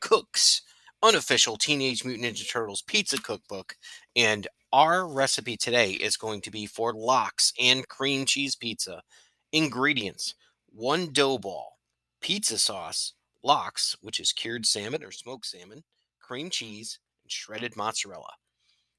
[0.01, 0.59] Kooks
[1.03, 3.75] unofficial Teenage Mutant Ninja Turtles pizza cookbook.
[4.15, 9.03] And our recipe today is going to be for lox and cream cheese pizza.
[9.53, 10.33] Ingredients
[10.71, 11.77] one dough ball,
[12.21, 13.13] pizza sauce,
[13.43, 15.83] lox, which is cured salmon or smoked salmon,
[16.19, 18.31] cream cheese, and shredded mozzarella.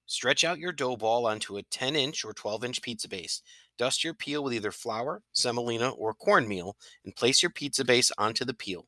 [0.07, 3.43] Stretch out your dough ball onto a 10 inch or 12 inch pizza base.
[3.79, 8.45] Dust your peel with either flour, semolina, or cornmeal and place your pizza base onto
[8.45, 8.87] the peel.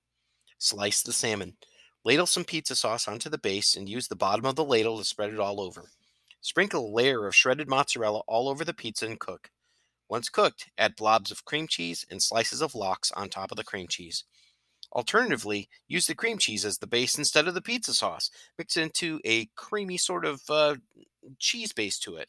[0.59, 1.57] Slice the salmon.
[2.05, 5.05] Ladle some pizza sauce onto the base and use the bottom of the ladle to
[5.05, 5.91] spread it all over.
[6.41, 9.51] Sprinkle a layer of shredded mozzarella all over the pizza and cook.
[10.09, 13.65] Once cooked, add blobs of cream cheese and slices of lox on top of the
[13.65, 14.25] cream cheese.
[14.93, 18.31] Alternatively, use the cream cheese as the base instead of the pizza sauce.
[18.57, 20.77] Mix it into a creamy sort of uh,
[21.39, 22.29] cheese base to it.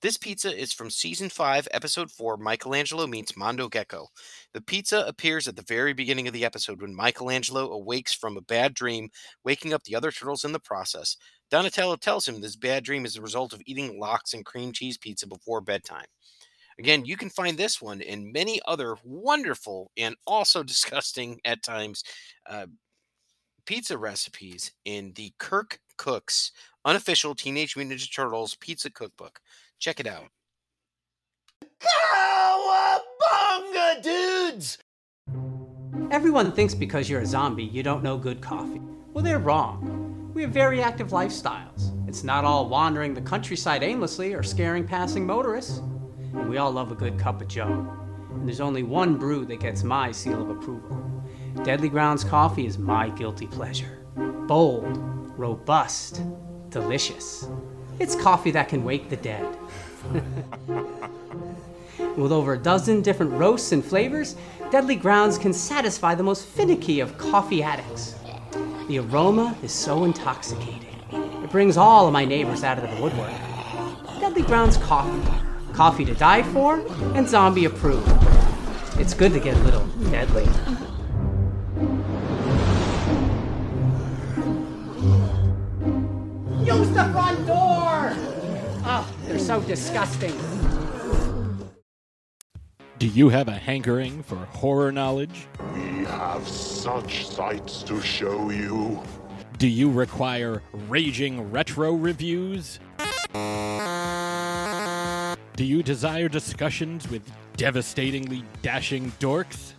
[0.00, 4.08] This pizza is from season 5, episode 4 Michelangelo Meets Mondo Gecko.
[4.52, 8.42] The pizza appears at the very beginning of the episode when Michelangelo awakes from a
[8.42, 9.08] bad dream,
[9.44, 11.16] waking up the other turtles in the process.
[11.50, 14.98] Donatello tells him this bad dream is the result of eating lox and cream cheese
[14.98, 16.06] pizza before bedtime.
[16.78, 22.04] Again, you can find this one and many other wonderful and also disgusting at times
[22.48, 22.66] uh,
[23.66, 26.50] pizza recipes in the Kirk Kooks
[26.84, 29.40] unofficial Teenage Mutant Ninja Turtles pizza cookbook.
[29.78, 30.28] Check it out.
[32.14, 34.78] Cowabunga, dudes!
[36.10, 38.80] Everyone thinks because you're a zombie, you don't know good coffee.
[39.12, 40.30] Well, they're wrong.
[40.34, 41.92] We have very active lifestyles.
[42.08, 45.80] It's not all wandering the countryside aimlessly or scaring passing motorists.
[46.34, 47.86] And we all love a good cup of joe.
[48.30, 51.00] And there's only one brew that gets my seal of approval.
[51.62, 54.04] Deadly Grounds coffee is my guilty pleasure.
[54.16, 54.98] Bold,
[55.38, 56.20] robust,
[56.70, 57.46] delicious.
[58.00, 59.46] It's coffee that can wake the dead.
[62.16, 64.34] With over a dozen different roasts and flavors,
[64.70, 68.16] Deadly Grounds can satisfy the most finicky of coffee addicts.
[68.88, 70.88] The aroma is so intoxicating.
[71.12, 73.30] It brings all of my neighbors out of the woodwork.
[74.20, 75.53] Deadly Grounds coffee.
[75.74, 76.80] Coffee to die for
[77.16, 78.08] and zombie approved.
[78.96, 80.44] It's good to get a little deadly.
[86.64, 88.12] Use the front door!
[88.86, 90.32] Oh, they're so disgusting.
[93.00, 95.48] Do you have a hankering for horror knowledge?
[95.74, 99.02] We have such sights to show you.
[99.58, 102.78] Do you require raging retro reviews?
[105.56, 107.22] Do you desire discussions with
[107.56, 109.74] devastatingly dashing dorks?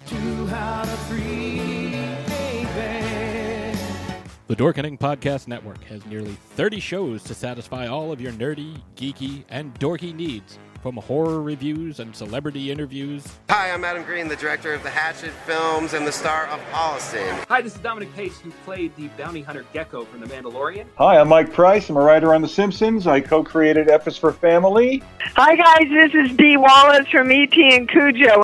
[4.48, 9.44] The Dorkening Podcast Network has nearly 30 shows to satisfy all of your nerdy, geeky,
[9.50, 13.26] and dorky needs, from horror reviews and celebrity interviews.
[13.50, 17.44] Hi, I'm Adam Green, the director of the Hatchet films and the star of Holliston.
[17.48, 20.86] Hi, this is Dominic Pace, who played the bounty hunter Gecko from The Mandalorian.
[21.00, 21.90] Hi, I'm Mike Price.
[21.90, 23.08] I'm a writer on The Simpsons.
[23.08, 25.02] I co-created F is for Family.
[25.22, 25.90] Hi, guys.
[25.90, 27.76] This is Dee Wallace from E.T.
[27.76, 28.44] and Cujo.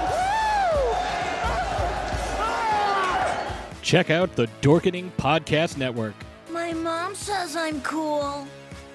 [3.81, 6.13] Check out the Dorkening Podcast Network.
[6.49, 8.47] My mom says I'm cool.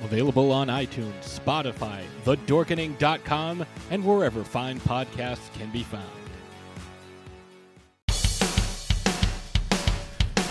[0.02, 6.04] Available on iTunes, Spotify, thedorkening.com, and wherever fine podcasts can be found.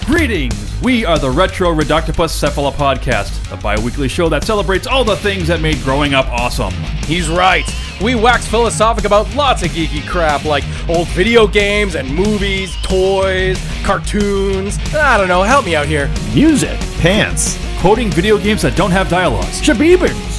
[0.05, 0.53] Greetings!
[0.83, 5.15] We are the Retro Reductopus Cephala Podcast, a bi weekly show that celebrates all the
[5.15, 6.71] things that made growing up awesome.
[7.07, 7.65] He's right.
[7.99, 13.59] We wax philosophic about lots of geeky crap like old video games and movies, toys,
[13.83, 14.77] cartoons.
[14.93, 16.07] I don't know, help me out here.
[16.35, 20.34] Music, pants, quoting video games that don't have dialogues, shabibans,